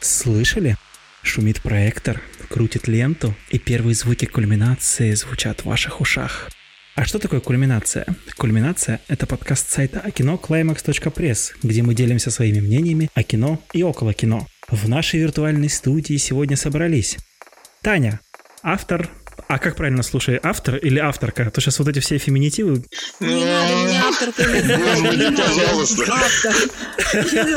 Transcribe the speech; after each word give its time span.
Слышали? 0.00 0.76
Шумит 1.22 1.60
проектор, 1.60 2.22
крутит 2.48 2.88
ленту, 2.88 3.34
и 3.50 3.58
первые 3.58 3.94
звуки 3.94 4.24
кульминации 4.24 5.12
звучат 5.12 5.60
в 5.60 5.66
ваших 5.66 6.00
ушах. 6.00 6.48
А 6.96 7.04
что 7.04 7.18
такое 7.18 7.40
кульминация? 7.40 8.06
Кульминация– 8.36 9.00
это 9.08 9.26
подкаст 9.26 9.70
сайта 9.70 10.00
о 10.00 10.10
кино 10.10 10.40
climax.press, 10.42 11.52
где 11.62 11.82
мы 11.82 11.94
делимся 11.94 12.30
своими 12.30 12.60
мнениями 12.60 13.10
о 13.14 13.22
кино 13.22 13.62
и 13.74 13.82
около 13.82 14.14
кино. 14.14 14.46
В 14.68 14.88
нашей 14.88 15.20
виртуальной 15.20 15.68
студии 15.68 16.16
сегодня 16.16 16.56
собрались 16.56 17.18
Таня, 17.82 18.20
автор 18.62 19.10
а 19.48 19.58
как 19.58 19.74
правильно, 19.74 20.04
слушай, 20.04 20.38
автор 20.40 20.76
или 20.76 20.98
авторка? 21.00 21.50
То 21.50 21.60
сейчас 21.60 21.78
вот 21.80 21.88
эти 21.88 21.98
все 21.98 22.18
феминитивы... 22.18 22.84
Не 23.18 23.44
надо 23.44 24.06
авторкой 24.08 24.62
называть. 24.62 25.36
Пожалуйста. 25.36 26.04
Автор. 26.12 26.54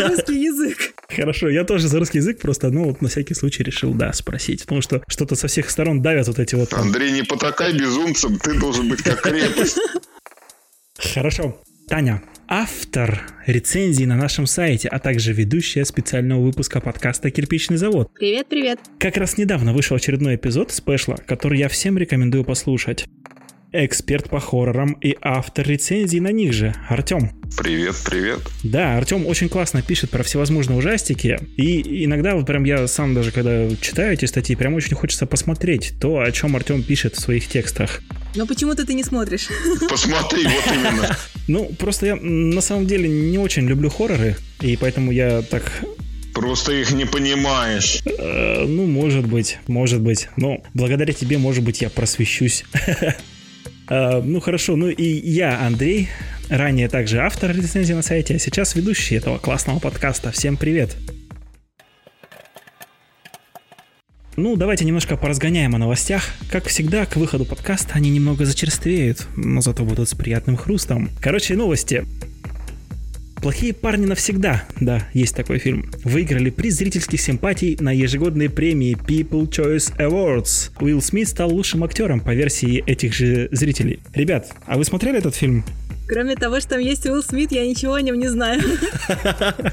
Русский 0.10 0.44
язык. 0.44 0.94
Хорошо, 1.16 1.50
я 1.50 1.64
тоже 1.64 1.88
за 1.88 2.00
русский 2.00 2.20
язык, 2.20 2.40
просто, 2.40 2.70
ну, 2.70 2.86
вот 2.86 3.02
на 3.02 3.10
всякий 3.10 3.34
случай 3.34 3.64
решил, 3.64 3.94
да, 3.94 4.14
спросить. 4.14 4.62
Потому 4.62 4.82
что 4.82 5.04
что-то 5.08 5.36
со 5.36 5.48
всех 5.48 5.70
сторон 5.70 6.02
давят 6.02 6.28
вот 6.28 6.40
эти 6.40 6.56
вот... 6.56 6.74
Андрей, 6.74 7.12
не 7.12 7.24
потакай 7.24 7.78
безумцем, 7.78 8.40
ты 8.40 8.60
должен 8.60 8.90
быть 8.90 9.02
как 9.04 9.22
крепость. 9.22 9.78
Хорошо. 11.14 11.62
Таня, 11.88 12.24
автор 12.48 13.22
рецензии 13.46 14.06
на 14.06 14.16
нашем 14.16 14.48
сайте, 14.48 14.88
а 14.88 15.00
также 15.00 15.34
ведущая 15.34 15.84
специального 15.86 16.42
выпуска 16.42 16.80
подкаста 16.80 17.30
«Кирпичный 17.30 17.78
завод». 17.78 18.10
Привет, 18.14 18.48
привет. 18.48 18.80
Как 19.00 19.18
раз 19.18 19.38
недавно 19.38 19.74
вышел 19.74 19.98
очередной 19.98 20.36
эпизод 20.36 20.72
спешла, 20.72 21.18
который 21.18 21.60
я 21.60 21.68
всем 21.68 21.98
рекомендую 21.98 22.46
послушать. 22.46 23.06
Эксперт 23.76 24.30
по 24.30 24.40
хоррорам 24.40 24.92
и 25.02 25.18
автор 25.20 25.68
рецензии 25.68 26.20
на 26.20 26.32
них 26.32 26.54
же, 26.54 26.76
Артем. 26.90 27.32
Привет, 27.58 27.96
привет. 28.06 28.40
Да, 28.62 28.96
Артем 28.98 29.26
очень 29.26 29.50
классно 29.50 29.82
пишет 29.82 30.12
про 30.12 30.22
всевозможные 30.22 30.78
ужастики, 30.78 31.40
и 31.58 32.06
иногда 32.06 32.36
вот 32.36 32.46
прям 32.46 32.66
я 32.66 32.86
сам 32.86 33.16
даже 33.16 33.32
когда 33.32 33.76
читаю 33.78 34.14
эти 34.14 34.26
статьи, 34.26 34.56
прям 34.56 34.76
очень 34.76 34.96
хочется 34.96 35.26
посмотреть 35.26 35.94
то, 36.00 36.20
о 36.20 36.32
чем 36.32 36.56
Артем 36.56 36.84
пишет 36.84 37.16
в 37.16 37.20
своих 37.20 37.48
текстах. 37.48 38.02
Но 38.36 38.46
почему-то 38.46 38.86
ты 38.86 38.94
не 38.94 39.04
смотришь. 39.04 39.48
Посмотри, 39.90 40.44
вот 40.44 40.76
именно. 40.76 41.18
Ну, 41.48 41.66
просто 41.78 42.06
я 42.06 42.16
на 42.16 42.62
самом 42.62 42.86
деле 42.86 43.10
не 43.10 43.38
очень 43.38 43.68
люблю 43.68 43.90
хорроры, 43.90 44.38
и 44.62 44.78
поэтому 44.78 45.12
я 45.12 45.42
так 45.42 45.84
Просто 46.34 46.72
их 46.74 46.92
не 46.94 47.06
понимаешь. 47.06 48.02
Э, 48.06 48.66
ну, 48.66 48.86
может 48.86 49.28
быть, 49.28 49.60
может 49.68 50.02
быть. 50.02 50.30
Но 50.36 50.64
благодаря 50.74 51.14
тебе, 51.14 51.38
может 51.38 51.64
быть, 51.64 51.82
я 51.82 51.90
просвещусь. 51.90 52.66
Э, 53.90 54.22
Ну, 54.22 54.40
хорошо. 54.40 54.76
Ну 54.76 54.90
и 54.90 55.04
я, 55.04 55.66
Андрей, 55.66 56.10
ранее 56.50 56.90
также 56.90 57.20
автор 57.20 57.56
рецензии 57.56 57.94
на 57.94 58.02
сайте, 58.02 58.36
а 58.36 58.40
сейчас 58.40 58.76
ведущий 58.76 59.16
этого 59.16 59.38
классного 59.38 59.80
подкаста. 59.80 60.32
Всем 60.32 60.58
привет. 60.58 60.96
Ну, 64.36 64.56
давайте 64.56 64.84
немножко 64.84 65.16
поразгоняем 65.16 65.76
о 65.76 65.78
новостях. 65.78 66.24
Как 66.50 66.66
всегда, 66.66 67.06
к 67.06 67.18
выходу 67.18 67.46
подкаста 67.46 67.94
они 67.94 68.10
немного 68.10 68.46
зачерствеют, 68.46 69.28
но 69.36 69.62
зато 69.62 69.84
будут 69.84 70.10
с 70.10 70.16
приятным 70.16 70.58
хрустом. 70.58 71.12
Короче, 71.22 71.56
новости. 71.56 72.04
Плохие 73.44 73.74
парни 73.74 74.06
навсегда, 74.06 74.64
да, 74.80 75.06
есть 75.14 75.36
такой 75.36 75.60
фильм, 75.60 75.92
выиграли 76.06 76.50
приз 76.50 76.78
зрительских 76.78 77.20
симпатий 77.20 77.76
на 77.78 77.94
ежегодной 77.94 78.50
премии 78.50 78.96
People 78.96 79.50
Choice 79.50 79.94
Awards. 79.98 80.72
Уилл 80.80 81.02
Смит 81.02 81.28
стал 81.28 81.52
лучшим 81.52 81.84
актером 81.84 82.22
по 82.22 82.34
версии 82.34 82.82
этих 82.88 83.14
же 83.14 83.50
зрителей. 83.52 84.00
Ребят, 84.14 84.48
а 84.66 84.78
вы 84.78 84.86
смотрели 84.86 85.18
этот 85.18 85.36
фильм? 85.36 85.66
Кроме 86.08 86.36
того, 86.36 86.60
что 86.60 86.72
там 86.72 86.80
есть 86.80 87.06
Уилл 87.06 87.22
Смит, 87.22 87.52
я 87.52 87.66
ничего 87.68 87.96
о 87.96 88.02
нем 88.02 88.18
не 88.18 88.30
знаю. 88.30 88.62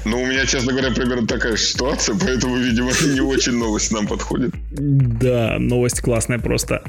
Ну, 0.05 0.21
у 0.21 0.25
меня, 0.25 0.45
честно 0.45 0.73
говоря, 0.73 0.91
примерно 0.91 1.27
такая 1.27 1.55
же 1.55 1.63
ситуация, 1.63 2.15
поэтому, 2.19 2.57
видимо, 2.57 2.91
не 3.13 3.21
очень 3.21 3.53
новость 3.53 3.91
нам 3.91 4.05
подходит. 4.07 4.53
Да, 4.71 5.57
новость 5.59 6.01
классная 6.01 6.39
просто. 6.39 6.81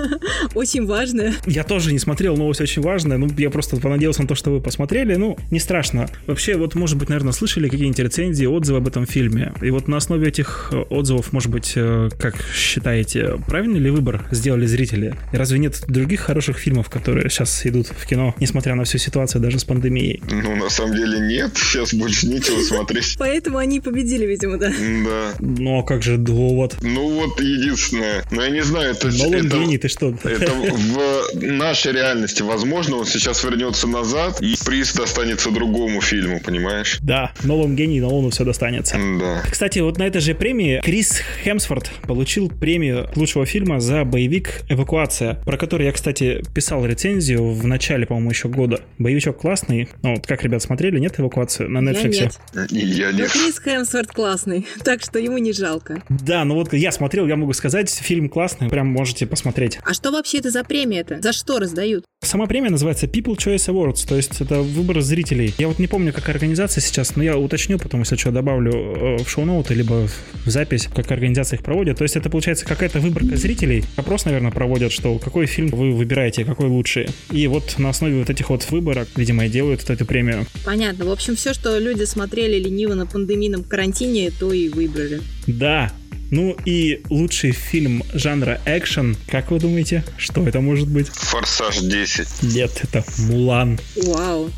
Очень 0.54 0.86
важное. 0.86 1.34
Я 1.46 1.64
тоже 1.64 1.92
не 1.92 1.98
смотрел, 1.98 2.36
новость 2.36 2.60
очень 2.60 2.82
важная. 2.82 3.18
Ну, 3.18 3.28
я 3.36 3.50
просто 3.50 3.76
понадеялся 3.76 4.22
на 4.22 4.28
то, 4.28 4.34
что 4.34 4.50
вы 4.50 4.60
посмотрели. 4.60 5.14
Ну, 5.16 5.36
не 5.50 5.60
страшно. 5.60 6.08
Вообще, 6.26 6.56
вот, 6.56 6.74
может 6.74 6.96
быть, 6.96 7.08
наверное, 7.08 7.32
слышали 7.32 7.68
какие-нибудь 7.68 7.98
рецензии, 7.98 8.46
отзывы 8.46 8.78
об 8.78 8.88
этом 8.88 9.06
фильме. 9.06 9.52
И 9.60 9.70
вот 9.70 9.86
на 9.88 9.98
основе 9.98 10.28
этих 10.28 10.70
э, 10.72 10.78
отзывов, 10.90 11.32
может 11.32 11.50
быть, 11.50 11.72
э, 11.76 12.08
как 12.18 12.36
считаете, 12.54 13.38
правильный 13.46 13.80
ли 13.80 13.90
выбор 13.90 14.26
сделали 14.30 14.66
зрители? 14.66 15.14
И 15.32 15.36
разве 15.36 15.58
нет 15.58 15.82
других 15.88 16.20
хороших 16.20 16.58
фильмов, 16.58 16.88
которые 16.88 17.28
сейчас 17.28 17.66
идут 17.66 17.88
в 17.88 18.06
кино, 18.06 18.34
несмотря 18.40 18.74
на 18.74 18.84
всю 18.84 18.98
ситуацию 18.98 19.42
даже 19.42 19.58
с 19.58 19.64
пандемией? 19.64 20.22
Ну, 20.30 20.56
на 20.56 20.70
самом 20.70 20.96
деле, 20.96 21.20
нет. 21.20 21.52
Сейчас 21.54 21.92
больше 21.92 22.28
нечего 22.28 22.60
смотреть. 22.62 23.16
Поэтому 23.18 23.58
они 23.58 23.76
и 23.76 23.80
победили, 23.80 24.24
видимо, 24.24 24.56
да. 24.56 24.70
Да. 24.70 25.34
Ну, 25.38 25.80
а 25.80 25.82
как 25.82 26.02
же 26.02 26.16
довод? 26.16 26.76
Ну, 26.80 27.09
вот 27.16 27.40
единственное. 27.40 28.24
Ну, 28.30 28.40
я 28.42 28.50
не 28.50 28.62
знаю, 28.62 28.92
это... 28.92 29.08
Нолан 29.08 29.46
это- 29.46 29.58
гений, 29.58 29.78
ты 29.78 29.88
что? 29.88 30.14
Это 30.24 30.52
в 30.52 31.34
нашей 31.42 31.92
реальности 31.92 32.42
возможно, 32.42 32.96
он 32.96 33.06
сейчас 33.06 33.42
вернется 33.44 33.86
назад, 33.86 34.40
и 34.40 34.54
приз 34.64 34.94
достанется 34.94 35.50
другому 35.50 36.00
фильму, 36.00 36.40
понимаешь? 36.40 36.98
Да, 37.02 37.32
Нолан 37.42 37.76
гений, 37.76 38.00
Нолану 38.00 38.30
все 38.30 38.44
достанется. 38.44 38.96
Да. 39.18 39.42
Кстати, 39.50 39.78
вот 39.80 39.98
на 39.98 40.04
этой 40.04 40.20
же 40.20 40.34
премии 40.34 40.80
Крис 40.84 41.20
Хемсворт 41.44 41.90
получил 42.02 42.48
премию 42.48 43.08
лучшего 43.16 43.46
фильма 43.46 43.80
за 43.80 44.04
боевик 44.04 44.62
«Эвакуация», 44.68 45.34
про 45.44 45.56
который 45.56 45.86
я, 45.86 45.92
кстати, 45.92 46.42
писал 46.54 46.84
рецензию 46.86 47.50
в 47.52 47.66
начале, 47.66 48.06
по-моему, 48.06 48.30
еще 48.30 48.48
года. 48.48 48.80
Боевичок 48.98 49.38
классный. 49.38 49.88
Ну, 50.02 50.14
вот 50.16 50.26
как, 50.26 50.42
ребят, 50.44 50.62
смотрели, 50.62 50.98
нет 50.98 51.18
«Эвакуацию» 51.18 51.68
на 51.70 51.78
Я 51.78 51.92
Netflix? 51.92 52.10
нет. 52.54 52.72
И 52.72 52.78
я 52.78 53.10
Но 53.10 53.18
не... 53.18 53.24
Крис 53.26 53.60
Хемсворт 53.62 54.08
классный, 54.12 54.66
так 54.84 55.02
что 55.02 55.18
ему 55.18 55.38
не 55.38 55.52
жалко. 55.52 56.02
Да, 56.08 56.44
ну 56.44 56.54
вот 56.54 56.72
я 56.72 56.92
смотрел, 57.00 57.26
я 57.26 57.36
могу 57.36 57.54
сказать, 57.54 57.88
фильм 57.88 58.28
классный, 58.28 58.68
прям 58.68 58.86
можете 58.88 59.26
посмотреть. 59.26 59.78
А 59.84 59.94
что 59.94 60.12
вообще 60.12 60.36
это 60.36 60.50
за 60.50 60.62
премия-то? 60.62 61.22
За 61.22 61.32
что 61.32 61.58
раздают? 61.58 62.04
Сама 62.22 62.46
премия 62.46 62.68
называется 62.68 63.06
People 63.06 63.38
Choice 63.38 63.72
Awards, 63.72 64.06
то 64.06 64.16
есть 64.16 64.38
это 64.42 64.60
выбор 64.60 65.00
зрителей. 65.00 65.54
Я 65.56 65.68
вот 65.68 65.78
не 65.78 65.86
помню, 65.86 66.12
какая 66.12 66.32
организация 66.32 66.82
сейчас, 66.82 67.16
но 67.16 67.22
я 67.22 67.38
уточню 67.38 67.78
потом, 67.78 68.00
если 68.00 68.16
что, 68.16 68.32
добавлю 68.32 68.72
э, 68.72 69.24
в 69.24 69.30
шоу-ноуты, 69.30 69.72
либо 69.72 70.08
в 70.44 70.50
запись, 70.50 70.90
как 70.94 71.10
организация 71.10 71.56
их 71.56 71.64
проводит. 71.64 71.96
То 71.96 72.04
есть 72.04 72.16
это 72.16 72.28
получается 72.28 72.66
какая-то 72.66 73.00
выборка 73.00 73.34
зрителей. 73.34 73.82
Опрос, 73.96 74.26
наверное, 74.26 74.50
проводят, 74.50 74.92
что 74.92 75.18
какой 75.18 75.46
фильм 75.46 75.68
вы 75.68 75.92
выбираете, 75.92 76.44
какой 76.44 76.68
лучший. 76.68 77.08
И 77.30 77.46
вот 77.46 77.78
на 77.78 77.88
основе 77.88 78.18
вот 78.18 78.28
этих 78.28 78.50
вот 78.50 78.70
выборок, 78.70 79.08
видимо, 79.16 79.46
и 79.46 79.48
делают 79.48 79.80
вот 79.80 79.88
эту 79.88 80.04
премию. 80.04 80.44
Понятно. 80.66 81.06
В 81.06 81.10
общем, 81.10 81.34
все, 81.34 81.54
что 81.54 81.78
люди 81.78 82.04
смотрели 82.04 82.62
лениво 82.62 82.92
на 82.92 83.06
пандемийном 83.06 83.64
карантине, 83.64 84.30
то 84.38 84.52
и 84.52 84.68
выбрали. 84.68 85.22
Да. 85.46 85.90
Ну 86.30 86.56
и 86.64 87.02
лучший 87.10 87.52
фильм 87.52 88.04
жанра 88.12 88.60
экшен, 88.64 89.16
как 89.26 89.50
вы 89.50 89.58
думаете, 89.58 90.04
что 90.16 90.46
это 90.46 90.60
может 90.60 90.88
быть? 90.88 91.08
Форсаж 91.08 91.78
10. 91.80 92.42
Нет, 92.54 92.80
это 92.82 93.04
Мулан. 93.18 93.80
Вау. 93.96 94.50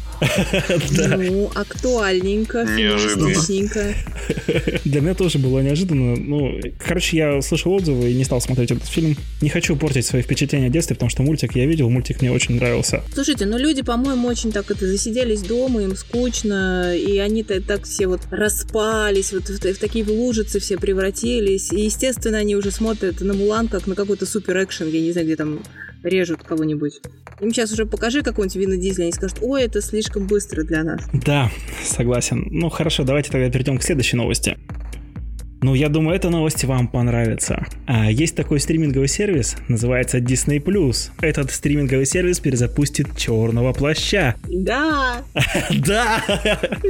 Ну, 1.17 1.51
актуальненько, 1.55 2.65
Неожиданно. 2.65 3.95
Для 4.85 5.01
меня 5.01 5.15
тоже 5.15 5.39
было 5.39 5.61
неожиданно. 5.61 6.17
Ну, 6.17 6.61
короче, 6.79 7.17
я 7.17 7.43
слышал 7.43 7.73
отзывы 7.73 8.11
и 8.11 8.15
не 8.15 8.25
стал 8.25 8.41
смотреть 8.41 8.71
этот 8.71 8.87
фильм. 8.87 9.17
Не 9.41 9.49
хочу 9.49 9.77
портить 9.77 10.07
свои 10.07 10.23
впечатления 10.23 10.67
о 10.67 10.71
детстве, 10.71 10.95
потому 10.95 11.11
что 11.11 11.23
мультик 11.23 11.57
я 11.57 11.67
видел, 11.67 11.91
мультик 11.91 12.21
мне 12.21 12.31
очень 12.31 12.57
нравился. 12.57 13.03
Слушайте, 13.15 13.47
ну 13.47 13.59
люди, 13.59 13.83
по-моему, 13.83 14.29
очень 14.29 14.53
так 14.53 14.71
это 14.71 14.87
засиделись 14.87 15.43
дома, 15.43 15.83
им 15.83 15.97
скучно, 15.97 16.95
и 16.97 17.19
они-то 17.19 17.61
так 17.61 17.85
все 17.85 18.07
вот 18.07 18.21
распались, 18.31 19.33
вот 19.33 19.49
в, 19.49 19.59
в 19.59 19.79
такие 19.79 20.05
лужицы 20.05 20.61
все 20.61 20.77
превратились. 20.77 21.73
И, 21.73 21.81
естественно, 21.81 22.39
они 22.39 22.57
уже 22.57 22.71
смотрят 22.71 23.21
на 23.21 23.35
Мулан 23.35 23.69
как 23.69 23.87
на 23.87 23.95
какой-то 23.95 24.27
супер 24.27 24.63
экшен, 24.63 24.89
я 24.89 25.01
не 25.01 25.13
знаю, 25.13 25.27
где 25.27 25.37
там 25.37 25.61
режут 26.03 26.43
кого-нибудь. 26.43 27.01
Им 27.41 27.53
сейчас 27.53 27.73
уже 27.73 27.87
покажи 27.87 28.23
какого-нибудь 28.23 28.57
Вина 28.57 28.77
Дизеля, 28.77 29.05
они 29.05 29.13
скажут, 29.13 29.39
ой, 29.41 29.63
это 29.63 29.81
слишком 29.81 30.27
быстро 30.27 30.63
для 30.65 30.83
нас. 30.85 31.03
Да, 31.13 31.51
согласен. 31.85 32.47
Ну 32.51 32.69
хорошо, 32.69 33.05
давайте 33.05 33.31
тогда 33.31 33.51
перейдем 33.51 33.79
к 33.79 33.83
следующей 33.83 34.17
новости. 34.17 34.57
Ну, 35.63 35.75
я 35.75 35.89
думаю, 35.89 36.17
эта 36.17 36.29
новость 36.29 36.65
вам 36.65 36.89
понравится. 36.89 37.65
А, 37.87 38.11
есть 38.11 38.35
такой 38.35 38.59
стриминговый 38.59 39.07
сервис, 39.09 39.57
называется 39.69 40.19
Disney+. 40.19 40.61
Этот 41.21 41.53
стриминговый 41.53 42.05
сервис 42.05 42.41
перезапустит 42.41 43.17
Черного 43.17 43.73
Плаща. 43.73 44.35
Да, 44.49 45.23
Да! 45.71 46.23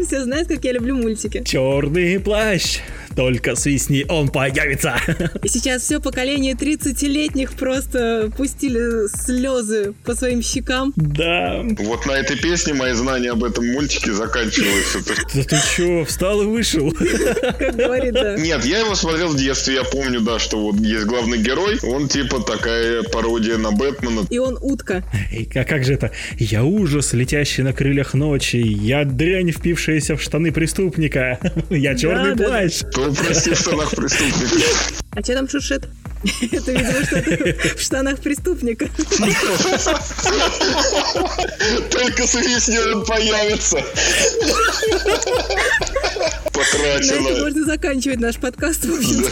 все 0.06 0.24
знают, 0.24 0.48
как 0.48 0.64
я 0.64 0.72
люблю 0.72 0.96
мультики. 0.96 1.42
Черный 1.44 2.18
плащ! 2.18 2.78
Только 3.14 3.56
свистни, 3.56 4.06
он 4.08 4.28
появится! 4.30 4.94
И 5.42 5.48
сейчас 5.48 5.82
все 5.82 6.00
поколение 6.00 6.54
30-летних 6.54 7.52
просто 7.52 8.30
пустили 8.38 9.06
слезы 9.14 9.92
по 10.04 10.14
своим 10.14 10.40
щекам. 10.40 10.94
Да, 10.96 11.62
Вот 11.78 12.06
на 12.06 12.12
этой 12.12 12.38
песне 12.38 12.72
мои 12.72 12.94
знания 12.94 13.32
об 13.32 13.44
этом 13.44 13.66
мультике 13.70 14.12
заканчиваются. 14.12 15.00
Да 15.34 15.42
ты 15.44 15.56
чё, 15.76 16.04
встал 16.06 16.40
и 16.40 16.46
вышел? 16.46 16.90
Как 16.90 17.76
говорит, 17.76 18.14
да. 18.14 18.36
Нет, 18.36 18.61
Нет, 18.62 18.70
я 18.70 18.78
его 18.80 18.94
смотрел 18.94 19.28
в 19.28 19.36
детстве, 19.36 19.74
я 19.74 19.84
помню, 19.84 20.20
да, 20.20 20.38
что 20.38 20.60
вот 20.60 20.76
есть 20.76 21.04
главный 21.06 21.38
герой, 21.38 21.78
он 21.82 22.08
типа 22.08 22.40
такая 22.40 23.02
пародия 23.02 23.58
на 23.58 23.72
Бэтмена. 23.72 24.26
И 24.30 24.38
он 24.38 24.56
утка. 24.60 25.02
И 25.32 25.48
а 25.58 25.64
как 25.64 25.84
же 25.84 25.94
это? 25.94 26.12
Я 26.38 26.64
ужас, 26.64 27.12
летящий 27.12 27.64
на 27.64 27.72
крыльях 27.72 28.14
ночи. 28.14 28.56
Я 28.56 29.04
дрянь, 29.04 29.50
впившаяся 29.50 30.16
в 30.16 30.22
штаны 30.22 30.52
преступника. 30.52 31.38
Я 31.70 31.96
черный 31.96 32.34
Да, 32.34 32.44
да, 32.44 32.48
плащ. 32.48 32.80
То 32.92 33.12
прости 33.12 33.50
в 33.50 33.58
штанах 33.58 33.90
преступника. 33.90 34.66
А 35.10 35.22
что 35.22 35.34
там 35.34 35.48
шуршит? 35.48 35.88
Это, 36.24 36.72
видимо, 36.72 37.04
что-то 37.04 37.56
в 37.76 37.80
штанах 37.80 38.20
преступника. 38.20 38.88
Только 41.90 42.26
с 42.26 42.34
весной 42.34 42.94
он 42.94 43.04
появится. 43.04 43.76
На 46.72 46.86
этом 46.86 47.12
Потрачено. 47.12 47.40
можно 47.40 47.64
заканчивать 47.64 48.20
наш 48.20 48.36
подкаст. 48.36 48.84
В 48.84 48.94
общем 48.94 49.24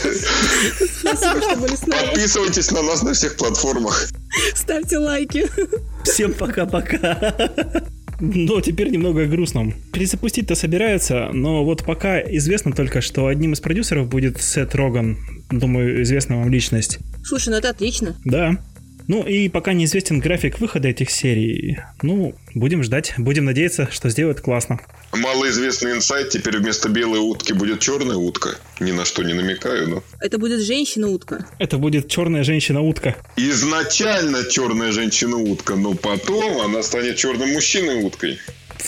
Спасибо, 1.00 1.42
что 1.42 1.56
были 1.56 1.76
с 1.76 1.87
нами. 1.87 2.06
Подписывайтесь 2.06 2.70
на 2.70 2.82
нас 2.82 3.02
на 3.02 3.12
всех 3.12 3.37
платформах. 3.37 4.08
Ставьте 4.54 4.98
лайки. 4.98 5.46
Всем 6.04 6.32
пока-пока. 6.34 7.34
Но 8.20 8.60
теперь 8.60 8.90
немного 8.90 9.22
о 9.22 9.26
грустном. 9.26 9.75
Перезапустить-то 9.92 10.54
собираются, 10.54 11.31
но 11.32 11.64
вот 11.64 11.84
пока 11.84 12.20
известно 12.20 12.72
только, 12.72 13.00
что 13.00 13.26
одним 13.26 13.54
из 13.54 13.60
продюсеров 13.60 14.08
будет 14.08 14.42
Сет 14.42 14.75
Роган. 14.75 15.19
Думаю, 15.50 16.02
известна 16.02 16.38
вам 16.38 16.50
личность. 16.50 16.99
Слушай, 17.25 17.50
ну 17.50 17.56
это 17.56 17.70
отлично. 17.70 18.17
Да. 18.25 18.56
Ну 19.08 19.26
и 19.26 19.49
пока 19.49 19.73
неизвестен 19.73 20.20
график 20.20 20.61
выхода 20.61 20.87
этих 20.87 21.11
серий. 21.11 21.79
Ну, 22.00 22.37
будем 22.55 22.85
ждать, 22.85 23.14
будем 23.19 23.44
надеяться, 23.44 23.88
что 23.91 24.08
сделают 24.08 24.41
классно. 24.41 24.79
Малоизвестный 25.12 25.97
инсайт, 25.97 26.31
теперь 26.31 26.58
вместо 26.58 26.88
белой 26.88 27.19
утки 27.19 27.52
будет 27.52 27.81
черная 27.81 28.14
утка. 28.14 28.50
Ни 28.79 28.93
на 28.93 29.05
что 29.05 29.25
не 29.25 29.32
намекаю, 29.32 29.88
но... 29.88 30.05
Это 30.20 30.38
будет 30.38 30.61
женщина-утка. 30.61 31.44
Это 31.58 31.79
будет 31.79 32.08
черная 32.08 32.44
женщина-утка. 32.44 33.17
Изначально 33.37 34.44
черная 34.49 34.93
женщина-утка, 34.93 35.75
но 35.75 35.94
потом 35.94 36.61
она 36.61 36.81
станет 36.85 37.17
черным 37.17 37.52
мужчиной-уткой. 37.52 38.38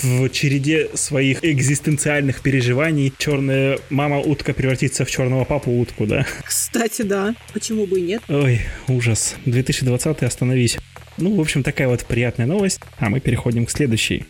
В 0.02 0.28
череде 0.30 0.88
своих 0.94 1.44
экзистенциальных 1.44 2.40
переживаний 2.40 3.12
черная 3.18 3.78
мама-утка 3.90 4.52
превратится 4.52 5.04
в 5.04 5.10
черного 5.10 5.44
папу-утку, 5.44 6.06
да? 6.06 6.26
Кстати, 6.44 7.02
да. 7.02 7.34
Почему 7.52 7.86
бы 7.86 8.00
и 8.00 8.02
нет? 8.02 8.22
Ой, 8.28 8.60
ужас. 8.88 9.36
2020 9.44 10.22
остановись. 10.22 10.78
Ну, 11.18 11.36
в 11.36 11.40
общем, 11.40 11.62
такая 11.62 11.88
вот 11.88 12.04
приятная 12.06 12.46
новость. 12.46 12.80
А 12.98 13.10
мы 13.10 13.20
переходим 13.20 13.66
к 13.66 13.70
следующей. 13.70 14.24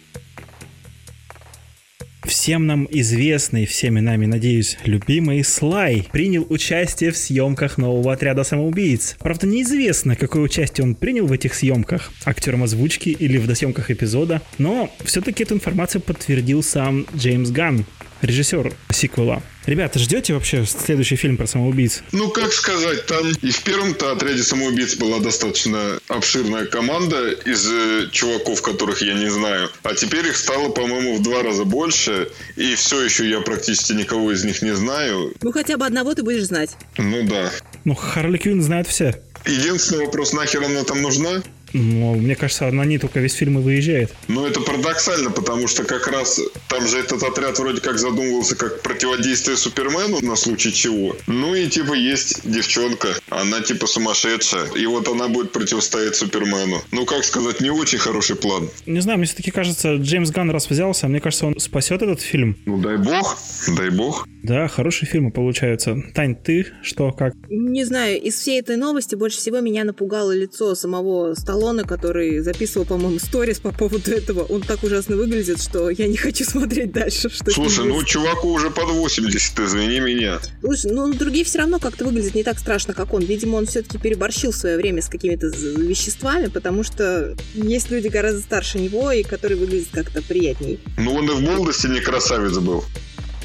Всем 2.24 2.66
нам 2.66 2.86
известный, 2.90 3.66
всеми 3.66 3.98
нами, 3.98 4.26
надеюсь, 4.26 4.78
любимый 4.84 5.42
Слай 5.42 6.06
принял 6.12 6.46
участие 6.48 7.10
в 7.10 7.16
съемках 7.16 7.78
нового 7.78 8.12
отряда 8.12 8.44
самоубийц. 8.44 9.16
Правда, 9.18 9.48
неизвестно, 9.48 10.14
какое 10.14 10.42
участие 10.42 10.84
он 10.84 10.94
принял 10.94 11.26
в 11.26 11.32
этих 11.32 11.54
съемках, 11.54 12.12
актером 12.24 12.62
озвучки 12.62 13.08
или 13.08 13.38
в 13.38 13.46
досъемках 13.48 13.90
эпизода, 13.90 14.40
но 14.58 14.88
все-таки 15.04 15.42
эту 15.42 15.54
информацию 15.54 16.00
подтвердил 16.00 16.62
сам 16.62 17.06
Джеймс 17.16 17.50
Ганн, 17.50 17.84
режиссер 18.22 18.72
сиквела. 18.90 19.42
Ребята, 19.66 19.98
ждете 19.98 20.34
вообще 20.34 20.64
следующий 20.66 21.16
фильм 21.16 21.36
про 21.36 21.46
самоубийц? 21.46 22.02
Ну, 22.10 22.30
как 22.30 22.52
сказать, 22.52 23.06
там 23.06 23.24
и 23.42 23.50
в 23.50 23.62
первом-то 23.62 24.12
отряде 24.12 24.42
самоубийц 24.42 24.96
была 24.96 25.20
достаточно 25.20 26.00
обширная 26.08 26.66
команда 26.66 27.30
из 27.30 27.68
э, 27.70 28.08
чуваков, 28.10 28.60
которых 28.62 29.02
я 29.02 29.14
не 29.14 29.30
знаю. 29.30 29.70
А 29.84 29.94
теперь 29.94 30.26
их 30.26 30.36
стало, 30.36 30.70
по-моему, 30.70 31.16
в 31.16 31.22
два 31.22 31.42
раза 31.42 31.64
больше. 31.64 32.28
И 32.56 32.74
все 32.74 33.02
еще 33.04 33.28
я 33.28 33.40
практически 33.40 33.92
никого 33.92 34.32
из 34.32 34.44
них 34.44 34.62
не 34.62 34.74
знаю. 34.74 35.32
Ну, 35.42 35.52
хотя 35.52 35.76
бы 35.76 35.86
одного 35.86 36.14
ты 36.14 36.22
будешь 36.22 36.44
знать. 36.44 36.70
Ну 36.98 37.22
да. 37.28 37.50
Ну, 37.84 37.94
Харли 37.94 38.38
Квинн 38.38 38.62
знают 38.62 38.88
все. 38.88 39.22
Единственный 39.46 40.06
вопрос, 40.06 40.32
нахер 40.32 40.62
она 40.64 40.84
там 40.84 41.02
нужна? 41.02 41.42
Но 41.72 42.14
мне 42.14 42.36
кажется, 42.36 42.68
она 42.68 42.84
не 42.84 42.98
только 42.98 43.20
весь 43.20 43.34
фильм 43.34 43.58
и 43.58 43.62
выезжает. 43.62 44.12
Но 44.28 44.46
это 44.46 44.60
парадоксально, 44.60 45.30
потому 45.30 45.68
что 45.68 45.84
как 45.84 46.06
раз 46.08 46.40
там 46.68 46.86
же 46.86 46.98
этот 46.98 47.22
отряд 47.22 47.58
вроде 47.58 47.80
как 47.80 47.98
задумывался 47.98 48.56
как 48.56 48.82
противодействие 48.82 49.56
Супермену 49.56 50.20
на 50.20 50.36
случай 50.36 50.72
чего. 50.72 51.16
Ну 51.26 51.54
и 51.54 51.68
типа 51.68 51.94
есть 51.94 52.40
девчонка, 52.44 53.08
она 53.28 53.60
типа 53.60 53.86
сумасшедшая, 53.86 54.66
и 54.76 54.86
вот 54.86 55.08
она 55.08 55.28
будет 55.28 55.52
противостоять 55.52 56.16
Супермену. 56.16 56.82
Ну 56.90 57.06
как 57.06 57.24
сказать, 57.24 57.60
не 57.60 57.70
очень 57.70 57.98
хороший 57.98 58.36
план. 58.36 58.68
Не 58.86 59.00
знаю, 59.00 59.18
мне 59.18 59.26
все-таки 59.26 59.50
кажется, 59.50 59.94
Джеймс 59.96 60.30
Ганн 60.30 60.50
раз 60.50 60.68
взялся, 60.68 61.08
мне 61.08 61.20
кажется, 61.20 61.46
он 61.46 61.58
спасет 61.58 62.02
этот 62.02 62.20
фильм. 62.20 62.56
Ну 62.66 62.78
дай 62.78 62.96
бог, 62.96 63.38
дай 63.76 63.90
бог. 63.90 64.26
Да, 64.42 64.66
хорошие 64.68 65.08
фильмы 65.08 65.30
получаются. 65.30 65.96
Тань, 66.14 66.34
ты 66.34 66.66
что, 66.82 67.12
как? 67.12 67.32
Не 67.48 67.84
знаю, 67.84 68.20
из 68.20 68.34
всей 68.34 68.60
этой 68.60 68.76
новости 68.76 69.14
больше 69.14 69.38
всего 69.38 69.60
меня 69.60 69.84
напугало 69.84 70.34
лицо 70.34 70.74
самого 70.74 71.34
Сталлоне, 71.34 71.61
который 71.84 72.40
записывал, 72.40 72.84
по-моему, 72.84 73.18
сторис 73.20 73.60
по 73.60 73.72
поводу 73.72 74.10
этого. 74.10 74.42
Он 74.42 74.62
так 74.62 74.82
ужасно 74.82 75.16
выглядит, 75.16 75.62
что 75.62 75.90
я 75.90 76.08
не 76.08 76.16
хочу 76.16 76.44
смотреть 76.48 76.92
дальше. 76.92 77.30
Что 77.30 77.50
Слушай, 77.50 77.86
ну 77.86 78.02
чуваку 78.02 78.48
уже 78.48 78.70
под 78.70 78.90
80, 78.90 79.60
извини 79.60 80.00
меня. 80.00 80.40
Слушай, 80.60 80.92
ну 80.92 81.12
другие 81.12 81.44
все 81.44 81.58
равно 81.58 81.78
как-то 81.78 82.04
выглядят 82.04 82.34
не 82.34 82.42
так 82.42 82.58
страшно, 82.58 82.94
как 82.94 83.14
он. 83.14 83.22
Видимо, 83.22 83.56
он 83.56 83.66
все-таки 83.66 83.98
переборщил 83.98 84.50
в 84.50 84.56
свое 84.56 84.76
время 84.76 85.02
с 85.02 85.08
какими-то 85.08 85.46
веществами, 85.46 86.48
потому 86.48 86.82
что 86.82 87.36
есть 87.54 87.90
люди 87.90 88.08
гораздо 88.08 88.40
старше 88.40 88.78
него 88.78 89.12
и 89.12 89.22
которые 89.22 89.58
выглядят 89.58 89.88
как-то 89.92 90.22
приятней. 90.22 90.80
Ну 90.98 91.14
он 91.14 91.30
и 91.30 91.34
в 91.34 91.40
молодости 91.40 91.86
не 91.86 92.00
красавец 92.00 92.58
был. 92.58 92.84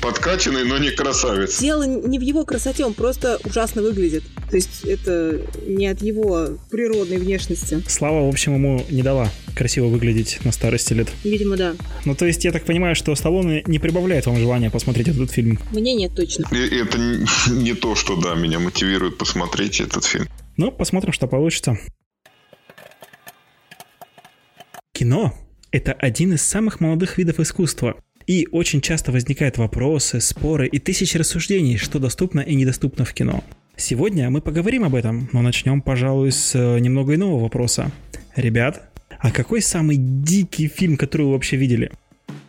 Подкачанный, 0.02 0.64
но 0.64 0.78
не 0.78 0.92
красавец. 0.92 1.60
Дело 1.60 1.84
не 1.84 2.20
в 2.20 2.22
его 2.22 2.46
красоте, 2.46 2.86
он 2.86 2.94
просто 2.94 3.40
ужасно 3.44 3.82
выглядит. 3.82 4.24
То 4.50 4.56
есть 4.56 4.84
это 4.86 5.42
не 5.66 5.88
от 5.88 6.02
его 6.02 6.58
природной 6.72 7.18
внешности. 7.18 7.84
Слава, 7.88 8.26
в 8.26 8.30
общем, 8.30 8.54
ему 8.56 8.86
не 8.90 9.02
дала 9.04 9.30
красиво 9.56 9.88
выглядеть 9.88 10.40
на 10.46 10.52
старости 10.52 10.94
лет. 10.94 11.08
Видимо, 11.24 11.58
да. 11.58 11.76
Ну, 12.06 12.16
то 12.16 12.26
есть, 12.26 12.46
я 12.46 12.52
так 12.52 12.64
понимаю, 12.64 12.96
что 12.96 13.14
Сталлоне 13.16 13.64
не 13.66 13.80
прибавляет 13.80 14.26
вам 14.28 14.38
желания 14.38 14.70
посмотреть 14.70 15.08
этот 15.10 15.32
фильм. 15.32 15.60
Мне 15.72 15.94
нет 15.96 16.16
точно. 16.16 16.46
И 16.52 16.76
это 16.80 16.98
не- 16.98 17.26
не 17.64 17.74
то, 17.74 17.96
что, 17.96 18.16
да, 18.16 18.36
меня 18.36 18.60
мотивирует 18.60 19.18
посмотреть 19.18 19.82
этот 19.82 20.06
фильм. 20.06 20.28
Ну, 20.58 20.72
посмотрим, 20.72 21.12
что 21.12 21.28
получится. 21.28 21.78
Кино— 24.94 25.34
это 25.72 25.92
один 25.94 26.34
из 26.34 26.42
самых 26.42 26.80
молодых 26.80 27.18
видов 27.18 27.40
искусства. 27.40 27.96
И 28.28 28.46
очень 28.52 28.82
часто 28.82 29.14
возникают 29.14 29.58
вопросы, 29.58 30.20
споры 30.20 30.68
и 30.68 30.80
тысячи 30.80 31.16
рассуждений, 31.16 31.78
что 31.78 31.98
доступно 31.98 32.42
и 32.42 32.56
недоступно 32.56 33.06
в 33.06 33.14
кино. 33.14 33.42
Сегодня 33.78 34.30
мы 34.30 34.42
поговорим 34.42 34.84
об 34.84 34.96
этом, 34.96 35.30
но 35.32 35.42
начнем, 35.42 35.82
пожалуй, 35.82 36.34
с 36.34 36.54
э, 36.54 36.80
немного 36.80 37.16
иного 37.16 37.40
вопроса. 37.42 37.90
Ребят, 38.36 38.92
а 39.20 39.32
какой 39.32 39.62
самый 39.62 39.96
дикий 39.96 40.68
фильм, 40.68 40.98
который 40.98 41.28
вы 41.28 41.32
вообще 41.34 41.56
видели? 41.56 41.90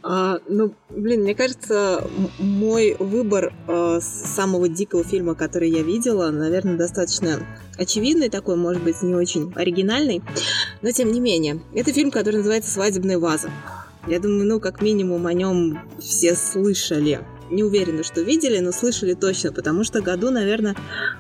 А, 0.03 0.39
ну, 0.49 0.75
блин, 0.91 1.23
мне 1.23 1.37
кажется, 1.37 2.05
мой 2.41 2.97
выбор 2.99 3.53
э, 3.69 4.01
самого 4.03 4.69
дикого 4.69 5.05
фильма, 5.05 5.37
который 5.37 5.71
я 5.71 5.83
видела, 5.83 6.31
наверное, 6.31 6.77
достаточно 6.77 7.47
очевидный 7.77 8.31
такой, 8.31 8.57
может 8.57 8.83
быть, 8.83 9.01
не 9.03 9.15
очень 9.15 9.53
оригинальный, 9.55 10.23
но 10.83 10.91
тем 10.91 11.13
не 11.13 11.21
менее. 11.21 11.61
Это 11.73 11.93
фильм, 11.93 12.11
который 12.11 12.37
называется 12.37 12.73
«Свадебная 12.73 13.19
ваза». 13.19 13.51
Я 14.09 14.21
думаю, 14.21 14.47
ну, 14.47 14.59
как 14.59 14.81
минимум 14.81 15.27
о 15.27 15.35
нем 15.35 15.81
все 15.99 16.35
слышали. 16.35 17.21
Не 17.51 17.63
уверена, 17.63 18.03
что 18.03 18.23
видели, 18.23 18.59
но 18.59 18.73
слышали 18.73 19.13
точно, 19.13 19.53
потому 19.53 19.85
что 19.85 20.01
году, 20.01 20.31
наверное, 20.31 20.75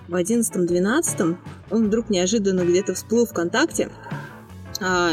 в 0.08 0.14
11-12 0.14 1.36
он 1.70 1.86
вдруг 1.86 2.08
неожиданно 2.08 2.62
где-то 2.62 2.94
всплыл 2.94 3.26
ВКонтакте, 3.26 3.90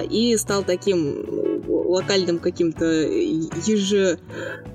и 0.10 0.36
стал 0.38 0.64
таким 0.64 1.26
э, 1.28 1.62
локальным 1.68 2.40
каким-то 2.40 2.86
еже, 2.86 4.20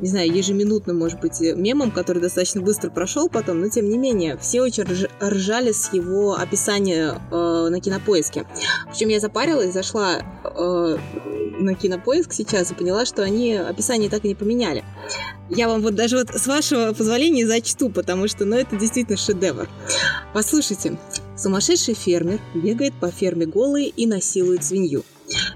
не 0.01 0.09
знаю, 0.09 0.33
ежеминутным, 0.33 0.99
может 0.99 1.21
быть, 1.21 1.41
мемом, 1.41 1.91
который 1.91 2.21
достаточно 2.21 2.61
быстро 2.61 2.91
прошел 2.91 3.29
потом, 3.29 3.61
но 3.61 3.69
тем 3.69 3.89
не 3.89 3.99
менее, 3.99 4.37
все 4.39 4.63
очень 4.63 4.85
рж- 4.85 5.11
ржали 5.21 5.73
с 5.73 5.93
его 5.93 6.35
описания 6.35 7.21
э, 7.31 7.69
на 7.71 7.81
кинопоиске. 7.81 8.47
Причем 8.91 9.09
я 9.09 9.21
запарилась, 9.21 9.73
зашла 9.73 10.23
э, 10.45 10.97
на 11.59 11.75
кинопоиск 11.75 12.33
сейчас 12.33 12.71
и 12.71 12.75
поняла, 12.75 13.05
что 13.05 13.23
они 13.23 13.55
описание 13.55 14.11
так 14.11 14.25
и 14.25 14.29
не 14.29 14.35
поменяли. 14.35 14.85
Я 15.49 15.69
вам 15.69 15.83
вот 15.83 15.95
даже 15.95 16.17
вот 16.17 16.31
с 16.31 16.47
вашего 16.47 16.93
позволения 16.93 17.47
зачту, 17.47 17.91
потому 17.91 18.29
что, 18.29 18.45
ну, 18.45 18.57
это 18.57 18.77
действительно 18.77 19.19
шедевр. 19.19 19.69
Послушайте. 20.33 20.97
Сумасшедший 21.41 21.95
фермер 21.95 22.39
бегает 22.55 22.93
по 23.01 23.11
ферме 23.11 23.47
голый 23.47 23.87
и 23.87 24.07
насилует 24.07 24.63
свинью. 24.63 25.05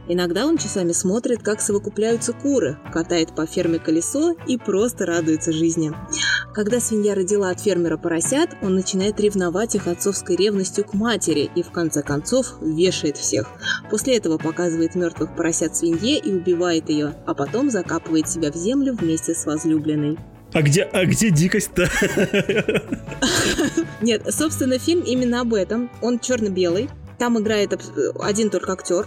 Иногда 0.08 0.46
он 0.46 0.56
часами 0.56 0.92
смотрит, 0.92 1.42
как 1.42 1.60
совокупляются 1.60 2.32
куры, 2.32 2.78
катает 2.90 3.34
по 3.34 3.44
ферме 3.44 3.78
колесо 3.78 4.34
и 4.46 4.56
просто 4.56 5.04
радуется 5.04 5.52
жизни. 5.52 5.92
Когда 6.54 6.80
свинья 6.80 7.14
родила 7.14 7.50
от 7.50 7.60
фермера 7.60 7.98
поросят, 7.98 8.56
он 8.62 8.76
начинает 8.76 9.20
ревновать 9.20 9.74
их 9.74 9.86
отцовской 9.86 10.36
ревностью 10.36 10.86
к 10.86 10.94
матери 10.94 11.50
и 11.54 11.62
в 11.62 11.70
конце 11.70 12.02
концов 12.02 12.54
вешает 12.62 13.18
всех. 13.18 13.50
После 13.90 14.16
этого 14.16 14.38
показывает 14.38 14.94
мертвых 14.94 15.36
поросят 15.36 15.76
свинье 15.76 16.18
и 16.18 16.32
убивает 16.32 16.88
ее, 16.88 17.14
а 17.26 17.34
потом 17.34 17.70
закапывает 17.70 18.26
себя 18.30 18.50
в 18.50 18.56
землю 18.56 18.94
вместе 18.94 19.34
с 19.34 19.44
возлюбленной. 19.44 20.16
А 20.54 20.62
где, 20.62 20.82
а 20.84 21.04
где 21.04 21.30
дикость-то? 21.30 21.90
Нет, 24.00 24.22
собственно, 24.32 24.78
фильм 24.78 25.02
именно 25.02 25.40
об 25.40 25.52
этом. 25.52 25.90
Он 26.00 26.20
черно-белый. 26.20 26.88
Там 27.18 27.38
играет 27.38 27.78
один 28.20 28.50
только 28.50 28.72
актер 28.72 29.06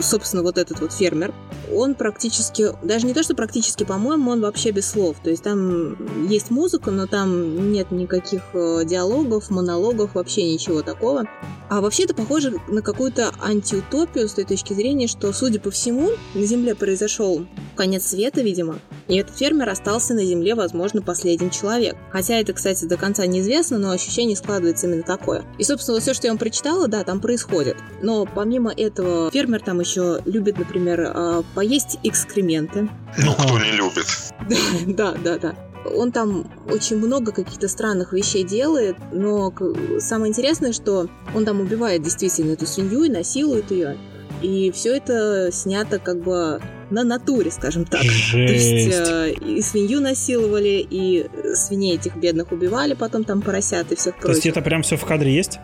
собственно, 0.00 0.42
вот 0.42 0.58
этот 0.58 0.80
вот 0.80 0.92
фермер, 0.92 1.34
он 1.72 1.94
практически, 1.94 2.68
даже 2.82 3.06
не 3.06 3.14
то, 3.14 3.22
что 3.22 3.34
практически, 3.34 3.84
по-моему, 3.84 4.30
он 4.30 4.40
вообще 4.40 4.70
без 4.70 4.88
слов. 4.90 5.16
То 5.22 5.30
есть 5.30 5.42
там 5.42 6.28
есть 6.28 6.50
музыка, 6.50 6.90
но 6.90 7.06
там 7.06 7.72
нет 7.72 7.90
никаких 7.90 8.42
э, 8.54 8.84
диалогов, 8.84 9.50
монологов, 9.50 10.14
вообще 10.14 10.50
ничего 10.50 10.82
такого. 10.82 11.24
А 11.68 11.80
вообще 11.80 12.04
это 12.04 12.14
похоже 12.14 12.54
на 12.68 12.82
какую-то 12.82 13.32
антиутопию 13.40 14.28
с 14.28 14.32
той 14.32 14.44
точки 14.44 14.72
зрения, 14.72 15.06
что, 15.06 15.32
судя 15.32 15.60
по 15.60 15.70
всему, 15.70 16.10
на 16.34 16.44
Земле 16.44 16.74
произошел 16.74 17.46
конец 17.76 18.06
света, 18.06 18.40
видимо, 18.40 18.78
и 19.08 19.16
этот 19.16 19.36
фермер 19.36 19.68
остался 19.68 20.14
на 20.14 20.24
Земле, 20.24 20.54
возможно, 20.54 21.02
последним 21.02 21.50
человек. 21.50 21.96
Хотя 22.10 22.36
это, 22.36 22.52
кстати, 22.52 22.84
до 22.84 22.96
конца 22.96 23.26
неизвестно, 23.26 23.78
но 23.78 23.90
ощущение 23.90 24.36
складывается 24.36 24.86
именно 24.86 25.02
такое. 25.02 25.44
И, 25.58 25.64
собственно, 25.64 25.96
вот 25.96 26.02
все, 26.02 26.14
что 26.14 26.26
я 26.26 26.32
вам 26.32 26.38
прочитала, 26.38 26.88
да, 26.88 27.04
там 27.04 27.20
происходит. 27.20 27.76
Но 28.02 28.26
помимо 28.26 28.70
этого, 28.70 29.30
фермер 29.30 29.57
там 29.62 29.80
еще 29.80 30.20
любит, 30.24 30.58
например, 30.58 31.12
а, 31.14 31.42
поесть 31.54 31.98
экскременты. 32.02 32.88
Ну, 33.18 33.32
кто 33.32 33.58
не 33.58 33.72
любит? 33.72 34.06
Да, 34.86 35.12
да, 35.12 35.38
да. 35.38 35.54
Он 35.94 36.12
там 36.12 36.50
очень 36.70 36.96
много 36.96 37.32
каких-то 37.32 37.68
странных 37.68 38.12
вещей 38.12 38.44
делает, 38.44 38.96
но 39.12 39.52
самое 40.00 40.30
интересное, 40.30 40.72
что 40.72 41.08
он 41.34 41.44
там 41.44 41.60
убивает 41.60 42.02
действительно 42.02 42.52
эту 42.52 42.66
свинью 42.66 43.04
и 43.04 43.08
насилует 43.08 43.70
ее. 43.70 43.96
И 44.42 44.70
все 44.72 44.96
это 44.96 45.50
снято 45.52 45.98
как 45.98 46.22
бы 46.22 46.60
на 46.90 47.04
натуре, 47.04 47.50
скажем 47.50 47.84
так. 47.84 48.02
Жесть. 48.02 48.30
То 48.32 48.38
есть 48.38 49.10
э, 49.10 49.32
и 49.32 49.62
свинью 49.62 50.00
насиловали, 50.00 50.86
и 50.88 51.26
свиней 51.54 51.96
этих 51.96 52.16
бедных 52.16 52.52
убивали, 52.52 52.94
потом 52.94 53.24
там 53.24 53.42
поросят 53.42 53.92
и 53.92 53.96
всех 53.96 54.14
прочих. 54.14 54.26
То 54.26 54.32
есть 54.32 54.46
это 54.46 54.62
прям 54.62 54.82
все 54.82 54.96
в 54.96 55.04
кадре 55.04 55.34
есть? 55.34 55.58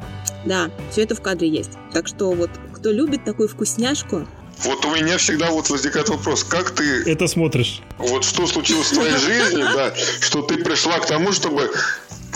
Да, 0.44 0.70
все 0.90 1.02
это 1.02 1.14
в 1.14 1.22
кадре 1.22 1.48
есть. 1.48 1.72
Так 1.92 2.06
что 2.06 2.32
вот 2.32 2.50
кто 2.72 2.90
любит 2.90 3.24
такую 3.24 3.48
вкусняшку, 3.48 4.26
вот 4.58 4.84
у 4.84 4.94
меня 4.94 5.18
всегда 5.18 5.50
вот 5.50 5.68
возникает 5.68 6.08
вопрос, 6.08 6.44
как 6.44 6.70
ты... 6.70 7.02
Это 7.10 7.26
смотришь. 7.26 7.82
Вот 7.98 8.24
что 8.24 8.46
случилось 8.46 8.92
в 8.92 8.94
твоей 8.94 9.16
жизни, 9.16 9.62
да, 9.62 9.92
что 10.20 10.42
ты 10.42 10.58
пришла 10.58 10.98
к 11.00 11.06
тому, 11.06 11.32
чтобы 11.32 11.70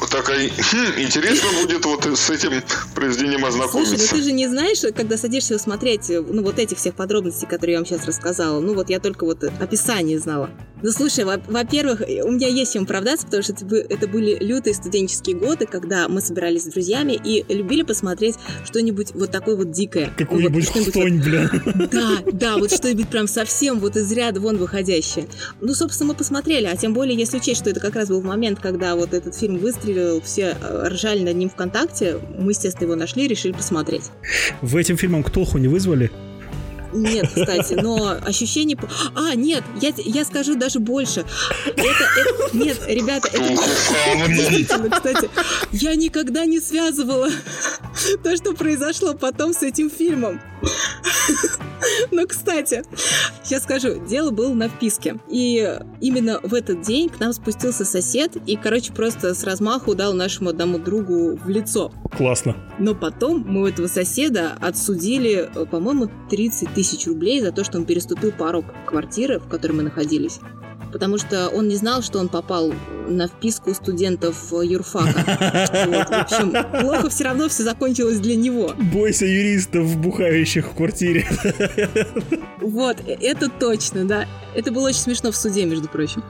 такая, 0.06 0.48
хм, 0.48 1.00
интересно 1.00 1.48
будет 1.62 1.84
вот 1.84 2.06
с 2.06 2.30
этим 2.30 2.62
произведением 2.94 3.44
ознакомиться. 3.44 3.96
Слушай, 3.96 4.10
ну 4.10 4.16
ты 4.18 4.22
же 4.22 4.32
не 4.32 4.46
знаешь, 4.46 4.80
когда 4.94 5.16
садишься 5.16 5.58
смотреть, 5.58 6.08
ну, 6.08 6.42
вот 6.42 6.58
этих 6.58 6.78
всех 6.78 6.94
подробностей, 6.94 7.46
которые 7.48 7.74
я 7.74 7.78
вам 7.80 7.86
сейчас 7.86 8.06
рассказала, 8.06 8.60
ну, 8.60 8.74
вот 8.74 8.90
я 8.90 9.00
только 9.00 9.24
вот 9.24 9.42
описание 9.44 10.18
знала. 10.18 10.50
Ну, 10.82 10.90
слушай, 10.90 11.24
во-первых, 11.24 12.02
у 12.24 12.30
меня 12.30 12.48
есть 12.48 12.72
чем 12.72 12.84
оправдаться, 12.84 13.26
потому 13.26 13.42
что 13.42 13.52
это 13.52 14.08
были 14.08 14.36
лютые 14.40 14.74
студенческие 14.74 15.36
годы, 15.36 15.66
когда 15.66 16.08
мы 16.08 16.20
собирались 16.20 16.64
с 16.64 16.66
друзьями 16.66 17.18
и 17.22 17.44
любили 17.52 17.82
посмотреть 17.82 18.36
что-нибудь 18.64 19.12
вот 19.14 19.30
такое 19.30 19.56
вот 19.56 19.70
дикое. 19.70 20.12
Какую-нибудь 20.16 20.70
вот, 20.74 20.88
хтонь, 20.88 21.20
бля. 21.20 21.50
Да, 21.90 22.18
да, 22.32 22.58
вот 22.58 22.72
что-нибудь 22.72 23.08
прям 23.08 23.26
совсем 23.26 23.80
вот 23.80 23.96
из 23.96 24.10
ряда 24.12 24.40
вон 24.40 24.56
выходящее. 24.58 25.26
Ну, 25.60 25.74
собственно, 25.74 26.08
мы 26.08 26.14
посмотрели, 26.14 26.66
а 26.66 26.76
тем 26.76 26.94
более, 26.94 27.16
если 27.16 27.38
учесть, 27.38 27.60
что 27.60 27.70
это 27.70 27.80
как 27.80 27.94
раз 27.94 28.08
был 28.08 28.22
момент, 28.22 28.60
когда 28.60 28.94
вот 28.94 29.14
этот 29.14 29.34
фильм 29.34 29.58
выстрелил, 29.58 30.20
все 30.20 30.56
э, 30.60 30.88
ржали 30.88 31.22
над 31.22 31.36
ним 31.36 31.50
ВКонтакте, 31.50 32.18
мы, 32.38 32.52
естественно, 32.52 32.84
его 32.84 32.96
нашли 32.96 33.24
и 33.24 33.28
решили 33.28 33.52
посмотреть. 33.52 34.10
В 34.60 34.76
этим 34.76 34.96
фильмом 34.96 35.22
Ктулху 35.22 35.58
не 35.58 35.68
вызвали? 35.68 36.10
Нет, 36.92 37.28
кстати, 37.28 37.74
но 37.74 38.16
ощущение... 38.24 38.76
А, 39.14 39.34
нет, 39.34 39.62
я, 39.80 39.92
я 39.96 40.24
скажу 40.24 40.56
даже 40.56 40.78
больше. 40.78 41.24
Это, 41.66 41.82
это... 41.82 42.56
Нет, 42.56 42.80
ребята, 42.86 43.28
это... 43.28 44.28
Действительно, 44.28 44.90
кстати, 44.90 45.30
я 45.72 45.94
никогда 45.96 46.44
не 46.44 46.60
связывала 46.60 47.28
то, 48.22 48.36
что 48.36 48.54
произошло 48.54 49.14
потом 49.14 49.52
с 49.52 49.62
этим 49.62 49.90
фильмом. 49.90 50.40
Но, 52.10 52.26
кстати, 52.26 52.82
я 53.46 53.60
скажу, 53.60 54.04
дело 54.06 54.30
было 54.30 54.52
на 54.54 54.68
вписке. 54.68 55.18
И 55.28 55.78
именно 56.00 56.40
в 56.42 56.54
этот 56.54 56.82
день 56.82 57.08
к 57.08 57.20
нам 57.20 57.32
спустился 57.32 57.84
сосед 57.84 58.36
и, 58.46 58.56
короче, 58.56 58.92
просто 58.92 59.34
с 59.34 59.44
размаху 59.44 59.94
дал 59.94 60.12
нашему 60.14 60.50
одному 60.50 60.78
другу 60.78 61.36
в 61.36 61.48
лицо. 61.48 61.92
Классно. 62.16 62.56
Но 62.78 62.94
потом 62.94 63.44
мы 63.46 63.62
у 63.62 63.66
этого 63.66 63.86
соседа 63.86 64.56
отсудили, 64.60 65.48
э, 65.54 65.66
по-моему, 65.66 66.10
30 66.30 66.72
тысяч 66.78 67.08
рублей 67.08 67.40
за 67.40 67.50
то, 67.50 67.64
что 67.64 67.76
он 67.76 67.86
переступил 67.86 68.30
порог 68.30 68.64
квартиры, 68.86 69.40
в 69.40 69.48
которой 69.48 69.72
мы 69.72 69.82
находились 69.82 70.38
потому 70.90 71.18
что 71.18 71.50
он 71.50 71.68
не 71.68 71.76
знал, 71.76 72.00
что 72.00 72.18
он 72.18 72.30
попал 72.30 72.72
на 73.06 73.26
вписку 73.26 73.74
студентов 73.74 74.50
юрфака. 74.50 75.22
Вот, 75.86 76.08
в 76.08 76.12
общем, 76.12 76.80
плохо 76.80 77.10
все 77.10 77.24
равно 77.24 77.50
все 77.50 77.62
закончилось 77.62 78.20
для 78.20 78.36
него. 78.36 78.72
Бойся 78.90 79.26
юристов, 79.26 79.94
бухающих 79.98 80.66
в 80.66 80.74
квартире. 80.74 81.26
Вот, 82.62 82.96
это 83.06 83.50
точно, 83.50 84.06
да. 84.06 84.26
Это 84.54 84.72
было 84.72 84.88
очень 84.88 85.00
смешно 85.00 85.30
в 85.30 85.36
суде, 85.36 85.66
между 85.66 85.88
прочим. 85.88 86.24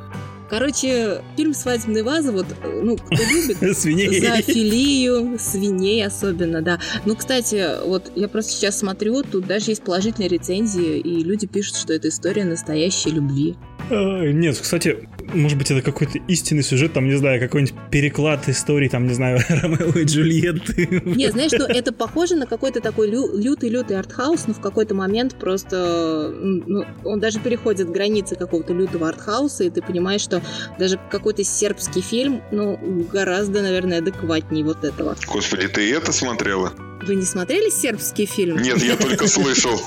Короче, 0.48 1.22
фильм 1.36 1.52
«Свадебная 1.52 2.02
ваза», 2.02 2.32
вот, 2.32 2.46
ну, 2.64 2.96
кто 2.96 3.16
любит... 3.16 3.76
Свиней. 3.76 4.20
Зоофилию, 4.20 5.38
свиней 5.38 6.04
особенно, 6.06 6.62
да. 6.62 6.80
Ну, 7.04 7.16
кстати, 7.16 7.84
вот 7.86 8.10
я 8.14 8.28
просто 8.28 8.52
сейчас 8.52 8.78
смотрю, 8.78 9.22
тут 9.22 9.46
даже 9.46 9.70
есть 9.72 9.82
положительные 9.82 10.28
рецензии, 10.28 10.98
и 10.98 11.22
люди 11.22 11.46
пишут, 11.46 11.76
что 11.76 11.92
это 11.92 12.08
история 12.08 12.44
настоящей 12.44 13.10
любви. 13.10 13.56
Нет, 13.90 14.58
кстати, 14.58 15.08
может 15.32 15.58
быть, 15.58 15.70
это 15.70 15.82
какой-то 15.82 16.18
истинный 16.28 16.62
сюжет, 16.62 16.92
там, 16.92 17.06
не 17.06 17.16
знаю, 17.16 17.40
какой-нибудь 17.40 17.74
переклад 17.90 18.48
истории, 18.48 18.88
там, 18.88 19.06
не 19.06 19.14
знаю, 19.14 19.40
Ромео 19.48 19.98
и 19.98 20.04
Джульетты. 20.04 21.02
Не, 21.04 21.30
знаешь, 21.30 21.52
ну, 21.52 21.64
это 21.64 21.92
похоже 21.92 22.36
на 22.36 22.46
какой-то 22.46 22.80
такой 22.80 23.10
лютый-лютый 23.10 23.98
артхаус, 23.98 24.46
но 24.46 24.54
в 24.54 24.60
какой-то 24.60 24.94
момент 24.94 25.34
просто, 25.34 26.32
ну, 26.34 26.84
он 27.04 27.20
даже 27.20 27.40
переходит 27.40 27.90
границы 27.90 28.36
какого-то 28.36 28.72
лютого 28.72 29.08
артхауса, 29.08 29.64
и 29.64 29.70
ты 29.70 29.82
понимаешь, 29.82 30.20
что 30.20 30.42
даже 30.78 30.98
какой-то 31.10 31.44
сербский 31.44 32.00
фильм, 32.00 32.42
ну, 32.50 32.78
гораздо, 33.12 33.62
наверное, 33.62 33.98
адекватнее 33.98 34.64
вот 34.64 34.84
этого. 34.84 35.16
Господи, 35.26 35.68
ты 35.68 35.92
это 35.92 36.12
смотрела? 36.12 36.72
Вы 37.02 37.14
не 37.14 37.24
смотрели 37.24 37.70
сербский 37.70 38.26
фильм? 38.26 38.60
Нет, 38.60 38.82
я 38.82 38.96
только 38.96 39.28
слышал. 39.28 39.80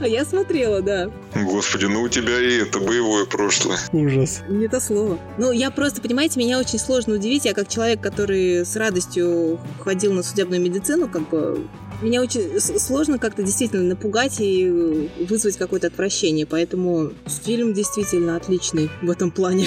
А 0.00 0.08
я 0.08 0.24
смотрела, 0.24 0.82
да. 0.82 1.10
Господи, 1.34 1.86
ну 1.86 2.02
у 2.02 2.08
тебя 2.08 2.40
и 2.40 2.62
это 2.62 2.80
боевое 2.80 3.26
прошлое. 3.26 3.78
Ужас. 3.92 4.42
Не 4.48 4.68
то 4.68 4.77
слово. 4.80 5.18
Ну, 5.38 5.52
я 5.52 5.70
просто, 5.70 6.00
понимаете, 6.00 6.38
меня 6.40 6.58
очень 6.58 6.78
сложно 6.78 7.14
удивить. 7.14 7.44
Я 7.44 7.54
как 7.54 7.68
человек, 7.68 8.00
который 8.00 8.64
с 8.64 8.76
радостью 8.76 9.58
ходил 9.80 10.12
на 10.12 10.22
судебную 10.22 10.60
медицину, 10.60 11.08
как 11.08 11.28
бы 11.28 11.68
меня 12.00 12.22
очень 12.22 12.60
сложно 12.60 13.18
как-то 13.18 13.42
действительно 13.42 13.82
напугать 13.82 14.40
и 14.40 15.10
вызвать 15.28 15.56
какое-то 15.56 15.88
отвращение, 15.88 16.46
поэтому 16.46 17.10
фильм 17.44 17.72
действительно 17.72 18.36
отличный 18.36 18.88
в 19.02 19.10
этом 19.10 19.30
плане. 19.30 19.66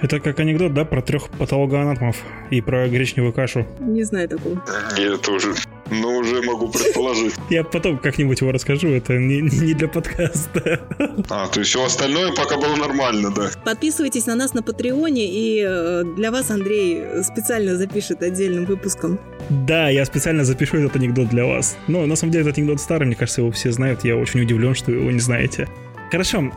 Это 0.00 0.20
как 0.20 0.38
анекдот, 0.40 0.72
да, 0.74 0.84
про 0.84 1.02
трех 1.02 1.28
патологоанатомов 1.30 2.16
и 2.50 2.60
про 2.60 2.88
гречневую 2.88 3.32
кашу? 3.32 3.66
Не 3.80 4.02
знаю 4.02 4.28
такого. 4.28 4.62
Я 4.96 5.16
тоже 5.16 5.54
но 5.90 6.18
уже 6.18 6.42
могу 6.42 6.68
предположить. 6.68 7.34
Я 7.50 7.64
потом 7.64 7.98
как-нибудь 7.98 8.40
его 8.40 8.52
расскажу, 8.52 8.88
это 8.88 9.18
не, 9.18 9.40
не 9.40 9.74
для 9.74 9.88
подкаста. 9.88 10.80
А, 11.28 11.46
то 11.48 11.60
есть 11.60 11.70
все 11.70 11.84
остальное 11.84 12.32
пока 12.32 12.56
было 12.56 12.76
нормально, 12.76 13.30
да? 13.30 13.50
Подписывайтесь 13.64 14.26
на 14.26 14.34
нас 14.34 14.54
на 14.54 14.62
Патреоне, 14.62 15.26
и 15.26 15.64
э, 15.66 16.02
для 16.16 16.30
вас 16.30 16.50
Андрей 16.50 17.22
специально 17.22 17.76
запишет 17.76 18.22
отдельным 18.22 18.64
выпуском. 18.64 19.18
Да, 19.48 19.88
я 19.88 20.04
специально 20.04 20.44
запишу 20.44 20.78
этот 20.78 20.96
анекдот 20.96 21.28
для 21.28 21.44
вас. 21.44 21.76
Но 21.88 22.06
на 22.06 22.16
самом 22.16 22.32
деле 22.32 22.44
этот 22.44 22.58
анекдот 22.58 22.80
старый, 22.80 23.06
мне 23.06 23.16
кажется, 23.16 23.40
его 23.40 23.50
все 23.50 23.72
знают. 23.72 24.04
Я 24.04 24.16
очень 24.16 24.40
удивлен, 24.40 24.74
что 24.74 24.90
вы 24.90 24.98
его 24.98 25.10
не 25.10 25.20
знаете. 25.20 25.68
Хорошо, 26.10 26.52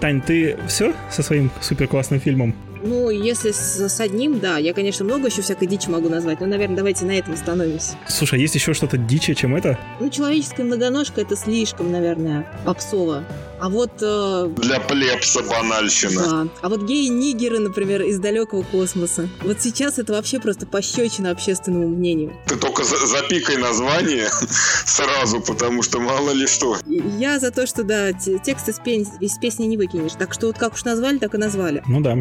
Тань, 0.00 0.20
ты 0.20 0.56
все 0.68 0.94
со 1.10 1.22
своим 1.22 1.50
супер 1.60 1.88
классным 1.88 2.20
фильмом? 2.20 2.54
Ну, 2.82 3.10
если 3.10 3.50
с, 3.50 3.88
с 3.88 4.00
одним, 4.00 4.38
да. 4.40 4.58
Я, 4.58 4.74
конечно, 4.74 5.04
много 5.04 5.28
еще 5.28 5.42
всякой 5.42 5.66
дичи 5.66 5.88
могу 5.88 6.08
назвать, 6.08 6.40
но, 6.40 6.46
наверное, 6.46 6.76
давайте 6.76 7.04
на 7.04 7.12
этом 7.12 7.34
остановимся. 7.34 7.96
Слушай, 8.08 8.38
а 8.38 8.42
есть 8.42 8.54
еще 8.54 8.74
что-то 8.74 8.96
дичи, 8.96 9.34
чем 9.34 9.56
это? 9.56 9.78
Ну, 10.00 10.08
человеческая 10.10 10.64
многоножка 10.64 11.20
это 11.20 11.36
слишком, 11.36 11.90
наверное, 11.90 12.46
попсово. 12.64 13.24
А 13.60 13.68
вот... 13.68 13.90
Э... 14.02 14.48
Для 14.56 14.78
плебса 14.80 15.42
банальщина. 15.42 16.22
Да. 16.22 16.48
А 16.62 16.68
вот 16.68 16.82
геи-нигеры, 16.82 17.58
например, 17.58 18.02
из 18.02 18.18
далекого 18.18 18.62
космоса. 18.62 19.28
Вот 19.42 19.60
сейчас 19.60 19.98
это 19.98 20.12
вообще 20.12 20.38
просто 20.38 20.66
пощечина 20.66 21.30
общественному 21.30 21.88
мнению. 21.88 22.36
Ты 22.46 22.56
только 22.56 22.84
за 22.84 23.04
запикай 23.06 23.56
название 23.56 24.28
сразу, 24.86 25.40
потому 25.40 25.82
что 25.82 25.98
мало 25.98 26.30
ли 26.30 26.46
что. 26.46 26.76
Я 26.86 27.40
за 27.40 27.50
то, 27.50 27.66
что, 27.66 27.82
да, 27.82 28.12
текст 28.12 28.68
из, 28.68 28.78
песни, 28.78 29.12
из 29.20 29.38
песни 29.38 29.64
не 29.64 29.76
выкинешь. 29.76 30.12
Так 30.12 30.32
что 30.32 30.46
вот 30.46 30.58
как 30.58 30.74
уж 30.74 30.84
назвали, 30.84 31.18
так 31.18 31.34
и 31.34 31.38
назвали. 31.38 31.82
Ну 31.86 32.00
да. 32.00 32.18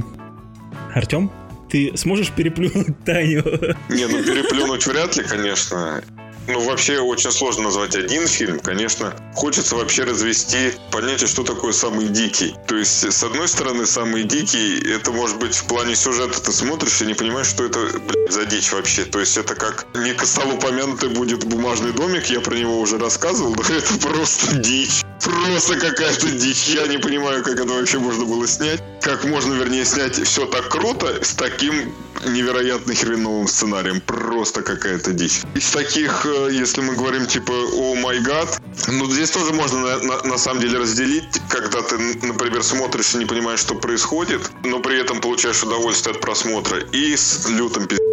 Артем, 0.93 1.31
ты 1.69 1.91
сможешь 1.95 2.31
переплюнуть 2.31 2.87
Таню? 3.05 3.43
Не, 3.89 4.07
ну 4.07 4.23
переплюнуть 4.23 4.85
вряд 4.87 5.15
ли, 5.15 5.23
конечно. 5.23 6.01
ну, 6.47 6.61
вообще 6.61 6.99
очень 6.99 7.31
сложно 7.31 7.63
назвать 7.63 7.95
один 7.95 8.25
фильм. 8.27 8.59
Конечно, 8.59 9.13
хочется 9.35 9.75
вообще 9.75 10.03
развести 10.03 10.71
понятие, 10.91 11.27
что 11.27 11.43
такое 11.43 11.73
самый 11.73 12.07
дикий. 12.07 12.55
То 12.67 12.77
есть, 12.77 13.11
с 13.11 13.23
одной 13.23 13.47
стороны, 13.47 13.85
самый 13.85 14.23
дикий, 14.23 14.79
это 14.89 15.11
может 15.11 15.37
быть 15.39 15.55
в 15.55 15.67
плане 15.67 15.95
сюжета 15.95 16.41
ты 16.41 16.51
смотришь 16.51 17.01
и 17.01 17.05
не 17.05 17.13
понимаешь, 17.13 17.47
что 17.47 17.65
это, 17.65 17.79
блядь, 17.99 18.31
за 18.31 18.45
дичь 18.45 18.71
вообще. 18.71 19.03
То 19.03 19.19
есть, 19.19 19.37
это 19.37 19.55
как 19.55 19.87
не 19.95 20.13
стал 20.25 20.49
упомянутый 20.53 21.09
будет 21.09 21.43
бумажный 21.43 21.91
домик, 21.91 22.27
я 22.27 22.39
про 22.39 22.55
него 22.55 22.79
уже 22.79 22.97
рассказывал, 22.97 23.53
но 23.53 23.61
это 23.75 23.93
просто 23.99 24.55
дичь. 24.57 25.03
Просто 25.27 25.75
какая-то 25.75 26.31
дичь. 26.31 26.67
Я 26.67 26.87
не 26.87 26.97
понимаю, 26.97 27.43
как 27.43 27.59
это 27.59 27.73
вообще 27.73 27.99
можно 27.99 28.23
было 28.23 28.47
снять. 28.47 28.81
Как 29.01 29.25
можно, 29.25 29.53
вернее, 29.55 29.83
снять 29.83 30.15
все 30.15 30.45
так 30.45 30.69
круто 30.69 31.21
с 31.21 31.33
таким 31.33 31.93
невероятно 32.25 32.95
хреновым 32.95 33.47
сценарием. 33.47 33.99
Просто 33.99 34.61
какая-то 34.61 35.11
дичь. 35.11 35.41
Из 35.53 35.69
таких, 35.69 36.25
э, 36.25 36.49
если 36.53 36.79
мы 36.79 36.95
говорим 36.95 37.25
типа 37.25 37.51
«О 37.51 37.95
май 37.95 38.19
гад», 38.21 38.61
ну 38.87 39.11
здесь 39.11 39.31
тоже 39.31 39.51
можно 39.51 39.79
на, 39.79 39.97
на, 39.97 40.23
на 40.23 40.37
самом 40.37 40.61
деле 40.61 40.79
разделить, 40.79 41.41
когда 41.49 41.81
ты, 41.81 41.97
например, 42.25 42.63
смотришь 42.63 43.13
и 43.13 43.17
не 43.17 43.25
понимаешь, 43.25 43.59
что 43.59 43.75
происходит, 43.75 44.49
но 44.63 44.79
при 44.79 44.97
этом 44.99 45.19
получаешь 45.19 45.61
удовольствие 45.61 46.15
от 46.15 46.21
просмотра, 46.21 46.79
и 46.93 47.17
с 47.17 47.49
лютым 47.49 47.85
пиздецом. 47.87 48.06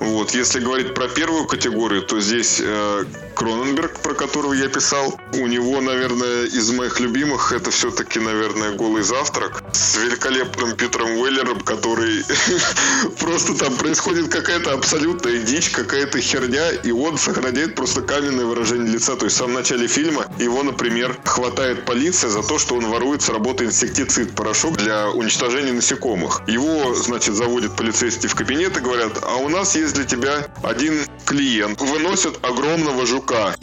Вот, 0.00 0.30
если 0.34 0.60
говорить 0.60 0.94
про 0.94 1.08
первую 1.08 1.46
категорию, 1.46 2.02
то 2.02 2.20
здесь 2.20 2.58
э, 2.58 3.04
Кроненберг, 3.34 4.00
про 4.00 4.14
которого 4.14 4.54
я 4.54 4.68
писал, 4.68 5.18
у 5.34 5.46
него, 5.46 5.80
наверное, 5.82 6.44
из 6.44 6.70
моих 6.72 7.00
любимых 7.00 7.52
это 7.52 7.70
все-таки, 7.70 8.18
наверное, 8.18 8.72
«Голый 8.72 9.02
завтрак» 9.02 9.62
с 9.72 9.98
великолепным 9.98 10.74
Питером 10.76 11.18
Уэллером, 11.18 11.60
который 11.60 12.24
просто 13.18 13.54
там 13.54 13.76
происходит 13.76 14.28
какая-то 14.28 14.72
абсолютная 14.72 15.38
дичь, 15.38 15.70
какая-то 15.70 16.18
херня, 16.20 16.70
и 16.70 16.92
он 16.92 17.18
сохраняет 17.18 17.74
просто 17.74 18.00
каменное 18.00 18.46
выражение 18.46 18.92
лица. 18.92 19.16
То 19.16 19.26
есть 19.26 19.36
в 19.36 19.38
самом 19.38 19.54
начале 19.54 19.86
фильма 19.86 20.26
его, 20.38 20.62
например, 20.62 21.14
хватает 21.24 21.84
полиция 21.84 22.30
за 22.30 22.42
то, 22.42 22.58
что 22.58 22.74
он 22.74 22.86
ворует 22.86 23.20
с 23.20 23.28
работы 23.28 23.64
инсектицид, 23.64 24.34
порошок 24.34 24.78
для 24.78 25.10
уничтожения 25.10 25.72
насекомых. 25.72 26.42
Его, 26.46 26.94
значит, 26.94 27.34
заводят 27.34 27.76
полицейские 27.76 28.30
в 28.30 28.34
кабинет 28.34 28.76
и 28.78 28.80
говорят, 28.80 29.18
а 29.22 29.36
у 29.36 29.48
нас 29.50 29.76
есть 29.76 29.89
для 29.92 30.04
тебя 30.04 30.46
один 30.62 31.06
клиент. 31.24 31.80
Выносят 31.80 32.44
огромного 32.44 33.06
жука. 33.06 33.54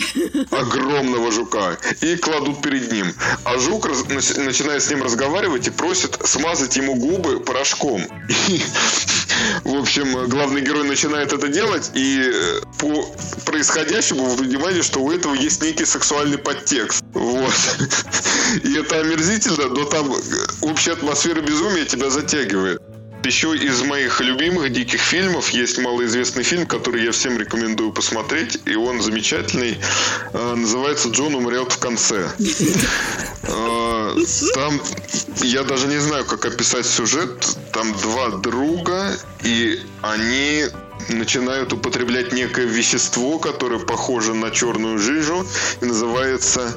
Огромного 0.52 1.32
жука. 1.32 1.78
И 2.02 2.16
кладут 2.16 2.62
перед 2.62 2.92
ним. 2.92 3.14
А 3.44 3.58
жук 3.58 3.88
начинает 3.88 4.84
с 4.84 4.90
ним 4.90 5.04
разговаривать 5.04 5.68
и 5.68 5.72
просит 5.72 6.18
смазать 6.26 6.76
ему 6.78 6.96
губы 6.96 7.40
порошком. 7.40 8.02
И, 8.48 8.62
в 9.64 9.76
общем, 9.76 10.28
главный 10.30 10.62
герой 10.62 10.84
начинает 10.88 11.34
это 11.34 11.48
делать, 11.48 11.92
и 11.94 12.32
э, 12.34 12.62
по 12.80 13.06
происходящему 13.46 14.26
вы 14.26 14.44
понимаете, 14.44 14.82
что 14.84 15.00
у 15.00 15.12
этого 15.12 15.34
есть 15.34 15.62
некий 15.62 15.86
сексуальный 15.86 16.38
подтекст. 16.38 17.04
Вот. 17.14 17.54
И 18.64 18.78
это 18.78 19.00
омерзительно, 19.00 19.68
но 19.68 19.84
там 19.86 20.14
общая 20.62 20.94
атмосфера 20.94 21.42
безумия 21.42 21.86
тебя 21.86 22.10
затягивает. 22.10 22.82
Еще 23.24 23.58
из 23.58 23.82
моих 23.82 24.22
любимых 24.22 24.72
диких 24.72 25.02
фильмов 25.02 25.50
есть 25.50 25.78
малоизвестный 25.78 26.44
фильм, 26.44 26.66
который 26.66 27.04
я 27.04 27.12
всем 27.12 27.38
рекомендую 27.38 27.92
посмотреть, 27.92 28.60
и 28.66 28.76
он 28.76 29.02
замечательный. 29.02 29.78
А, 30.34 30.56
называется 30.56 31.10
«Джон 31.10 31.36
умрет 31.36 31.72
в 31.74 31.78
конце». 31.78 32.32
А, 33.50 34.16
там, 34.54 34.82
я 35.42 35.64
даже 35.64 35.88
не 35.88 35.98
знаю, 35.98 36.26
как 36.26 36.46
описать 36.46 36.86
сюжет. 36.86 37.58
Там 37.74 37.94
два 38.02 38.30
друга, 38.30 39.18
и 39.44 39.80
они 40.02 40.66
начинают 41.10 41.74
употреблять 41.74 42.34
некое 42.34 42.66
вещество, 42.66 43.40
которое 43.40 43.80
похоже 43.80 44.34
на 44.34 44.52
черную 44.52 45.00
жижу 45.00 45.46
и 45.82 45.86
называется 45.86 46.76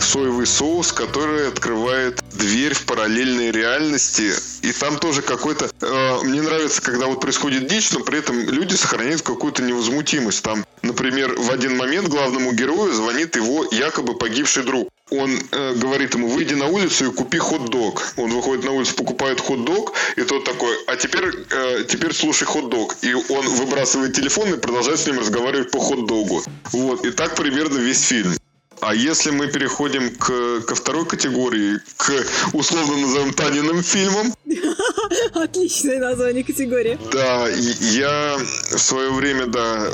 соевый 0.00 0.46
соус, 0.46 0.92
который 0.92 1.48
открывает 1.48 2.21
дверь 2.34 2.74
в 2.74 2.84
параллельные 2.84 3.52
реальности. 3.52 4.32
И 4.62 4.72
там 4.72 4.98
тоже 4.98 5.22
какой-то... 5.22 5.70
Э, 5.80 6.22
мне 6.22 6.42
нравится, 6.42 6.82
когда 6.82 7.06
вот 7.06 7.20
происходит 7.20 7.66
дичь, 7.66 7.92
но 7.92 8.00
при 8.00 8.18
этом 8.18 8.38
люди 8.48 8.74
сохраняют 8.74 9.22
какую-то 9.22 9.62
невозмутимость. 9.62 10.42
Там, 10.42 10.64
например, 10.82 11.34
в 11.38 11.50
один 11.50 11.76
момент 11.76 12.08
главному 12.08 12.52
герою 12.52 12.92
звонит 12.92 13.36
его 13.36 13.66
якобы 13.70 14.14
погибший 14.14 14.64
друг 14.64 14.88
он 15.12 15.38
э, 15.50 15.74
говорит 15.74 16.14
ему, 16.14 16.28
выйди 16.28 16.54
на 16.54 16.66
улицу 16.66 17.06
и 17.06 17.14
купи 17.14 17.38
хот-дог. 17.38 18.14
Он 18.16 18.30
выходит 18.30 18.64
на 18.64 18.72
улицу, 18.72 18.94
покупает 18.94 19.40
хот-дог, 19.40 19.92
и 20.16 20.22
тот 20.22 20.44
такой, 20.44 20.74
а 20.86 20.96
теперь, 20.96 21.34
э, 21.50 21.84
теперь 21.88 22.14
слушай 22.14 22.44
хот-дог. 22.44 22.96
И 23.02 23.12
он 23.14 23.48
выбрасывает 23.48 24.14
телефон 24.14 24.54
и 24.54 24.56
продолжает 24.56 24.98
с 24.98 25.06
ним 25.06 25.18
разговаривать 25.18 25.70
по 25.70 25.80
хот-догу. 25.80 26.42
Вот, 26.72 27.04
и 27.04 27.10
так 27.10 27.34
примерно 27.36 27.78
весь 27.78 28.02
фильм. 28.02 28.34
А 28.82 28.96
если 28.96 29.30
мы 29.30 29.46
переходим 29.46 30.10
к, 30.16 30.60
ко 30.62 30.74
второй 30.74 31.06
категории, 31.06 31.78
к 31.96 32.10
условно 32.52 32.96
назовем 32.96 33.32
Таниным 33.32 33.80
фильмам. 33.80 34.34
Отличное 35.34 36.00
название 36.00 36.42
категории. 36.42 36.98
Да, 37.12 37.48
я 37.48 38.36
в 38.72 38.78
свое 38.78 39.12
время, 39.12 39.46
да, 39.46 39.88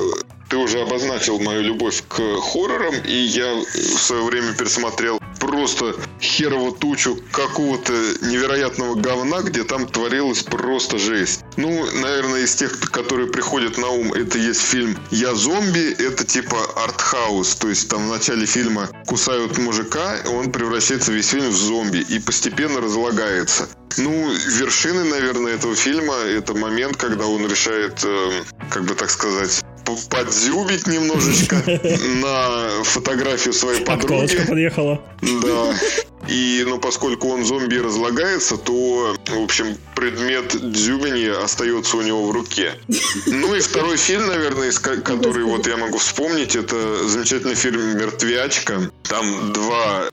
ты 0.48 0.56
уже 0.56 0.80
обозначил 0.80 1.38
мою 1.38 1.62
любовь 1.62 2.02
к 2.08 2.16
хоррорам, 2.40 2.94
и 3.04 3.12
я 3.12 3.54
в 3.54 3.98
свое 3.98 4.22
время 4.24 4.54
пересмотрел 4.54 5.20
просто 5.38 5.94
херово 6.20 6.72
тучу 6.72 7.18
какого-то 7.32 7.92
невероятного 8.22 8.94
говна, 8.94 9.42
где 9.42 9.64
там 9.64 9.86
творилась 9.86 10.42
просто 10.42 10.98
жесть. 10.98 11.44
Ну, 11.56 11.86
наверное, 12.00 12.42
из 12.42 12.54
тех, 12.54 12.78
которые 12.90 13.28
приходят 13.28 13.78
на 13.78 13.88
ум, 13.88 14.12
это 14.12 14.38
есть 14.38 14.60
фильм 14.60 14.98
«Я 15.10 15.34
зомби», 15.34 15.92
это 15.98 16.24
типа 16.24 16.56
артхаус, 16.76 17.54
то 17.56 17.68
есть 17.68 17.88
там 17.88 18.08
в 18.08 18.10
начале 18.10 18.46
фильма 18.46 18.88
кусают 19.06 19.58
мужика, 19.58 20.16
он 20.26 20.50
превращается 20.50 21.12
весь 21.12 21.28
фильм 21.28 21.50
в 21.50 21.56
зомби 21.56 21.98
и 21.98 22.18
постепенно 22.18 22.80
разлагается. 22.80 23.68
Ну, 23.96 24.30
вершины, 24.58 25.04
наверное, 25.04 25.54
этого 25.54 25.74
фильма 25.74 26.14
это 26.14 26.54
момент, 26.54 26.96
когда 26.96 27.26
он 27.26 27.48
решает, 27.48 28.00
э, 28.04 28.42
как 28.70 28.84
бы 28.84 28.94
так 28.94 29.10
сказать, 29.10 29.64
подзюбить 30.10 30.86
немножечко 30.86 31.56
на 31.66 32.84
фотографию 32.84 33.52
своей 33.52 33.84
подруги. 33.84 34.36
подъехала. 34.46 35.00
Да. 35.20 35.74
И, 36.26 36.64
ну, 36.66 36.78
поскольку 36.78 37.28
он 37.28 37.44
зомби 37.44 37.76
разлагается, 37.76 38.56
то, 38.56 39.16
в 39.26 39.42
общем, 39.42 39.78
предмет 39.94 40.72
дзюбини 40.72 41.28
остается 41.28 41.96
у 41.96 42.02
него 42.02 42.26
в 42.28 42.32
руке. 42.32 42.74
Ну 43.26 43.54
и 43.54 43.60
второй 43.60 43.96
фильм, 43.96 44.26
наверное, 44.26 44.72
который 44.72 45.44
вот 45.44 45.66
я 45.66 45.76
могу 45.76 45.98
вспомнить, 45.98 46.56
это 46.56 47.08
замечательный 47.08 47.54
фильм 47.54 47.96
«Мертвячка». 47.96 48.90
Там 49.04 49.52
два 49.52 50.10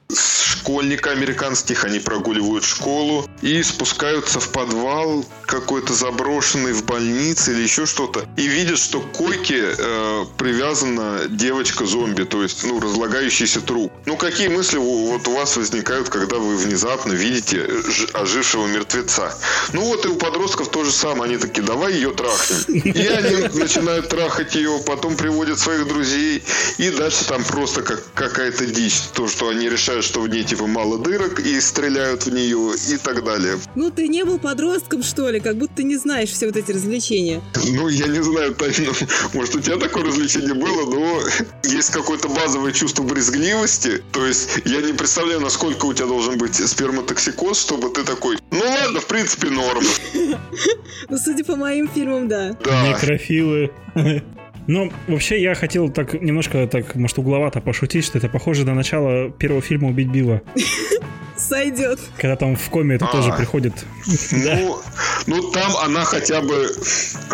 школьника 0.65 1.11
американских, 1.11 1.83
они 1.83 1.99
прогуливают 1.99 2.63
школу 2.63 3.29
и 3.41 3.61
спускаются 3.61 4.39
в 4.39 4.49
подвал 4.49 5.25
какой-то 5.45 5.93
заброшенный 5.93 6.73
в 6.73 6.85
больнице 6.85 7.51
или 7.51 7.61
еще 7.61 7.85
что-то, 7.85 8.25
и 8.37 8.47
видят, 8.47 8.79
что 8.79 9.01
к 9.01 9.11
койке 9.11 9.75
э, 9.77 10.25
привязана 10.37 11.27
девочка-зомби, 11.29 12.23
то 12.23 12.41
есть, 12.41 12.63
ну, 12.63 12.79
разлагающийся 12.79 13.61
труп. 13.61 13.91
Ну, 14.05 14.17
какие 14.17 14.47
мысли 14.47 14.77
вот 14.77 15.27
у 15.27 15.31
вас 15.33 15.55
возникают, 15.55 15.94
когда 16.03 16.37
вы 16.37 16.57
внезапно 16.57 17.13
видите 17.13 17.67
ожившего 18.13 18.67
мертвеца? 18.67 19.33
Ну, 19.73 19.81
вот 19.85 20.05
и 20.05 20.09
у 20.09 20.15
подростков 20.15 20.69
то 20.69 20.83
же 20.83 20.91
самое, 20.91 21.31
они 21.31 21.37
такие, 21.37 21.63
давай 21.63 21.93
ее 21.93 22.11
трахнем. 22.11 22.81
И 22.81 23.07
они 23.07 23.47
начинают 23.57 24.09
трахать 24.09 24.55
ее, 24.55 24.79
потом 24.85 25.15
приводят 25.15 25.59
своих 25.59 25.87
друзей, 25.87 26.43
и 26.77 26.89
дальше 26.89 27.25
там 27.25 27.43
просто 27.43 27.81
как 27.81 28.03
какая-то 28.13 28.65
дичь. 28.65 28.99
То, 29.13 29.27
что 29.27 29.49
они 29.49 29.69
решают, 29.69 30.05
что 30.05 30.21
в 30.21 30.27
ней 30.27 30.43
типа 30.43 30.67
мало 30.67 30.97
дырок, 30.97 31.39
и 31.39 31.59
стреляют 31.61 32.25
в 32.25 32.33
нее, 32.33 32.73
и 32.89 32.97
так 32.97 33.23
далее. 33.23 33.59
Ну, 33.75 33.91
ты 33.91 34.07
не 34.07 34.23
был 34.23 34.39
подростком, 34.39 35.03
что 35.03 35.29
ли? 35.29 35.39
Как 35.39 35.55
будто 35.57 35.75
ты 35.75 35.83
не 35.83 35.97
знаешь 35.97 36.29
все 36.29 36.47
вот 36.47 36.57
эти 36.57 36.71
развлечения. 36.71 37.41
Ну, 37.65 37.87
я 37.87 38.07
не 38.07 38.21
знаю, 38.21 38.53
Таня, 38.55 38.91
может, 39.33 39.55
у 39.55 39.59
тебя 39.59 39.77
такое 39.77 40.03
развлечение 40.03 40.53
было, 40.53 40.89
но 40.89 41.21
есть 41.63 41.91
какое-то 41.91 42.27
базовое 42.27 42.71
чувство 42.71 43.03
брезгливости. 43.03 44.03
То 44.11 44.25
есть, 44.25 44.49
я 44.65 44.81
не 44.81 44.93
представляю, 44.93 45.41
насколько 45.41 45.84
у 45.87 45.93
тебя 45.93 46.07
должен 46.07 46.37
быть 46.37 46.55
сперматоксикоз, 46.55 47.59
чтобы 47.61 47.89
ты 47.89 48.03
такой, 48.03 48.37
ну 48.51 48.59
ладно, 48.59 48.99
в 48.99 49.07
принципе, 49.07 49.49
норм. 49.49 49.83
Ну, 51.07 51.17
судя 51.17 51.43
по 51.43 51.55
моим 51.55 51.87
фильмам, 51.87 52.27
да. 52.27 52.53
Да. 52.63 52.87
Некрофилы. 52.87 53.71
Ну, 54.67 54.91
вообще, 55.07 55.39
я 55.43 55.53
хотел 55.53 55.89
так 55.89 56.19
немножко, 56.19 56.67
так, 56.67 56.95
может, 56.95 57.19
угловато 57.19 57.61
пошутить, 57.61 58.03
что 58.03 58.17
это 58.17 58.29
похоже 58.29 58.65
на 58.65 58.73
начало 58.73 59.29
первого 59.29 59.61
фильма 59.61 59.89
«Убить 59.89 60.07
Билла». 60.07 60.41
Сойдет. 61.47 61.99
Когда 62.17 62.35
там 62.35 62.55
в 62.55 62.69
коме 62.69 62.95
это 62.95 63.05
а, 63.05 63.11
тоже 63.11 63.33
приходит. 63.33 63.73
Ну, 64.31 64.79
Ну, 65.27 65.51
там 65.51 65.75
она 65.77 66.03
хотя 66.03 66.41
бы 66.41 66.69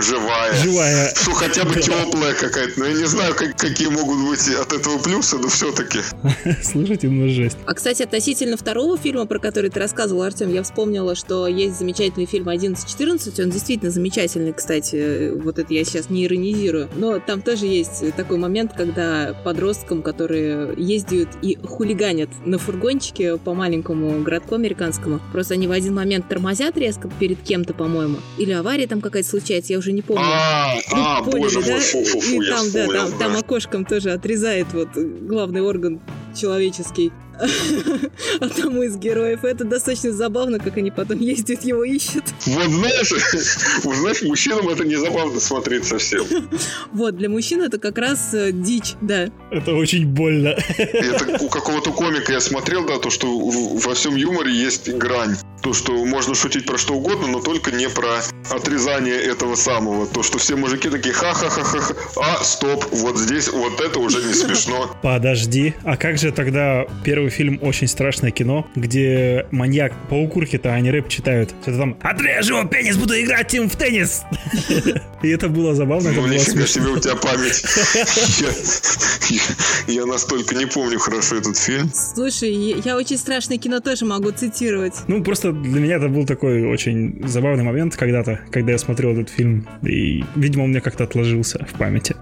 живая. 0.02 0.54
Живая. 0.56 1.14
Ну, 1.28 1.34
хотя 1.34 1.66
бы 1.66 1.76
теплая 1.76 2.34
какая-то. 2.34 2.74
Ну, 2.78 2.86
я 2.86 2.94
не 2.94 3.06
знаю, 3.06 3.36
как, 3.36 3.58
какие 3.58 3.88
могут 3.88 4.30
быть 4.30 4.48
от 4.50 4.72
этого 4.72 4.98
плюсы, 5.00 5.38
но 5.38 5.50
все-таки. 5.50 6.00
Слушайте, 6.64 7.10
ну 7.10 7.28
жесть. 7.28 7.58
А, 7.66 7.74
кстати, 7.74 8.04
относительно 8.04 8.56
второго 8.58 8.98
фильма, 8.98 9.26
про 9.26 9.40
который 9.40 9.70
ты 9.70 9.80
рассказывал, 9.80 10.24
Артем, 10.24 10.54
я 10.54 10.64
вспомнила, 10.64 11.16
что 11.16 11.48
есть 11.48 11.80
замечательный 11.80 12.26
фильм 12.26 12.48
«11.14». 12.50 13.44
Он 13.44 13.50
действительно 13.50 13.92
замечательный, 13.92 14.54
кстати. 14.54 15.32
Вот 15.36 15.60
это 15.60 15.74
я 15.74 15.84
сейчас 15.84 16.10
не 16.10 16.26
иронизирую. 16.26 16.90
Но 16.96 17.20
там 17.20 17.42
тоже 17.42 17.66
есть 17.66 18.16
такой 18.16 18.38
момент, 18.38 18.72
когда 18.76 19.36
подросткам, 19.44 20.02
которые 20.02 20.74
ездят 20.78 21.30
и 21.42 21.58
хулиганят 21.62 22.30
на 22.46 22.58
фургончике 22.58 23.38
по 23.38 23.54
маленькому 23.54 24.01
городку 24.24 24.56
американскому, 24.56 25.20
просто 25.32 25.54
они 25.54 25.68
в 25.68 25.72
один 25.72 25.96
момент 25.96 26.28
тормозят 26.28 26.78
резко 26.78 27.10
перед 27.20 27.42
кем-то, 27.42 27.74
по-моему, 27.74 28.18
или 28.38 28.52
авария 28.52 28.88
там 28.88 29.02
какая-то 29.02 29.30
случается, 29.30 29.74
я 29.74 29.80
уже 29.80 29.92
не 29.92 30.02
помню. 30.02 30.24
А, 30.26 30.74
Ну, 30.92 31.02
а, 31.02 31.24
поняли, 31.24 31.56
боже 31.56 31.62
мой, 31.62 31.80
фу-фу-фу, 31.80 32.42
И 32.42 32.50
там, 32.50 32.66
да, 32.72 33.40
окошком 33.40 33.86
тоже 33.86 34.12
отрезает 34.12 34.68
вот 34.74 34.90
главный 34.96 35.62
орган 35.62 36.00
человеческий. 36.36 37.12
одному 38.40 38.84
из 38.84 38.98
героев. 38.98 39.44
Это 39.44 39.64
достаточно 39.66 40.12
забавно, 40.12 40.60
как 40.60 40.78
они 40.78 40.92
потом 40.92 41.20
ездят, 41.20 41.64
его 41.64 41.84
ищут. 41.84 42.24
Вот 42.46 42.66
знаешь, 42.70 43.12
вот 43.84 43.96
знаешь, 43.96 44.22
мужчинам 44.24 44.70
это 44.70 44.86
не 44.86 44.96
забавно 44.96 45.40
смотреть 45.40 45.86
совсем. 45.86 46.26
Вот, 46.92 47.16
для 47.18 47.30
мужчин 47.30 47.62
это 47.62 47.80
как 47.80 47.98
раз 47.98 48.34
э, 48.34 48.52
дичь, 48.52 48.94
да. 49.02 49.30
Это 49.52 49.74
очень 49.74 50.06
больно. 50.06 50.56
Это 50.78 51.38
у 51.44 51.50
какого-то 51.50 51.92
комика 51.92 52.32
я 52.34 52.40
смотрел, 52.42 52.86
да, 52.86 52.98
то, 53.00 53.10
что 53.10 53.28
в- 53.28 53.82
во 53.84 53.94
всем 53.94 54.16
юморе 54.16 54.54
есть 54.54 54.90
грань. 54.94 55.36
То, 55.64 55.74
что 55.74 55.94
можно 56.06 56.36
шутить 56.36 56.66
про 56.66 56.78
что 56.78 56.94
угодно, 56.96 57.28
но 57.28 57.40
только 57.40 57.72
не 57.72 57.88
про 57.90 58.22
отрезание 58.50 59.16
этого 59.16 59.56
самого. 59.56 60.06
То, 60.08 60.24
что 60.24 60.38
все 60.38 60.56
мужики 60.56 60.90
такие 60.90 61.14
ха-ха-ха-ха, 61.14 61.94
а, 62.18 62.44
стоп, 62.44 62.86
вот 62.92 63.18
здесь 63.18 63.48
вот 63.50 63.80
это 63.80 64.00
уже 64.00 64.24
не 64.24 64.34
смешно. 64.34 64.96
Подожди, 65.02 65.74
а 65.84 65.98
как 65.98 66.18
же 66.18 66.32
тогда 66.32 66.86
первый 67.04 67.30
фильм 67.32 67.60
«Очень 67.62 67.88
страшное 67.88 68.32
кино», 68.32 68.68
где 68.76 69.46
маньяк 69.52 69.94
по 70.10 70.16
укурке-то 70.16 70.74
они 70.74 70.92
рэп 70.92 71.08
читают? 71.10 71.54
Это 71.66 71.78
там 71.78 71.98
«Отрежу 72.02 72.58
его 72.58 72.68
пенис, 72.68 72.98
буду 72.98 73.20
играть 73.20 73.54
им 73.54 73.70
в 73.70 73.76
теннис!» 73.76 74.22
И 75.24 75.30
это 75.30 75.50
было 75.50 75.74
забавно, 75.76 76.10
это 76.10 76.18
Ну, 76.18 76.24
было 76.28 76.34
нифига 76.34 76.66
смешно. 76.66 76.82
себе 76.84 76.88
у 76.94 77.00
тебя 77.00 77.16
память. 77.16 77.64
Я- 79.88 80.06
настолько 80.06 80.56
не 80.56 80.66
помню 80.66 81.00
хорошо 81.00 81.38
этот 81.38 81.58
фильм. 81.58 81.90
Слушай, 81.94 82.52
я 82.54 82.76
я 82.84 82.98
очень 82.98 83.18
страшное 83.18 83.58
кино 83.58 83.80
тоже 83.80 84.06
могу 84.06 84.32
цитировать. 84.32 84.94
Ну, 85.08 85.24
просто 85.24 85.52
для 85.54 85.80
меня 85.80 85.96
это 85.96 86.10
был 86.10 86.26
такой 86.26 86.64
очень 86.66 87.22
забавный 87.28 87.64
момент 87.64 87.96
когда-то, 87.96 88.42
когда 88.52 88.72
я 88.74 88.78
смотрел 88.78 89.12
этот 89.12 89.30
фильм, 89.30 89.68
и, 89.84 90.24
видимо, 90.36 90.64
он 90.64 90.72
мне 90.72 90.82
как-то 90.82 91.04
отложился 91.06 91.66
в 91.72 91.78
памяти. 91.78 92.16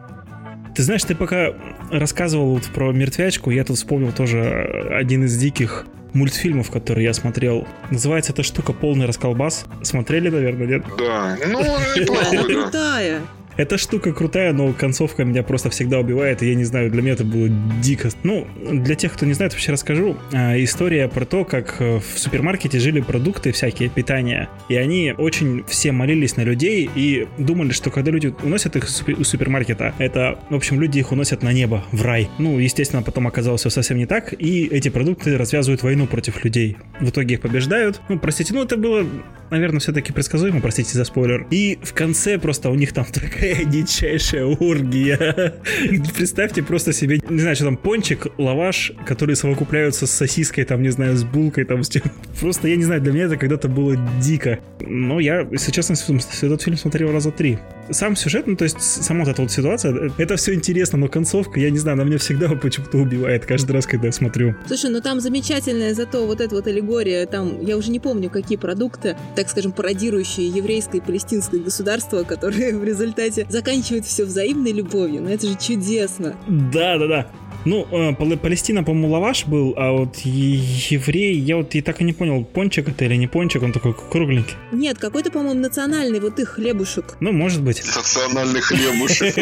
Ты 0.76 0.84
знаешь, 0.84 1.04
ты 1.04 1.16
пока 1.16 1.54
рассказывал 1.92 2.54
вот 2.54 2.66
про 2.68 2.92
мертвячку, 2.92 3.50
я 3.52 3.64
тут 3.64 3.78
вспомнил 3.78 4.12
тоже 4.12 4.90
один 4.92 5.26
из 5.26 5.38
диких 5.38 5.86
мультфильмов, 6.14 6.72
который 6.72 7.04
я 7.04 7.14
смотрел. 7.14 7.68
Называется 7.92 8.32
эта 8.32 8.44
штука 8.44 8.74
«Полный 8.74 9.06
расколбас». 9.06 9.66
Смотрели, 9.84 10.30
наверное, 10.30 10.68
нет? 10.68 10.84
Да, 10.98 11.38
ну, 11.48 11.60
неплохой, 11.96 12.38
да. 12.56 12.62
крутая. 12.62 13.22
Эта 13.60 13.78
штука 13.78 14.14
крутая, 14.14 14.54
но 14.54 14.72
концовка 14.72 15.26
меня 15.26 15.44
просто 15.44 15.70
всегда 15.70 16.00
убивает, 16.00 16.42
и 16.42 16.48
я 16.48 16.56
не 16.56 16.64
знаю, 16.64 16.90
для 16.90 17.02
меня 17.02 17.12
это 17.12 17.26
было 17.26 17.50
дико. 17.82 18.08
Ну, 18.24 18.48
для 18.72 18.96
тех, 18.96 19.12
кто 19.12 19.26
не 19.26 19.34
знает, 19.34 19.52
вообще 19.52 19.74
расскажу. 19.74 20.16
А, 20.32 20.56
История 20.58 21.10
про 21.10 21.26
то, 21.26 21.44
как 21.44 21.76
э, 21.80 22.00
в 22.00 22.18
супермаркете 22.18 22.80
жили 22.80 23.02
продукты 23.02 23.52
всякие, 23.52 23.90
питания, 23.90 24.48
и 24.70 24.78
они 24.78 25.14
очень 25.18 25.66
все 25.68 25.92
молились 25.92 26.38
на 26.38 26.44
людей 26.44 26.90
и 26.96 27.28
думали, 27.38 27.74
что 27.74 27.90
когда 27.92 28.12
люди 28.12 28.34
уносят 28.44 28.78
их 28.78 28.86
из 28.86 28.96
супер- 28.96 29.20
из 29.20 29.28
супермаркета, 29.28 29.94
это, 29.98 30.40
в 30.50 30.56
общем, 30.56 30.80
люди 30.80 31.00
их 31.00 31.12
уносят 31.12 31.44
на 31.44 31.52
небо, 31.52 31.84
в 31.92 32.02
рай. 32.02 32.30
Ну, 32.38 32.60
естественно, 32.60 33.04
потом 33.04 33.28
оказалось 33.28 33.60
все 33.60 33.70
совсем 33.70 33.98
не 33.98 34.06
так, 34.06 34.34
и 34.40 34.68
эти 34.68 34.88
продукты 34.88 35.38
развязывают 35.38 35.84
войну 35.84 36.08
против 36.08 36.46
людей. 36.46 36.78
В 37.02 37.10
итоге 37.10 37.36
их 37.36 37.42
побеждают. 37.42 38.00
Ну, 38.08 38.20
простите, 38.20 38.54
ну 38.54 38.64
это 38.64 38.78
было, 38.78 39.06
наверное, 39.50 39.82
все-таки 39.82 40.14
предсказуемо, 40.14 40.62
простите 40.62 40.94
за 40.98 41.04
спойлер. 41.04 41.46
И 41.52 41.78
в 41.84 41.94
конце 41.94 42.40
просто 42.40 42.70
у 42.70 42.76
них 42.76 42.94
там 42.94 43.04
такая 43.12 43.49
дичайшая 43.66 44.46
оргия. 44.46 45.56
Представьте 46.16 46.64
просто 46.64 46.94
себе, 46.94 47.20
не 47.30 47.40
знаю, 47.40 47.56
что 47.56 47.66
там, 47.66 47.78
пончик, 47.78 48.28
лаваш, 48.38 48.94
которые 49.06 49.36
совокупляются 49.36 50.08
с 50.08 50.12
сосиской, 50.12 50.66
там, 50.66 50.82
не 50.82 50.90
знаю, 50.90 51.16
с 51.16 51.24
булкой, 51.24 51.66
там, 51.66 51.84
с 51.84 51.90
чем. 51.90 52.04
Просто, 52.40 52.68
я 52.68 52.76
не 52.76 52.84
знаю, 52.84 53.02
для 53.02 53.12
меня 53.12 53.26
это 53.26 53.38
когда-то 53.38 53.68
было 53.68 53.96
дико. 54.22 54.60
Но 54.80 55.20
я, 55.20 55.48
если 55.52 55.72
честно, 55.72 55.94
этот 55.94 56.62
фильм 56.62 56.78
смотрел 56.78 57.12
раза 57.12 57.32
три. 57.32 57.60
Сам 57.92 58.16
сюжет, 58.16 58.46
ну, 58.48 58.56
то 58.56 58.66
есть 58.66 58.82
сама 58.82 59.22
вот 59.22 59.30
эта 59.30 59.42
вот 59.42 59.52
ситуация, 59.52 60.12
это 60.18 60.36
все 60.36 60.54
интересно, 60.54 60.98
но 60.98 61.08
концовка, 61.08 61.60
я 61.60 61.70
не 61.70 61.80
знаю, 61.80 61.96
она 61.96 62.04
меня 62.04 62.18
всегда 62.18 62.48
почему-то 62.62 62.98
убивает 62.98 63.46
каждый 63.46 63.72
раз, 63.72 63.86
когда 63.86 64.08
я 64.08 64.12
смотрю. 64.12 64.56
Слушай, 64.68 64.92
ну 64.92 65.02
там 65.02 65.20
замечательная 65.20 65.94
зато 65.94 66.26
вот 66.26 66.42
эта 66.42 66.56
вот 66.56 66.68
аллегория, 66.68 67.26
там, 67.26 67.62
я 67.62 67.78
уже 67.78 67.92
не 67.92 68.00
помню, 68.00 68.30
какие 68.30 68.58
продукты, 68.58 69.16
так 69.36 69.50
скажем, 69.50 69.72
пародирующие 69.72 70.48
еврейское 70.48 71.00
и 71.00 71.02
палестинское 71.02 71.60
государство, 71.60 72.24
которые 72.30 72.78
в 72.78 72.84
результате 72.84 73.39
заканчивают 73.48 74.06
все 74.06 74.26
взаимной 74.26 74.72
любовью. 74.72 75.22
Ну 75.22 75.30
это 75.30 75.48
же 75.48 75.56
чудесно. 75.56 76.36
Да, 76.48 76.98
да, 76.98 77.08
да. 77.08 77.28
Ну, 77.66 77.86
э, 77.92 78.14
Пал- 78.16 78.38
Палестина, 78.38 78.84
по-моему, 78.84 79.10
лаваш 79.10 79.46
был, 79.46 79.74
а 79.78 79.92
вот 79.92 80.18
еврей, 80.20 81.38
я 81.38 81.58
вот 81.58 81.76
и 81.76 81.82
так 81.82 82.02
и 82.02 82.04
не 82.04 82.14
понял, 82.14 82.44
пончик 82.44 82.88
это 82.90 83.06
или 83.06 83.16
не 83.16 83.28
пончик, 83.28 83.64
он 83.64 83.72
такой 83.72 83.94
кругленький. 83.94 84.56
Нет, 84.72 84.98
какой-то, 84.98 85.32
по-моему, 85.32 85.60
национальный 85.60 86.20
вот 86.20 86.40
их 86.40 86.50
хлебушек. 86.50 87.18
Ну, 87.20 87.32
может 87.32 87.62
быть. 87.62 87.84
Национальный 87.86 88.62
хлебушек. 88.62 89.36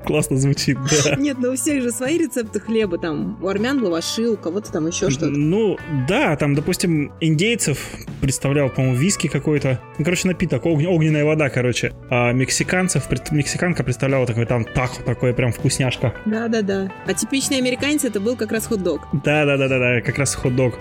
Классно 0.04 0.36
звучит, 0.36 0.78
да. 1.04 1.16
Нет, 1.16 1.36
ну 1.40 1.52
у 1.52 1.56
всех 1.56 1.82
же 1.82 1.90
свои 1.90 2.18
рецепты 2.18 2.60
хлеба, 2.60 2.98
там, 2.98 3.38
у 3.42 3.48
армян 3.48 3.82
лаваши, 3.82 4.22
у 4.28 4.36
кого-то 4.36 4.72
там 4.72 4.86
еще 4.86 5.10
что-то. 5.10 5.26
Ну, 5.30 5.78
да, 6.08 6.36
там, 6.36 6.54
допустим, 6.54 7.12
индейцев 7.20 7.78
представлял, 8.20 8.68
по-моему, 8.70 8.96
виски 8.96 9.28
какой-то. 9.28 9.80
Ну, 9.98 10.04
короче, 10.04 10.26
напиток, 10.28 10.64
огн- 10.66 10.86
огненная 10.86 11.24
вода, 11.24 11.48
короче. 11.48 11.92
А 12.10 12.32
мексиканцев, 12.32 13.04
мексиканка 13.30 13.84
представляла 13.84 14.26
такой 14.26 14.46
там 14.46 14.64
тахо, 14.64 15.02
такой 15.02 15.32
прям 15.34 15.52
вкусняшка. 15.52 16.14
Да-да-да. 16.26 16.90
А 17.06 17.14
типичный 17.14 17.59
американец 17.60 18.04
это 18.04 18.20
был 18.20 18.36
как 18.36 18.52
раз 18.52 18.66
хот-дог. 18.66 19.06
Да-да-да-да, 19.12 20.00
как 20.00 20.18
раз 20.18 20.34
хот-дог. 20.34 20.74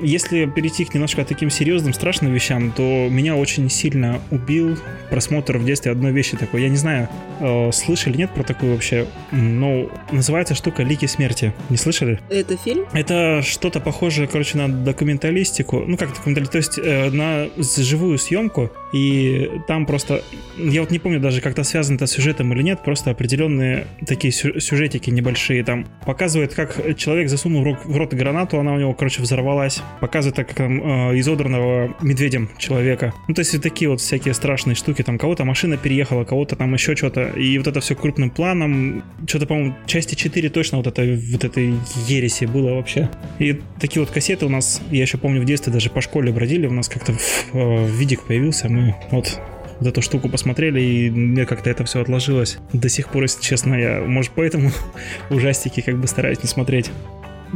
Если 0.00 0.46
перейти 0.46 0.84
к 0.84 0.94
немножко 0.94 1.24
таким 1.24 1.50
серьезным, 1.50 1.92
страшным 1.92 2.32
вещам, 2.32 2.70
то 2.72 3.08
меня 3.10 3.36
очень 3.36 3.70
сильно 3.70 4.20
убил 4.30 4.76
просмотр 5.10 5.58
в 5.58 5.64
детстве 5.64 5.92
одной 5.92 6.12
вещи 6.12 6.36
такой. 6.36 6.62
Я 6.62 6.68
не 6.68 6.76
знаю, 6.76 7.08
э, 7.40 7.70
слышали 7.72 8.16
нет 8.16 8.30
про 8.32 8.42
такую 8.42 8.72
вообще, 8.72 9.06
но 9.32 9.88
называется 10.10 10.54
штука 10.54 10.82
«Лики 10.82 11.06
смерти». 11.06 11.52
Не 11.70 11.76
слышали? 11.76 12.20
Это 12.30 12.56
фильм? 12.56 12.84
Это 12.92 13.42
что-то 13.42 13.80
похожее, 13.80 14.28
короче, 14.28 14.58
на 14.58 14.68
документалистику. 14.68 15.84
Ну, 15.86 15.96
как 15.96 16.14
документалистику, 16.14 16.52
то 16.52 16.58
есть 16.58 16.78
э, 16.78 17.10
на 17.10 17.48
живую 17.56 18.18
съемку. 18.18 18.70
И 18.92 19.50
там 19.66 19.86
просто... 19.86 20.22
Я 20.56 20.80
вот 20.80 20.90
не 20.90 20.98
помню 20.98 21.20
даже, 21.20 21.40
как-то 21.40 21.64
связано 21.64 21.96
это 21.96 22.06
с 22.06 22.12
сюжетом 22.12 22.52
или 22.52 22.62
нет. 22.62 22.82
Просто 22.82 23.10
определенные 23.10 23.86
такие 24.06 24.32
сю- 24.32 24.58
сюжетики 24.60 25.10
небольшие. 25.10 25.62
Там 25.64 25.86
показывает, 26.04 26.54
как 26.54 26.96
человек 26.96 27.28
засунул 27.28 27.76
в 27.84 27.96
рот 27.96 28.14
гранату, 28.14 28.58
она 28.58 28.72
у 28.72 28.78
него, 28.78 28.94
короче, 28.94 29.22
взорвалась. 29.22 29.82
Показывает, 30.00 30.36
как 30.36 30.54
там 30.54 31.10
э, 31.10 31.18
изодранного 31.20 31.94
медведем 32.00 32.50
человека. 32.58 33.14
Ну, 33.28 33.34
то 33.34 33.40
есть 33.40 33.60
такие 33.62 33.88
вот 33.88 34.00
всякие 34.00 34.34
страшные 34.34 34.74
штуки. 34.74 35.02
Там 35.02 35.18
кого-то 35.18 35.44
машина 35.44 35.76
переехала, 35.76 36.24
кого-то 36.24 36.56
там 36.56 36.74
еще 36.74 36.94
что-то. 36.96 37.28
И 37.30 37.56
вот 37.58 37.66
это 37.66 37.80
все 37.80 37.94
крупным 37.94 38.30
планом. 38.30 39.02
Что-то, 39.26 39.46
по-моему, 39.46 39.74
части 39.86 40.14
4 40.14 40.48
точно 40.50 40.78
вот, 40.78 40.86
этой 40.86 41.16
вот 41.16 41.44
этой 41.44 41.74
ереси 42.06 42.44
было 42.44 42.74
вообще. 42.74 43.08
И 43.38 43.60
такие 43.80 44.04
вот 44.04 44.12
кассеты 44.12 44.46
у 44.46 44.48
нас, 44.48 44.82
я 44.90 45.02
еще 45.02 45.18
помню, 45.18 45.40
в 45.40 45.44
детстве 45.44 45.72
даже 45.72 45.90
по 45.90 46.00
школе 46.00 46.32
бродили, 46.32 46.66
у 46.66 46.72
нас 46.72 46.88
как-то 46.88 47.12
э, 47.52 47.86
видик 47.86 48.22
появился, 48.22 48.68
мы 48.68 48.94
вот 49.10 49.40
вот 49.78 49.88
эту 49.88 50.02
штуку 50.02 50.28
посмотрели, 50.28 50.80
и 50.80 51.10
мне 51.10 51.46
как-то 51.46 51.70
это 51.70 51.84
все 51.84 52.00
отложилось. 52.00 52.58
До 52.72 52.88
сих 52.88 53.08
пор, 53.08 53.24
если 53.24 53.42
честно, 53.42 53.74
я, 53.74 54.00
может, 54.00 54.32
поэтому 54.34 54.70
ужастики 55.30 55.80
как 55.80 55.98
бы 55.98 56.06
стараюсь 56.06 56.42
не 56.42 56.48
смотреть. 56.48 56.90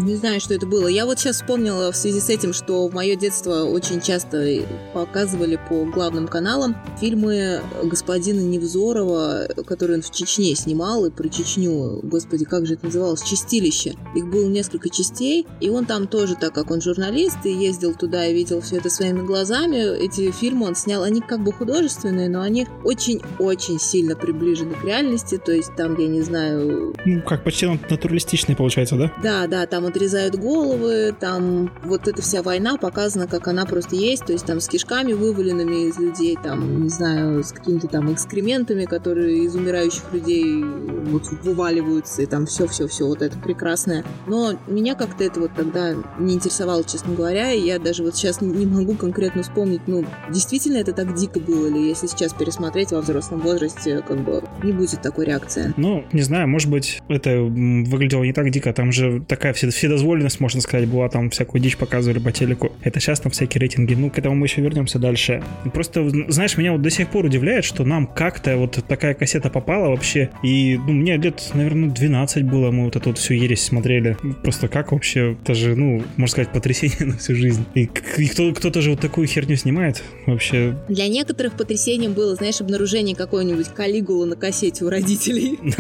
Не 0.03 0.17
знаю, 0.17 0.41
что 0.41 0.55
это 0.55 0.67
было. 0.67 0.87
Я 0.87 1.05
вот 1.05 1.19
сейчас 1.19 1.37
вспомнила 1.37 1.93
в 1.93 1.97
связи 1.97 2.21
с 2.21 2.31
этим, 2.31 2.55
что 2.55 2.89
в 2.89 2.95
мое 2.95 3.17
детство 3.17 3.65
очень 3.65 4.01
часто 4.01 4.63
показывали 4.95 5.59
по 5.69 5.85
главным 5.85 6.27
каналам 6.27 6.75
фильмы 6.99 7.61
господина 7.85 8.41
Невзорова, 8.41 9.49
который 9.67 9.97
он 9.97 10.03
в 10.03 10.11
Чечне 10.11 10.55
снимал, 10.55 11.05
и 11.05 11.11
про 11.11 11.29
Чечню, 11.29 12.01
господи, 12.03 12.47
как 12.47 12.67
же 12.67 12.75
это 12.75 12.87
называлось, 12.87 13.23
«Чистилище». 13.23 13.95
Их 14.15 14.27
было 14.27 14.49
несколько 14.49 14.89
частей, 14.89 15.47
и 15.61 15.69
он 15.69 15.85
там 15.85 16.07
тоже, 16.07 16.35
так 16.35 16.55
как 16.55 16.71
он 16.71 16.81
журналист, 16.81 17.39
и 17.45 17.53
ездил 17.53 17.95
туда 17.95 18.27
и 18.27 18.33
видел 18.33 18.63
все 18.63 18.77
это 18.79 18.89
своими 18.89 19.21
глазами, 19.21 19.99
эти 20.03 20.31
фильмы 20.31 20.67
он 20.67 20.77
снял, 20.77 21.03
они 21.03 21.21
как 21.21 21.45
бы 21.45 21.53
художественные, 21.53 22.31
но 22.31 22.41
они 22.41 22.67
очень-очень 22.85 23.79
сильно 23.79 24.17
приближены 24.17 24.75
к 24.75 24.85
реальности, 24.85 25.39
то 25.45 25.53
есть 25.53 25.77
там, 25.77 25.99
я 25.99 26.09
не 26.09 26.23
знаю, 26.23 26.95
Ну, 27.05 27.23
как 27.23 27.45
почти 27.45 27.67
натуралистичный 27.67 28.57
получается, 28.57 28.97
да? 28.97 29.13
да, 29.23 29.47
да, 29.47 29.67
там 29.67 29.90
отрезают 29.91 30.37
головы, 30.37 31.15
там 31.19 31.71
вот 31.85 32.09
эта 32.09 32.23
вся 32.23 32.43
война 32.43 32.77
показана, 32.77 33.27
как 33.27 33.49
она 33.49 33.67
просто 33.67 33.97
есть, 33.97 34.25
то 34.25 34.33
есть 34.33 34.47
там 34.47 34.61
с 34.61 34.69
кишками 34.69 35.13
вываленными 35.13 35.89
из 35.89 35.99
людей, 35.99 36.37
там, 36.43 36.83
не 36.83 36.89
знаю, 36.89 37.45
с 37.45 37.53
какими-то 37.53 37.89
там 37.89 38.13
экскрементами, 38.13 38.85
которые 38.85 39.45
из 39.45 39.55
умирающих 39.55 40.05
людей 40.13 40.65
вот 41.11 41.25
вываливаются, 41.43 42.23
и 42.23 42.27
там 42.27 42.47
все-все-все 42.47 43.07
вот 43.07 43.23
это 43.23 43.39
прекрасное. 43.39 44.05
Но 44.27 44.55
меня 44.67 44.95
как-то 44.95 45.25
это 45.25 45.41
вот 45.41 45.51
тогда 45.55 45.95
не 46.19 46.35
интересовало, 46.35 46.85
честно 46.85 47.15
говоря, 47.15 47.53
и 47.53 47.61
я 47.61 47.79
даже 47.79 48.03
вот 48.03 48.17
сейчас 48.17 48.41
не 48.41 48.67
могу 48.67 48.95
конкретно 48.95 49.43
вспомнить, 49.43 49.83
ну, 49.87 50.05
действительно 50.31 50.79
это 50.79 50.93
так 50.93 51.15
дико 51.15 51.41
было, 51.41 51.67
или 51.67 51.89
если 51.89 52.07
сейчас 52.07 52.33
пересмотреть 52.33 52.93
во 52.93 53.01
взрослом 53.01 53.41
возрасте, 53.41 54.03
как 54.07 54.25
бы 54.25 54.43
не 54.63 54.73
будет 54.73 55.03
такой 55.03 55.27
реакции. 55.27 55.75
Ну, 55.77 56.05
не 56.13 56.23
знаю, 56.23 56.49
может 56.49 56.71
быть, 56.71 57.01
это 57.09 57.41
выглядело 57.41 58.23
не 58.23 58.33
так 58.33 58.51
дико, 58.51 58.73
там 58.73 58.93
же 58.93 59.25
такая 59.27 59.53
вседозволенность, 59.71 60.41
можно 60.41 60.61
сказать, 60.61 60.89
была, 60.89 61.09
там 61.09 61.31
всякую 61.31 61.61
дичь 61.61 61.77
показывали 61.77 62.19
по 62.19 62.33
телеку. 62.33 62.73
Это 62.83 63.01
сейчас 63.01 63.21
там 63.21 63.33
всякие 63.33 63.61
рейтинги, 63.61 63.95
ну, 63.95 64.11
к 64.11 64.19
этому 64.19 64.35
мы 64.35 64.47
еще 64.47 64.61
вернемся 64.61 64.99
дальше. 64.99 65.43
Просто, 65.73 66.09
знаешь, 66.29 66.57
меня 66.57 66.73
вот 66.73 66.83
до 66.83 66.91
сих 66.91 67.09
пор 67.09 67.25
удивляет, 67.27 67.65
что 67.65 67.85
нам 67.85 68.07
как-то 68.07 68.57
вот 68.57 68.79
такая 68.87 69.15
кассета 69.15 69.51
попала 69.51 69.89
вообще, 69.89 70.31
и, 70.43 70.79
ну, 70.87 70.93
мне 70.93 71.17
лет, 71.17 71.51
наверное, 71.55 71.91
12 71.91 72.45
было, 72.45 72.71
мы 72.71 72.85
вот 72.85 72.97
эту 72.97 73.11
вот 73.11 73.19
всю 73.19 73.35
ересь 73.35 73.63
смотрели. 73.63 74.17
Просто 74.43 74.69
как 74.69 74.93
вообще, 74.93 75.37
это 75.43 75.55
же, 75.55 75.75
ну, 75.75 76.03
можно 76.17 76.33
сказать, 76.33 76.53
потрясение 76.53 76.97
на 77.01 77.19
всю 77.19 77.35
жизнь. 77.35 77.65
И, 77.75 77.89
и 78.19 78.29
кто, 78.29 78.53
кто-то 78.53 78.81
же 78.81 78.91
вот 78.91 79.01
такую 79.01 79.27
херню 79.27 79.57
снимает 79.57 80.03
вообще. 80.27 80.77
Для 80.89 81.09
некоторых 81.09 81.55
потрясением 81.55 82.13
было, 82.13 82.35
знаешь, 82.35 82.61
обнаружение 82.61 83.17
какой-нибудь 83.17 83.69
калигулы 83.69 84.27
на 84.27 84.37
кассете 84.37 84.85
у 84.85 84.91
родителей. 84.91 85.59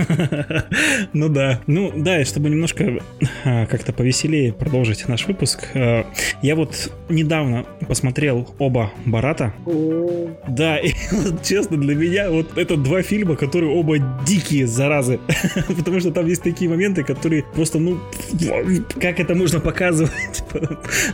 Ну 1.12 1.28
да. 1.28 1.60
Ну 1.66 1.92
да, 1.96 2.20
и 2.20 2.24
чтобы 2.24 2.50
немножко 2.50 3.00
а, 3.44 3.66
как-то 3.80 3.94
повеселее 3.94 4.52
продолжить 4.52 5.08
наш 5.08 5.26
выпуск, 5.26 5.68
а, 5.74 6.04
я 6.42 6.54
вот 6.54 6.92
недавно 7.08 7.64
посмотрел 7.88 8.54
оба 8.58 8.92
Барата. 9.06 9.54
Да, 10.46 10.78
и 10.84 10.92
честно, 11.42 11.78
для 11.78 11.94
меня 11.94 12.30
вот 12.30 12.58
это 12.58 12.76
два 12.76 13.00
фильма, 13.00 13.36
которые 13.36 13.72
оба 13.72 13.96
дикие, 14.26 14.66
заразы. 14.66 15.18
Потому 15.78 15.98
что 16.00 16.10
там 16.10 16.26
есть 16.26 16.42
такие 16.42 16.68
моменты, 16.68 17.04
которые 17.04 17.42
просто, 17.54 17.78
ну, 17.78 17.98
как 19.00 19.18
это 19.18 19.34
можно 19.34 19.60
показывать 19.60 20.44
по, 20.52 20.58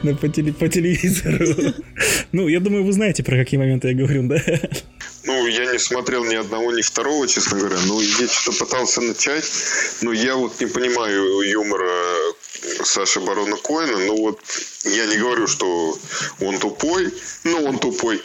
по, 0.03 0.29
по 0.29 0.69
телевизору? 0.69 1.73
Ну, 2.33 2.49
я 2.49 2.59
думаю, 2.59 2.83
вы 2.83 2.93
знаете, 2.93 3.23
про 3.23 3.37
какие 3.37 3.61
моменты 3.61 3.89
я 3.89 3.95
говорю, 3.95 4.27
да? 4.27 4.43
Ну, 5.25 5.47
я 5.47 5.73
не 5.73 5.79
смотрел 5.79 6.25
ни 6.25 6.35
одного, 6.35 6.73
ни 6.73 6.83
второго, 6.83 7.29
честно 7.29 7.59
говоря. 7.59 7.77
Ну, 7.87 8.01
я 8.01 8.27
что-то 8.27 8.65
пытался 8.65 9.01
начать, 9.01 9.45
но 10.03 10.13
я 10.13 10.35
вот 10.35 10.61
не 10.61 10.67
понимаю 10.67 11.41
юмора 11.43 11.91
Саши 12.85 13.21
Барона 13.21 13.57
Коина. 13.57 13.99
Ну, 14.07 14.17
вот 14.17 14.41
я 14.85 15.07
не 15.07 15.17
говорю, 15.17 15.47
что 15.47 15.95
он 16.41 16.59
тупой, 16.59 17.09
но 17.45 17.63
он 17.63 17.79
тупой. 17.79 18.21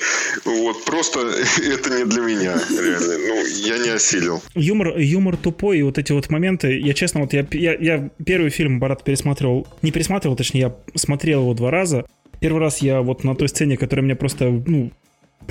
Вот, 0.45 0.85
просто 0.85 1.19
это 1.63 1.89
не 1.89 2.05
для 2.05 2.21
меня, 2.21 2.61
реально. 2.69 3.17
Ну, 3.17 3.45
я 3.45 3.77
не 3.77 3.89
осилил. 3.89 4.41
Юмор, 4.55 4.97
юмор 4.97 5.37
тупой, 5.37 5.79
и 5.79 5.83
вот 5.83 5.97
эти 5.97 6.11
вот 6.11 6.29
моменты, 6.29 6.79
я 6.79 6.93
честно, 6.93 7.21
вот 7.21 7.33
я, 7.33 7.45
я, 7.51 7.75
я 7.75 8.09
первый 8.25 8.49
фильм 8.49 8.79
Барат 8.79 9.03
пересматривал, 9.03 9.67
не 9.81 9.91
пересматривал, 9.91 10.35
точнее, 10.35 10.61
я 10.61 10.75
смотрел 10.95 11.41
его 11.41 11.53
два 11.53 11.71
раза. 11.71 12.05
Первый 12.39 12.59
раз 12.59 12.79
я 12.79 13.01
вот 13.01 13.23
на 13.23 13.35
той 13.35 13.49
сцене, 13.49 13.77
которая 13.77 14.03
меня 14.03 14.15
просто, 14.15 14.45
ну, 14.45 14.91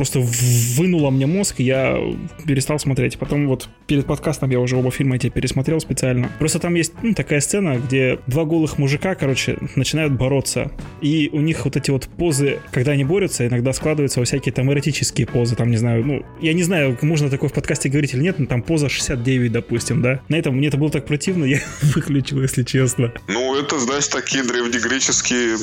просто 0.01 0.21
вынула 0.21 1.11
мне 1.11 1.27
мозг, 1.27 1.57
и 1.59 1.65
я 1.65 1.99
перестал 2.47 2.79
смотреть. 2.79 3.19
Потом 3.19 3.47
вот 3.47 3.69
перед 3.87 4.07
подкастом 4.07 4.49
я 4.49 4.59
уже 4.59 4.77
оба 4.77 4.91
фильма 4.91 5.17
эти 5.17 5.29
пересмотрел 5.29 5.79
специально. 5.79 6.31
Просто 6.39 6.59
там 6.59 6.75
есть 6.75 6.95
ну, 7.03 7.13
такая 7.13 7.41
сцена, 7.41 7.77
где 7.77 8.19
два 8.27 8.47
голых 8.47 8.79
мужика, 8.79 9.15
короче, 9.15 9.59
начинают 9.77 10.15
бороться. 10.15 10.73
И 11.03 11.29
у 11.35 11.41
них 11.41 11.67
вот 11.67 11.77
эти 11.77 11.91
вот 11.91 12.09
позы, 12.17 12.61
когда 12.73 12.93
они 12.93 13.05
борются, 13.05 13.47
иногда 13.47 13.75
складываются 13.75 14.21
во 14.21 14.25
всякие 14.25 14.55
там 14.55 14.73
эротические 14.73 15.27
позы. 15.27 15.55
Там, 15.55 15.71
не 15.71 15.77
знаю, 15.77 16.03
ну, 16.03 16.25
я 16.41 16.55
не 16.55 16.63
знаю, 16.63 16.97
можно 17.03 17.29
такое 17.29 17.51
в 17.51 17.53
подкасте 17.53 17.91
говорить 17.91 18.15
или 18.15 18.23
нет, 18.23 18.39
но 18.39 18.47
там 18.47 18.63
поза 18.63 18.89
69, 18.89 19.53
допустим, 19.53 20.01
да. 20.01 20.23
На 20.31 20.37
этом 20.37 20.57
мне 20.57 20.69
это 20.69 20.79
было 20.79 20.89
так 20.89 21.05
противно, 21.05 21.45
я 21.45 21.61
выключил, 21.83 22.41
если 22.41 22.63
честно. 22.63 23.13
Ну, 23.29 23.55
это, 23.55 23.79
знаешь, 23.79 24.09
такие 24.09 24.45
древнегреческие 24.45 25.57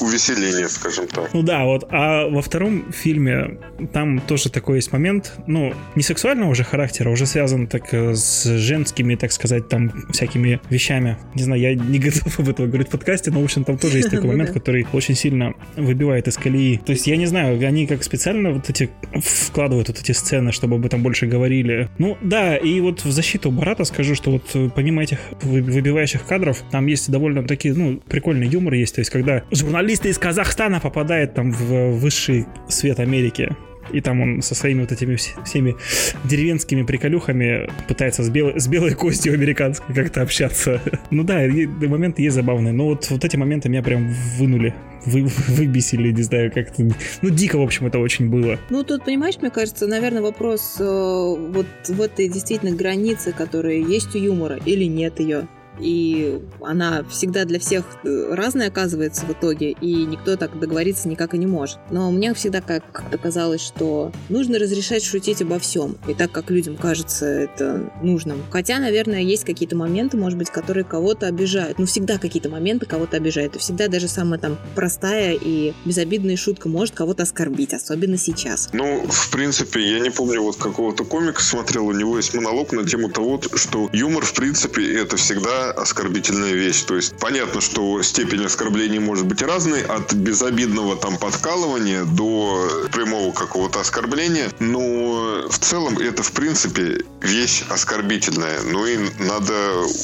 увеселения, 0.00 0.68
скажем 0.68 1.06
так. 1.06 1.32
Ну 1.32 1.42
да, 1.42 1.64
вот. 1.64 1.86
А 1.88 2.28
во 2.28 2.42
втором 2.42 2.92
фильме 2.92 3.58
там 3.92 4.20
тоже 4.20 4.50
такой 4.50 4.76
есть 4.76 4.92
момент, 4.92 5.32
ну, 5.46 5.74
не 5.94 6.02
сексуального 6.02 6.50
уже 6.50 6.64
характера, 6.64 7.10
уже 7.10 7.26
связан 7.26 7.66
так 7.66 7.92
э, 7.92 8.14
с 8.14 8.44
женскими, 8.44 9.14
так 9.14 9.32
сказать, 9.32 9.68
там 9.68 9.92
всякими 10.10 10.60
вещами. 10.70 11.16
Не 11.34 11.42
знаю, 11.42 11.60
я 11.60 11.74
не 11.74 11.98
готов 11.98 12.38
об 12.38 12.48
этом 12.48 12.66
говорить 12.66 12.88
в 12.88 12.90
подкасте, 12.90 13.30
но, 13.30 13.40
в 13.40 13.44
общем, 13.44 13.64
там 13.64 13.78
тоже 13.78 13.98
есть 13.98 14.10
такой 14.10 14.28
момент, 14.30 14.50
который 14.50 14.86
очень 14.92 15.14
сильно 15.14 15.54
выбивает 15.76 16.28
из 16.28 16.36
колеи. 16.36 16.80
То 16.84 16.92
есть, 16.92 17.06
я 17.06 17.16
не 17.16 17.26
знаю, 17.26 17.66
они 17.66 17.86
как 17.86 18.02
специально 18.02 18.52
вот 18.52 18.68
эти 18.70 18.90
вкладывают 19.14 19.88
вот 19.88 19.98
эти 19.98 20.12
сцены, 20.12 20.52
чтобы 20.52 20.76
об 20.76 20.86
этом 20.86 21.02
больше 21.02 21.26
говорили. 21.26 21.88
Ну, 21.98 22.16
да, 22.20 22.56
и 22.56 22.80
вот 22.80 23.04
в 23.04 23.10
защиту 23.10 23.50
Барата 23.50 23.84
скажу, 23.84 24.14
что 24.14 24.32
вот 24.32 24.50
э, 24.54 24.68
помимо 24.74 25.02
этих 25.02 25.18
выбивающих 25.42 26.24
кадров, 26.24 26.62
там 26.70 26.86
есть 26.86 27.10
довольно 27.10 27.42
такие, 27.44 27.74
ну, 27.74 28.00
прикольный 28.08 28.46
юмор 28.46 28.74
есть, 28.74 28.94
то 28.94 29.00
есть, 29.00 29.10
когда 29.10 29.42
журналисты 29.50 30.08
из 30.08 30.18
Казахстана 30.18 30.80
попадают 30.80 31.34
там 31.34 31.52
в 31.52 31.92
высший 31.92 32.46
свет 32.68 33.00
Америки, 33.00 33.56
и 33.92 34.00
там 34.00 34.20
он 34.20 34.42
со 34.42 34.54
своими 34.54 34.80
вот 34.80 34.92
этими 34.92 35.16
всеми 35.16 35.76
деревенскими 36.24 36.82
приколюхами 36.82 37.68
пытается 37.88 38.22
с, 38.22 38.30
бел... 38.30 38.58
с 38.58 38.66
белой 38.68 38.94
костью 38.94 39.34
американской 39.34 39.94
как-то 39.94 40.22
общаться. 40.22 40.80
ну 41.10 41.24
да, 41.24 41.40
моменты 41.40 42.22
есть 42.22 42.36
забавные, 42.36 42.72
но 42.72 42.86
вот, 42.86 43.10
вот 43.10 43.24
эти 43.24 43.36
моменты 43.36 43.68
меня 43.68 43.82
прям 43.82 44.08
вынули 44.38 44.74
вы, 45.06 45.24
выбесили, 45.48 46.12
не 46.12 46.22
знаю, 46.22 46.50
как-то... 46.52 46.82
Ну, 47.22 47.30
дико, 47.30 47.56
в 47.56 47.62
общем, 47.62 47.86
это 47.86 47.98
очень 47.98 48.28
было. 48.28 48.58
Ну, 48.70 48.84
тут, 48.84 49.04
понимаешь, 49.04 49.36
мне 49.40 49.50
кажется, 49.50 49.86
наверное, 49.86 50.22
вопрос 50.22 50.76
э, 50.78 50.84
вот 50.84 51.66
в 51.88 52.00
этой 52.00 52.28
действительно 52.28 52.76
границе, 52.76 53.32
которая 53.32 53.76
есть 53.76 54.14
у 54.14 54.18
юмора 54.18 54.58
или 54.64 54.84
нет 54.84 55.20
ее 55.20 55.48
и 55.80 56.40
она 56.60 57.04
всегда 57.04 57.44
для 57.44 57.58
всех 57.58 57.84
э, 58.04 58.34
разная 58.34 58.68
оказывается 58.68 59.26
в 59.26 59.32
итоге, 59.32 59.70
и 59.72 60.04
никто 60.04 60.36
так 60.36 60.58
договориться 60.58 61.08
никак 61.08 61.34
и 61.34 61.38
не 61.38 61.46
может. 61.46 61.78
Но 61.90 62.10
мне 62.10 62.34
всегда 62.34 62.60
как-то 62.60 63.18
казалось, 63.18 63.60
что 63.60 64.12
нужно 64.28 64.58
разрешать 64.58 65.04
шутить 65.04 65.42
обо 65.42 65.58
всем, 65.58 65.96
и 66.08 66.14
так 66.14 66.30
как 66.32 66.50
людям 66.50 66.76
кажется 66.76 67.26
это 67.26 67.90
нужным. 68.02 68.42
Хотя, 68.50 68.78
наверное, 68.78 69.20
есть 69.20 69.44
какие-то 69.44 69.76
моменты, 69.76 70.16
может 70.16 70.38
быть, 70.38 70.50
которые 70.50 70.84
кого-то 70.84 71.26
обижают. 71.26 71.78
Ну, 71.78 71.86
всегда 71.86 72.18
какие-то 72.18 72.48
моменты 72.48 72.86
кого-то 72.86 73.16
обижают, 73.16 73.56
и 73.56 73.58
всегда 73.58 73.88
даже 73.88 74.08
самая 74.08 74.38
там 74.38 74.58
простая 74.74 75.34
и 75.40 75.72
безобидная 75.84 76.36
шутка 76.36 76.68
может 76.68 76.94
кого-то 76.94 77.22
оскорбить, 77.22 77.74
особенно 77.74 78.16
сейчас. 78.16 78.68
Ну, 78.72 79.06
в 79.08 79.30
принципе, 79.30 79.80
я 79.80 80.00
не 80.00 80.10
помню 80.10 80.42
вот 80.42 80.56
какого-то 80.56 81.04
комика 81.04 81.42
смотрел, 81.42 81.86
у 81.86 81.92
него 81.92 82.16
есть 82.16 82.34
монолог 82.34 82.72
на 82.72 82.84
тему 82.86 83.08
того, 83.10 83.40
что 83.54 83.88
юмор, 83.92 84.24
в 84.24 84.34
принципе, 84.34 84.94
это 84.94 85.16
всегда 85.16 85.69
оскорбительная 85.70 86.52
вещь. 86.52 86.82
То 86.82 86.96
есть 86.96 87.14
понятно, 87.18 87.60
что 87.60 88.02
степень 88.02 88.44
оскорбления 88.44 89.00
может 89.00 89.26
быть 89.26 89.42
разной, 89.42 89.82
от 89.82 90.12
безобидного 90.12 90.96
там 90.96 91.16
подкалывания 91.16 92.04
до 92.04 92.88
прямого 92.92 93.32
какого-то 93.32 93.80
оскорбления, 93.80 94.50
но 94.58 95.48
в 95.48 95.58
целом 95.58 95.98
это 95.98 96.22
в 96.22 96.32
принципе 96.32 97.04
вещь 97.20 97.62
оскорбительная. 97.68 98.60
Ну 98.62 98.86
и 98.86 98.98
надо 99.18 99.54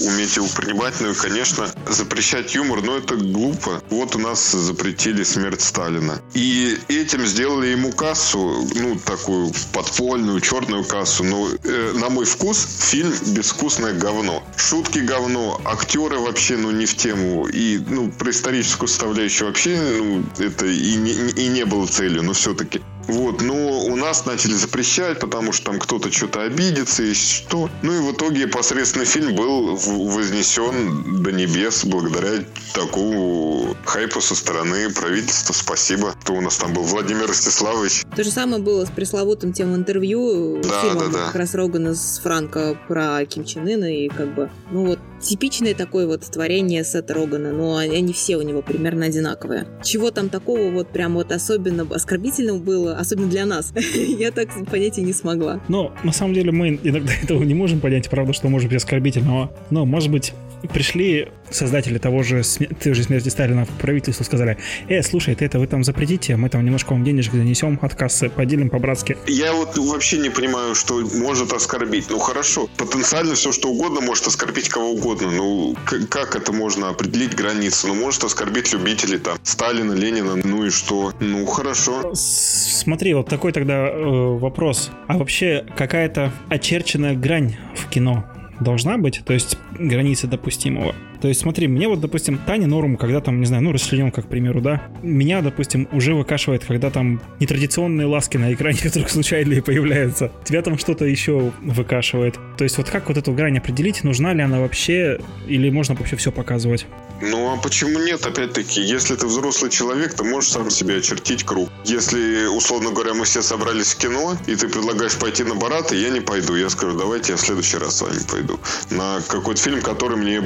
уметь 0.06 0.36
его 0.36 0.46
принимать, 0.48 0.94
ну 1.00 1.10
и, 1.10 1.14
конечно, 1.14 1.68
запрещать 1.88 2.54
юмор, 2.54 2.82
но 2.82 2.96
это 2.96 3.16
глупо. 3.16 3.82
Вот 3.90 4.14
у 4.16 4.18
нас 4.18 4.52
запретили 4.52 5.22
смерть 5.24 5.60
Сталина. 5.60 6.20
И 6.34 6.78
этим 6.88 7.26
сделали 7.26 7.68
ему 7.68 7.92
кассу, 7.92 8.66
ну, 8.74 8.98
такую 9.04 9.52
подпольную, 9.72 10.40
черную 10.40 10.84
кассу. 10.84 11.24
Но 11.24 11.48
э, 11.64 11.92
на 11.94 12.08
мой 12.08 12.24
вкус 12.24 12.66
фильм 12.90 13.12
безвкусное 13.28 13.94
говно. 13.94 14.42
Шутки 14.56 14.98
говно, 14.98 15.55
актеры 15.64 16.18
вообще, 16.18 16.56
ну, 16.56 16.70
не 16.70 16.86
в 16.86 16.96
тему. 16.96 17.46
И, 17.46 17.78
ну, 17.78 18.10
про 18.10 18.30
историческую 18.30 18.88
составляющую 18.88 19.48
вообще, 19.48 19.78
ну, 19.98 20.24
это 20.38 20.66
и 20.66 20.96
не, 20.96 21.12
и 21.12 21.48
не 21.48 21.64
было 21.64 21.86
целью, 21.86 22.22
но 22.22 22.32
все-таки. 22.32 22.82
Вот, 23.08 23.40
но 23.42 23.84
у 23.84 23.96
нас 23.96 24.26
начали 24.26 24.54
запрещать, 24.54 25.20
потому 25.20 25.52
что 25.52 25.66
там 25.66 25.78
кто-то 25.78 26.10
что-то 26.12 26.42
обидится 26.42 27.02
и 27.02 27.14
что. 27.14 27.70
Ну 27.82 27.94
и 27.94 27.98
в 28.00 28.14
итоге 28.14 28.46
посредственный 28.46 29.06
фильм 29.06 29.34
был 29.34 29.76
вознесен 29.76 31.22
до 31.22 31.32
небес 31.32 31.84
благодаря 31.84 32.44
такому 32.74 33.74
хайпу 33.84 34.20
со 34.20 34.34
стороны 34.34 34.90
правительства. 34.90 35.52
Спасибо, 35.52 36.14
что 36.22 36.34
у 36.34 36.40
нас 36.40 36.56
там 36.56 36.72
был 36.72 36.82
Владимир 36.82 37.26
Ростиславович. 37.26 38.04
То 38.14 38.24
же 38.24 38.30
самое 38.30 38.62
было 38.62 38.84
с 38.84 38.90
пресловутым 38.90 39.52
тем 39.52 39.74
интервью 39.74 40.60
да, 40.62 40.80
фильмом 40.80 41.12
да, 41.12 41.18
да. 41.18 41.26
как 41.26 41.36
раз 41.36 41.54
Рогана 41.54 41.94
с 41.94 42.20
Франко 42.22 42.78
про 42.88 43.24
Ким 43.26 43.44
Чен 43.44 43.66
Ына 43.66 43.84
и 43.84 44.08
как 44.08 44.34
бы, 44.34 44.50
ну 44.70 44.86
вот, 44.86 44.98
типичное 45.20 45.74
такое 45.74 46.06
вот 46.06 46.22
творение 46.22 46.84
Сета 46.84 47.14
Рогана, 47.14 47.52
но 47.52 47.76
они 47.76 48.12
все 48.12 48.36
у 48.36 48.42
него 48.42 48.62
примерно 48.62 49.06
одинаковые. 49.06 49.66
Чего 49.82 50.10
там 50.10 50.28
такого 50.28 50.70
вот 50.70 50.88
прям 50.88 51.14
вот 51.14 51.32
особенно 51.32 51.86
оскорбительного 51.90 52.58
было, 52.58 52.95
особенно 52.98 53.28
для 53.28 53.46
нас. 53.46 53.72
Я 53.94 54.30
так 54.30 54.48
понять 54.66 54.98
и 54.98 55.02
не 55.02 55.12
смогла. 55.12 55.60
Но 55.68 55.92
на 56.04 56.12
самом 56.12 56.34
деле 56.34 56.52
мы 56.52 56.78
иногда 56.82 57.12
этого 57.22 57.42
не 57.44 57.54
можем 57.54 57.80
понять, 57.80 58.08
правда, 58.08 58.32
что 58.32 58.48
может 58.48 58.68
быть 58.68 58.76
оскорбительного. 58.76 59.50
Но, 59.70 59.84
может 59.84 60.10
быть, 60.10 60.32
пришли 60.72 61.28
создатели 61.50 61.98
того 61.98 62.22
же, 62.22 62.42
той 62.82 62.94
же 62.94 63.02
смерти 63.02 63.28
Сталина 63.28 63.64
в 63.64 63.68
правительство, 63.68 64.24
сказали, 64.24 64.58
э, 64.88 65.02
слушай, 65.02 65.34
ты 65.34 65.44
это 65.44 65.58
вы 65.58 65.66
там 65.66 65.84
запретите, 65.84 66.36
мы 66.36 66.48
там 66.48 66.64
немножко 66.64 66.92
вам 66.92 67.04
денежек 67.04 67.34
занесем 67.34 67.78
от 67.82 67.94
кассы, 67.94 68.28
поделим 68.28 68.70
по-братски. 68.70 69.16
Я 69.26 69.52
вот 69.52 69.76
вообще 69.78 70.18
не 70.18 70.30
понимаю, 70.30 70.74
что 70.74 71.00
может 71.14 71.52
оскорбить. 71.52 72.06
Ну 72.10 72.18
хорошо, 72.18 72.68
потенциально 72.76 73.34
все 73.34 73.52
что 73.52 73.70
угодно 73.70 74.00
может 74.00 74.26
оскорбить 74.26 74.68
кого 74.68 74.92
угодно. 74.92 75.30
Ну 75.30 75.76
как 76.10 76.36
это 76.36 76.52
можно 76.52 76.88
определить 76.88 77.34
границы? 77.34 77.86
Ну 77.86 77.94
может 77.94 78.24
оскорбить 78.24 78.72
любителей 78.72 79.18
там 79.18 79.38
Сталина, 79.42 79.92
Ленина, 79.92 80.36
ну 80.36 80.64
и 80.64 80.70
что? 80.70 81.12
Ну 81.20 81.46
хорошо. 81.46 82.12
Смотри, 82.14 83.14
вот 83.14 83.28
такой 83.28 83.52
тогда 83.52 83.88
э, 83.88 84.38
вопрос. 84.38 84.90
А 85.06 85.18
вообще 85.18 85.64
какая-то 85.76 86.32
очерченная 86.48 87.14
грань 87.14 87.56
в 87.76 87.88
кино 87.88 88.24
должна 88.60 88.98
быть, 88.98 89.22
то 89.24 89.32
есть 89.32 89.58
границы 89.78 90.26
допустимого. 90.26 90.94
То 91.20 91.28
есть 91.28 91.40
смотри, 91.40 91.66
мне 91.66 91.88
вот, 91.88 92.00
допустим, 92.00 92.38
Таня 92.38 92.66
норм, 92.66 92.96
когда 92.96 93.20
там, 93.20 93.40
не 93.40 93.46
знаю, 93.46 93.62
ну, 93.62 93.72
расчлененка, 93.72 94.22
к 94.22 94.26
примеру, 94.26 94.60
да, 94.60 94.82
меня, 95.02 95.42
допустим, 95.42 95.88
уже 95.92 96.14
выкашивает, 96.14 96.64
когда 96.64 96.90
там 96.90 97.20
нетрадиционные 97.40 98.06
ласки 98.06 98.36
на 98.36 98.52
экране 98.52 98.78
вдруг 98.84 99.08
случайно 99.08 99.60
появляются. 99.62 100.30
Тебя 100.44 100.62
там 100.62 100.78
что-то 100.78 101.04
еще 101.04 101.52
выкашивает. 101.62 102.38
То 102.56 102.64
есть 102.64 102.78
вот 102.78 102.88
как 102.90 103.08
вот 103.08 103.16
эту 103.16 103.32
грань 103.32 103.58
определить, 103.58 104.04
нужна 104.04 104.34
ли 104.34 104.42
она 104.42 104.60
вообще, 104.60 105.18
или 105.46 105.70
можно 105.70 105.94
вообще 105.94 106.16
все 106.16 106.32
показывать? 106.32 106.86
Ну 107.20 107.52
а 107.52 107.56
почему 107.56 107.98
нет? 107.98 108.26
Опять-таки, 108.26 108.80
если 108.80 109.16
ты 109.16 109.26
взрослый 109.26 109.70
человек, 109.70 110.14
ты 110.14 110.24
можешь 110.24 110.50
сам 110.50 110.70
себе 110.70 110.96
очертить 110.98 111.44
круг. 111.44 111.70
Если, 111.84 112.46
условно 112.46 112.90
говоря, 112.90 113.14
мы 113.14 113.24
все 113.24 113.42
собрались 113.42 113.94
в 113.94 113.98
кино, 113.98 114.36
и 114.46 114.54
ты 114.54 114.68
предлагаешь 114.68 115.16
пойти 115.16 115.42
на 115.44 115.54
Барат, 115.54 115.92
и 115.92 115.96
я 115.96 116.10
не 116.10 116.20
пойду. 116.20 116.54
Я 116.54 116.68
скажу, 116.68 116.98
давайте 116.98 117.32
я 117.32 117.36
в 117.38 117.40
следующий 117.40 117.78
раз 117.78 117.96
с 117.96 118.02
вами 118.02 118.18
пойду. 118.30 118.60
На 118.90 119.20
какой-то 119.28 119.60
фильм, 119.60 119.80
который 119.80 120.16
мне 120.16 120.40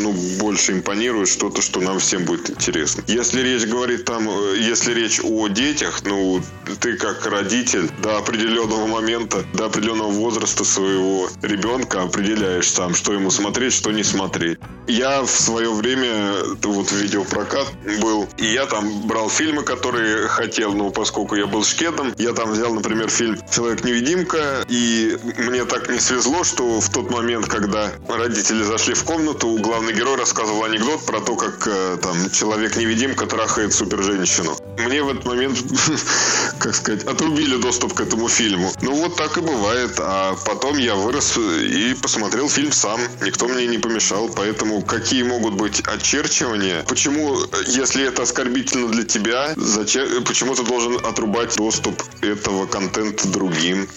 ну, 0.00 0.12
больше 0.40 0.72
импонирует, 0.72 1.28
что-то, 1.28 1.62
что 1.62 1.80
нам 1.80 1.98
всем 2.00 2.24
будет 2.24 2.50
интересно. 2.50 3.04
Если 3.06 3.40
речь 3.42 3.64
говорит 3.66 4.04
там, 4.04 4.28
э, 4.28 4.56
если 4.58 4.94
речь 4.94 5.20
о 5.22 5.48
детях, 5.48 6.00
ну, 6.04 6.42
ты 6.80 6.96
как 6.96 7.24
родитель 7.26 7.88
до 8.02 8.18
определенного 8.18 8.86
момента, 8.86 9.44
до 9.54 9.66
определенного 9.66 10.10
возраста 10.10 10.64
своего 10.64 11.28
ребенка 11.42 12.02
определяешь 12.02 12.68
сам, 12.68 12.94
что 12.94 13.12
ему 13.12 13.30
смотреть, 13.30 13.74
что 13.74 13.92
не 13.92 14.02
смотреть. 14.02 14.58
Я 14.88 15.22
в 15.22 15.30
свое 15.30 15.72
время 15.72 16.15
вот 16.62 16.92
видеопрокат 16.92 17.66
был, 18.00 18.28
и 18.36 18.46
я 18.46 18.66
там 18.66 19.06
брал 19.06 19.28
фильмы, 19.28 19.62
которые 19.62 20.28
хотел, 20.28 20.72
ну, 20.72 20.90
поскольку 20.90 21.34
я 21.36 21.46
был 21.46 21.64
шкетом, 21.64 22.14
я 22.18 22.32
там 22.32 22.52
взял, 22.52 22.74
например, 22.74 23.08
фильм 23.08 23.38
«Человек-невидимка», 23.54 24.64
и 24.68 25.16
мне 25.38 25.64
так 25.64 25.88
не 25.88 25.98
свезло, 25.98 26.44
что 26.44 26.80
в 26.80 26.88
тот 26.90 27.10
момент, 27.10 27.46
когда 27.46 27.92
родители 28.08 28.62
зашли 28.62 28.94
в 28.94 29.04
комнату, 29.04 29.56
главный 29.60 29.92
герой 29.92 30.16
рассказывал 30.16 30.64
анекдот 30.64 31.04
про 31.06 31.20
то, 31.20 31.36
как 31.36 31.66
э, 31.66 31.98
там 32.02 32.30
человек-невидимка 32.30 33.26
трахает 33.26 33.72
супер-женщину. 33.72 34.56
Мне 34.78 35.02
в 35.02 35.08
этот 35.08 35.24
момент, 35.24 35.58
как 36.58 36.74
сказать, 36.74 37.04
отрубили 37.04 37.56
доступ 37.56 37.94
к 37.94 38.00
этому 38.00 38.28
фильму. 38.28 38.72
Ну, 38.82 38.94
вот 38.94 39.16
так 39.16 39.38
и 39.38 39.40
бывает. 39.40 39.92
А 39.98 40.36
потом 40.44 40.76
я 40.78 40.94
вырос 40.94 41.36
и 41.38 41.94
посмотрел 41.94 42.48
фильм 42.48 42.72
сам. 42.72 43.00
Никто 43.22 43.48
мне 43.48 43.66
не 43.66 43.78
помешал. 43.78 44.28
Поэтому 44.28 44.82
какие 44.82 45.22
могут 45.22 45.54
быть 45.54 45.80
очерчивание. 46.06 46.84
Почему, 46.88 47.36
если 47.66 48.06
это 48.06 48.22
оскорбительно 48.22 48.88
для 48.88 49.02
тебя, 49.02 49.54
зачем, 49.56 50.22
почему 50.24 50.54
ты 50.54 50.64
должен 50.64 51.04
отрубать 51.04 51.56
доступ 51.56 52.00
этого 52.22 52.66
контента 52.66 53.26
другим? 53.28 53.88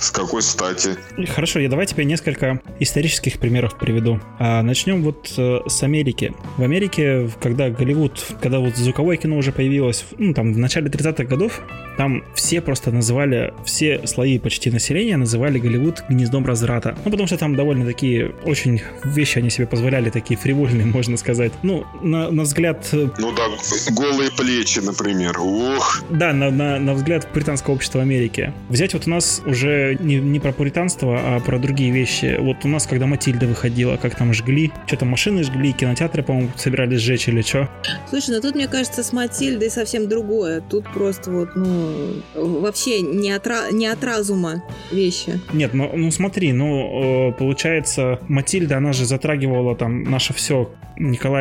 С 0.00 0.10
какой 0.10 0.40
стати? 0.40 0.96
Хорошо, 1.34 1.58
я 1.58 1.68
давай 1.68 1.86
тебе 1.86 2.06
несколько 2.06 2.62
исторических 2.80 3.38
примеров 3.38 3.78
приведу. 3.78 4.18
А, 4.38 4.62
начнем 4.62 5.02
вот 5.02 5.34
э, 5.36 5.58
с 5.66 5.82
Америки. 5.82 6.32
В 6.56 6.62
Америке, 6.62 7.28
когда 7.42 7.68
Голливуд, 7.68 8.24
когда 8.40 8.60
вот 8.60 8.76
звуковое 8.76 9.18
кино 9.18 9.36
уже 9.36 9.52
появилось, 9.52 10.06
ну, 10.16 10.32
там, 10.32 10.54
в 10.54 10.58
начале 10.58 10.88
30-х 10.88 11.24
годов, 11.24 11.60
там 11.98 12.22
все 12.34 12.60
просто 12.60 12.92
называли, 12.92 13.52
все 13.64 14.06
слои 14.06 14.38
почти 14.38 14.70
населения 14.70 15.16
называли 15.16 15.58
Голливуд 15.58 16.04
гнездом 16.08 16.46
разврата. 16.46 16.96
Ну, 17.04 17.10
потому 17.10 17.26
что 17.26 17.36
там 17.36 17.56
довольно 17.56 17.84
такие, 17.84 18.30
очень 18.44 18.80
вещи 19.04 19.38
они 19.38 19.50
себе 19.50 19.66
позволяли, 19.66 20.08
такие 20.08 20.38
фривольные, 20.38 20.86
можно 20.98 21.16
сказать. 21.16 21.52
Ну, 21.62 21.84
на, 22.00 22.30
на 22.30 22.42
взгляд... 22.42 22.88
Э, 22.92 23.08
ну 23.18 23.32
да, 23.32 23.44
голые 23.90 24.30
плечи, 24.30 24.78
например. 24.80 25.38
Ух. 25.40 26.02
Да, 26.10 26.32
на, 26.32 26.50
на, 26.50 26.78
на 26.78 26.94
взгляд 26.94 27.28
британского 27.34 27.74
общества 27.74 28.02
Америки. 28.02 28.52
Взять 28.68 28.94
вот 28.94 29.06
у 29.06 29.10
нас 29.10 29.42
уже 29.44 29.96
не, 30.00 30.16
не 30.16 30.40
про 30.40 30.52
пуританство, 30.52 31.18
а 31.20 31.40
про 31.40 31.58
другие 31.58 31.90
вещи. 31.90 32.36
Вот 32.38 32.64
у 32.64 32.68
нас, 32.68 32.86
когда 32.86 33.06
Матильда 33.06 33.46
выходила, 33.46 33.96
как 33.96 34.14
там 34.16 34.32
жгли, 34.32 34.72
что 34.86 34.96
там 34.96 35.08
машины 35.08 35.42
жгли, 35.42 35.72
кинотеатры, 35.72 36.22
по-моему, 36.22 36.50
собирались 36.56 37.00
сжечь 37.00 37.28
или 37.28 37.42
что. 37.42 37.68
Слушай, 38.08 38.36
ну 38.36 38.40
тут, 38.40 38.54
мне 38.54 38.68
кажется, 38.68 39.02
с 39.02 39.12
Матильдой 39.12 39.70
совсем 39.70 40.08
другое. 40.08 40.60
Тут 40.60 40.84
просто 40.92 41.30
вот, 41.30 41.50
ну, 41.56 42.22
вообще 42.34 43.00
не 43.00 43.30
от, 43.30 43.46
не 43.72 43.86
от 43.86 44.02
разума 44.04 44.62
вещи. 44.90 45.40
Нет, 45.52 45.74
ну, 45.74 45.90
ну 45.94 46.10
смотри, 46.10 46.52
ну, 46.52 47.34
получается, 47.38 48.20
Матильда, 48.28 48.76
она 48.76 48.92
же 48.92 49.04
затрагивала 49.04 49.74
там 49.74 50.04
наше 50.04 50.32
все 50.34 50.70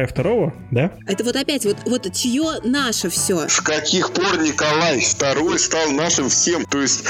Николая 0.08 0.52
II, 0.52 0.52
да? 0.72 0.92
Это 1.06 1.24
вот 1.24 1.36
опять, 1.36 1.66
вот, 1.66 1.78
вот 1.86 2.14
чье 2.14 2.60
наше 2.64 3.10
все? 3.10 3.48
С 3.48 3.62
каких 3.62 4.12
пор 4.12 4.40
Николай 4.40 5.00
II 5.00 5.58
стал 5.58 5.92
нашим 5.92 6.30
всем? 6.30 6.66
То 6.66 6.82
есть, 6.82 7.04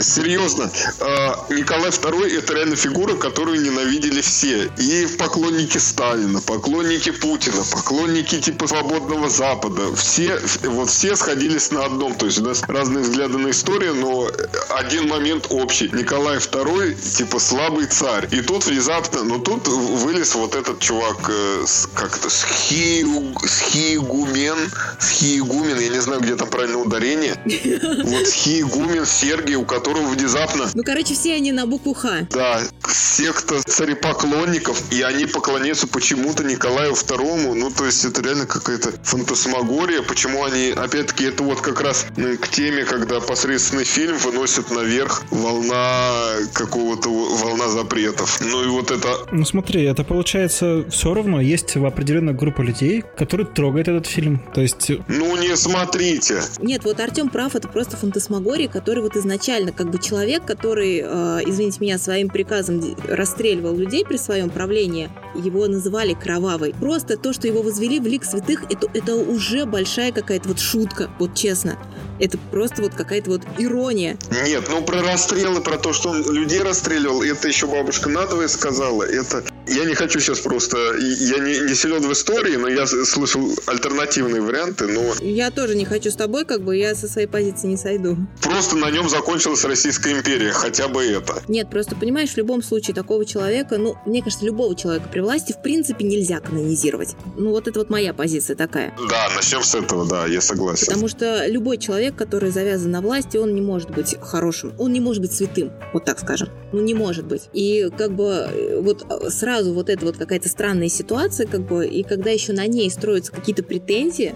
серьезно, 0.00 0.70
э, 1.00 1.54
Николай 1.54 1.90
II 1.90 2.38
это 2.38 2.54
реально 2.54 2.76
фигура, 2.76 3.14
которую 3.16 3.62
ненавидели 3.62 4.20
все. 4.20 4.70
И 4.78 5.06
поклонники 5.18 5.78
Сталина, 5.78 6.40
поклонники 6.40 7.10
Путина, 7.10 7.62
поклонники 7.70 8.40
типа 8.40 8.66
свободного 8.66 9.28
Запада. 9.28 9.94
Все, 9.94 10.38
вот 10.64 10.90
все 10.90 11.16
сходились 11.16 11.70
на 11.70 11.84
одном. 11.84 12.14
То 12.14 12.26
есть 12.26 12.38
у 12.38 12.44
нас 12.44 12.62
разные 12.66 13.02
взгляды 13.02 13.38
на 13.38 13.50
историю, 13.50 13.94
но 13.94 14.28
один 14.70 15.08
момент 15.08 15.46
общий. 15.50 15.88
Николай 15.92 16.38
II, 16.38 17.16
типа, 17.16 17.38
слабый 17.38 17.86
царь. 17.86 18.28
И 18.30 18.40
тут 18.40 18.66
внезапно, 18.66 19.22
ну 19.24 19.38
тут 19.38 19.68
вылез 19.68 20.34
вот 20.34 20.54
этот 20.54 20.80
чувак 20.80 21.18
э, 21.28 21.64
как 21.94 22.16
это, 22.16 22.28
схиу, 22.48 23.34
схиегумен, 23.46 24.56
схиегумен, 24.98 25.78
я 25.78 25.88
не 25.88 26.00
знаю, 26.00 26.20
где 26.20 26.36
там 26.36 26.48
правильное 26.48 26.82
ударение. 26.82 27.34
Вот 28.04 28.26
схиегумен 28.26 29.06
Сергий, 29.06 29.54
у 29.54 29.64
которого 29.64 30.08
внезапно... 30.08 30.68
Ну, 30.74 30.82
короче, 30.82 31.14
все 31.14 31.34
они 31.34 31.52
на 31.52 31.66
букву 31.66 31.94
Х. 31.94 32.26
Да, 32.30 32.60
секта 32.88 33.62
царепоклонников, 33.62 34.92
и 34.92 35.02
они 35.02 35.26
поклоняются 35.26 35.86
почему-то 35.86 36.44
Николаю 36.44 36.94
Второму. 36.94 37.54
Ну, 37.54 37.70
то 37.70 37.84
есть 37.84 38.04
это 38.04 38.22
реально 38.22 38.46
какая-то 38.46 38.92
фантасмагория. 39.02 40.02
Почему 40.02 40.44
они, 40.44 40.70
опять-таки, 40.70 41.24
это 41.24 41.42
вот 41.42 41.60
как 41.60 41.80
раз 41.80 42.06
ну, 42.16 42.36
к 42.36 42.48
теме, 42.48 42.84
когда 42.84 43.20
посредственный 43.20 43.84
фильм 43.84 44.16
выносит 44.18 44.70
наверх 44.70 45.22
волна 45.30 46.34
какого-то, 46.52 47.08
волна 47.08 47.68
запретов. 47.68 48.40
Ну 48.40 48.64
и 48.64 48.68
вот 48.68 48.90
это... 48.90 49.08
Ну 49.30 49.44
смотри, 49.44 49.84
это 49.84 50.04
получается 50.04 50.84
все 50.90 51.14
равно 51.14 51.40
есть 51.40 51.76
определенная 51.76 52.33
группа 52.34 52.62
людей, 52.62 53.04
которые 53.16 53.46
трогает 53.46 53.88
этот 53.88 54.06
фильм. 54.06 54.42
То 54.54 54.60
есть... 54.60 54.90
Ну, 55.08 55.36
не 55.36 55.56
смотрите. 55.56 56.40
Нет, 56.58 56.84
вот 56.84 57.00
Артем 57.00 57.28
прав, 57.28 57.54
это 57.54 57.68
просто 57.68 57.96
фантасмагория, 57.96 58.68
который 58.68 59.02
вот 59.02 59.16
изначально 59.16 59.72
как 59.72 59.90
бы 59.90 59.98
человек, 59.98 60.44
который, 60.44 61.02
э, 61.04 61.40
извините 61.46 61.78
меня, 61.80 61.98
своим 61.98 62.28
приказом 62.28 62.82
расстреливал 63.08 63.76
людей 63.76 64.04
при 64.04 64.16
своем 64.16 64.50
правлении, 64.50 65.10
его 65.34 65.66
называли 65.66 66.14
кровавой. 66.14 66.74
Просто 66.78 67.16
то, 67.16 67.32
что 67.32 67.46
его 67.46 67.62
возвели 67.62 68.00
в 68.00 68.06
лик 68.06 68.24
святых, 68.24 68.64
это, 68.70 68.88
это 68.92 69.16
уже 69.16 69.66
большая 69.66 70.12
какая-то 70.12 70.48
вот 70.48 70.60
шутка, 70.60 71.10
вот 71.18 71.34
честно. 71.34 71.78
Это 72.20 72.38
просто 72.38 72.82
вот 72.82 72.94
какая-то 72.94 73.30
вот 73.30 73.42
ирония. 73.58 74.16
Нет, 74.44 74.64
ну 74.70 74.82
про 74.82 75.02
расстрелы, 75.02 75.60
про 75.60 75.78
то, 75.78 75.92
что 75.92 76.10
он 76.10 76.22
людей 76.32 76.60
расстреливал, 76.60 77.22
это 77.22 77.48
еще 77.48 77.66
бабушка 77.66 78.08
надвое 78.08 78.48
сказала. 78.48 79.02
Это 79.02 79.44
я 79.66 79.84
не 79.84 79.94
хочу 79.94 80.20
сейчас 80.20 80.40
просто... 80.40 80.76
Я 80.98 81.38
не, 81.38 81.58
не 81.60 81.74
силен 81.74 82.02
в 82.02 82.12
истории, 82.12 82.56
но 82.56 82.68
я 82.68 82.86
слышал 82.86 83.56
альтернативные 83.66 84.40
варианты, 84.40 84.86
но... 84.86 85.14
Я 85.20 85.50
тоже 85.50 85.74
не 85.74 85.84
хочу 85.84 86.10
с 86.10 86.16
тобой, 86.16 86.44
как 86.44 86.62
бы 86.62 86.76
я 86.76 86.94
со 86.94 87.08
своей 87.08 87.26
позиции 87.26 87.68
не 87.68 87.76
сойду. 87.76 88.16
Просто 88.42 88.76
на 88.76 88.90
нем 88.90 89.08
закончилась 89.08 89.64
Российская 89.64 90.12
империя, 90.12 90.52
хотя 90.52 90.88
бы 90.88 91.04
это. 91.04 91.42
Нет, 91.48 91.70
просто 91.70 91.96
понимаешь, 91.96 92.30
в 92.30 92.36
любом 92.36 92.62
случае 92.62 92.94
такого 92.94 93.24
человека, 93.24 93.78
ну, 93.78 93.96
мне 94.06 94.22
кажется, 94.22 94.44
любого 94.44 94.74
человека 94.74 95.08
при 95.10 95.20
власти 95.20 95.52
в 95.52 95.62
принципе 95.62 96.04
нельзя 96.04 96.40
канонизировать. 96.40 97.16
Ну, 97.36 97.50
вот 97.50 97.68
это 97.68 97.78
вот 97.78 97.90
моя 97.90 98.12
позиция 98.12 98.56
такая. 98.56 98.94
Да, 99.08 99.28
начнем 99.34 99.62
с 99.62 99.74
этого, 99.74 100.06
да, 100.06 100.26
я 100.26 100.40
согласен. 100.40 100.86
Потому 100.86 101.08
что 101.08 101.46
любой 101.46 101.78
человек, 101.78 102.16
который 102.16 102.50
завязан 102.50 102.90
на 102.90 103.00
власти, 103.00 103.36
он 103.36 103.54
не 103.54 103.60
может 103.60 103.90
быть 103.90 104.16
хорошим, 104.20 104.72
он 104.78 104.92
не 104.92 105.00
может 105.00 105.22
быть 105.22 105.32
святым, 105.32 105.72
вот 105.92 106.04
так 106.04 106.18
скажем. 106.18 106.48
Ну, 106.72 106.80
не 106.80 106.94
может 106.94 107.24
быть. 107.24 107.42
И 107.52 107.90
как 107.96 108.14
бы 108.14 108.80
вот 108.80 109.06
сразу 109.28 109.53
сразу 109.54 109.72
вот 109.72 109.88
эта 109.88 110.04
вот 110.04 110.16
какая-то 110.16 110.48
странная 110.48 110.88
ситуация, 110.88 111.46
как 111.46 111.60
бы, 111.60 111.86
и 111.86 112.02
когда 112.02 112.30
еще 112.30 112.52
на 112.52 112.66
ней 112.66 112.90
строятся 112.90 113.30
какие-то 113.30 113.62
претензии, 113.62 114.34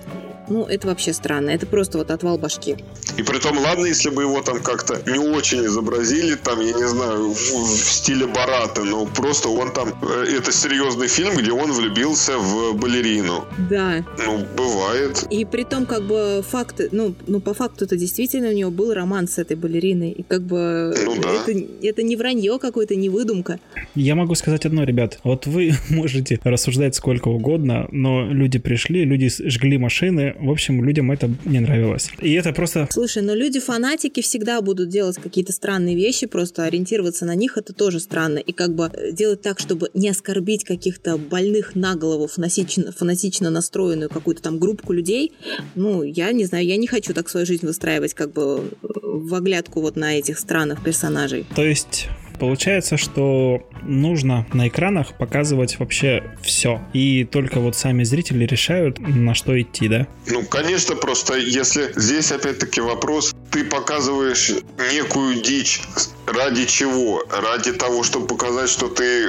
ну, 0.50 0.64
это 0.64 0.86
вообще 0.88 1.12
странно. 1.12 1.50
Это 1.50 1.66
просто 1.66 1.98
вот 1.98 2.10
отвал 2.10 2.38
башки. 2.38 2.76
И 3.16 3.22
при 3.22 3.38
том, 3.38 3.58
ладно, 3.58 3.86
если 3.86 4.10
бы 4.10 4.22
его 4.22 4.40
там 4.42 4.60
как-то 4.60 5.00
не 5.10 5.18
очень 5.18 5.64
изобразили, 5.66 6.34
там, 6.36 6.60
я 6.60 6.72
не 6.72 6.88
знаю, 6.88 7.32
в, 7.32 7.36
в 7.36 7.92
стиле 7.92 8.26
Барата, 8.26 8.84
но 8.84 9.06
просто 9.06 9.48
он 9.48 9.72
там... 9.72 9.88
Э, 10.02 10.24
это 10.38 10.52
серьезный 10.52 11.08
фильм, 11.08 11.36
где 11.36 11.52
он 11.52 11.72
влюбился 11.72 12.38
в 12.38 12.74
балерину. 12.78 13.44
Да. 13.70 14.04
Ну, 14.24 14.46
бывает. 14.56 15.26
И 15.30 15.44
при 15.44 15.64
том, 15.64 15.86
как 15.86 16.02
бы, 16.02 16.42
факты... 16.48 16.88
Ну, 16.92 17.14
ну 17.26 17.40
по 17.40 17.54
факту 17.54 17.84
это 17.84 17.96
действительно 17.96 18.48
у 18.48 18.52
него 18.52 18.70
был 18.70 18.94
роман 18.94 19.28
с 19.28 19.38
этой 19.38 19.56
балериной. 19.56 20.10
И 20.12 20.22
как 20.22 20.42
бы... 20.42 20.94
Ну, 21.04 21.16
да. 21.20 21.30
это, 21.30 21.52
это 21.82 22.02
не 22.02 22.16
вранье 22.16 22.58
какое-то, 22.58 22.94
не 22.96 23.08
выдумка. 23.08 23.58
Я 23.94 24.14
могу 24.14 24.34
сказать 24.34 24.64
одно, 24.66 24.84
ребят. 24.84 25.18
Вот 25.24 25.46
вы 25.46 25.72
можете 25.90 26.40
рассуждать 26.44 26.94
сколько 26.94 27.28
угодно, 27.28 27.88
но 27.90 28.26
люди 28.26 28.58
пришли, 28.58 29.04
люди 29.04 29.28
жгли 29.28 29.78
машины. 29.78 30.34
В 30.40 30.50
общем, 30.50 30.84
людям 30.84 31.10
это 31.10 31.30
не 31.44 31.60
нравилось. 31.60 32.10
И 32.20 32.32
это 32.34 32.52
просто... 32.52 32.88
Слушай, 32.90 33.22
но 33.22 33.34
люди-фанатики 33.34 34.22
всегда 34.22 34.60
будут 34.60 34.88
делать 34.88 35.16
какие-то 35.16 35.52
странные 35.52 35.96
вещи, 35.96 36.26
просто 36.26 36.64
ориентироваться 36.64 37.24
на 37.24 37.34
них 37.34 37.56
это 37.56 37.72
тоже 37.72 38.00
странно. 38.00 38.38
И 38.38 38.52
как 38.52 38.74
бы 38.74 38.90
э, 38.92 39.12
делать 39.12 39.42
так, 39.42 39.58
чтобы 39.58 39.90
не 39.94 40.08
оскорбить 40.08 40.64
каких-то 40.64 41.16
больных 41.18 41.74
на 41.74 41.96
голову 41.96 42.26
фанатично, 42.26 42.92
фанатично 42.92 43.50
настроенную 43.50 44.08
какую-то 44.08 44.42
там 44.42 44.58
группку 44.58 44.92
людей, 44.92 45.32
ну, 45.74 46.02
я 46.02 46.32
не 46.32 46.44
знаю, 46.44 46.66
я 46.66 46.76
не 46.76 46.86
хочу 46.86 47.14
так 47.14 47.28
свою 47.28 47.46
жизнь 47.46 47.66
выстраивать 47.66 48.14
как 48.14 48.32
бы 48.32 48.70
э, 48.82 48.86
в 49.02 49.34
оглядку 49.34 49.80
вот 49.80 49.96
на 49.96 50.18
этих 50.18 50.38
странных 50.38 50.82
персонажей. 50.82 51.46
То 51.54 51.64
есть 51.64 52.08
Получается, 52.38 52.96
что 52.96 53.62
нужно 53.82 54.46
на 54.52 54.68
экранах 54.68 55.14
показывать 55.14 55.78
вообще 55.78 56.22
все. 56.42 56.80
И 56.92 57.24
только 57.24 57.60
вот 57.60 57.76
сами 57.76 58.04
зрители 58.04 58.44
решают, 58.44 58.98
на 58.98 59.34
что 59.34 59.60
идти, 59.60 59.88
да? 59.88 60.06
Ну, 60.26 60.44
конечно, 60.44 60.94
просто 60.96 61.36
если 61.36 61.92
здесь 61.96 62.32
опять-таки 62.32 62.80
вопрос, 62.80 63.34
ты 63.50 63.64
показываешь 63.64 64.52
некую 64.92 65.42
дичь 65.42 65.80
ради 66.26 66.66
чего? 66.66 67.24
Ради 67.30 67.72
того, 67.72 68.02
чтобы 68.02 68.26
показать, 68.26 68.70
что 68.70 68.88
ты 68.88 69.28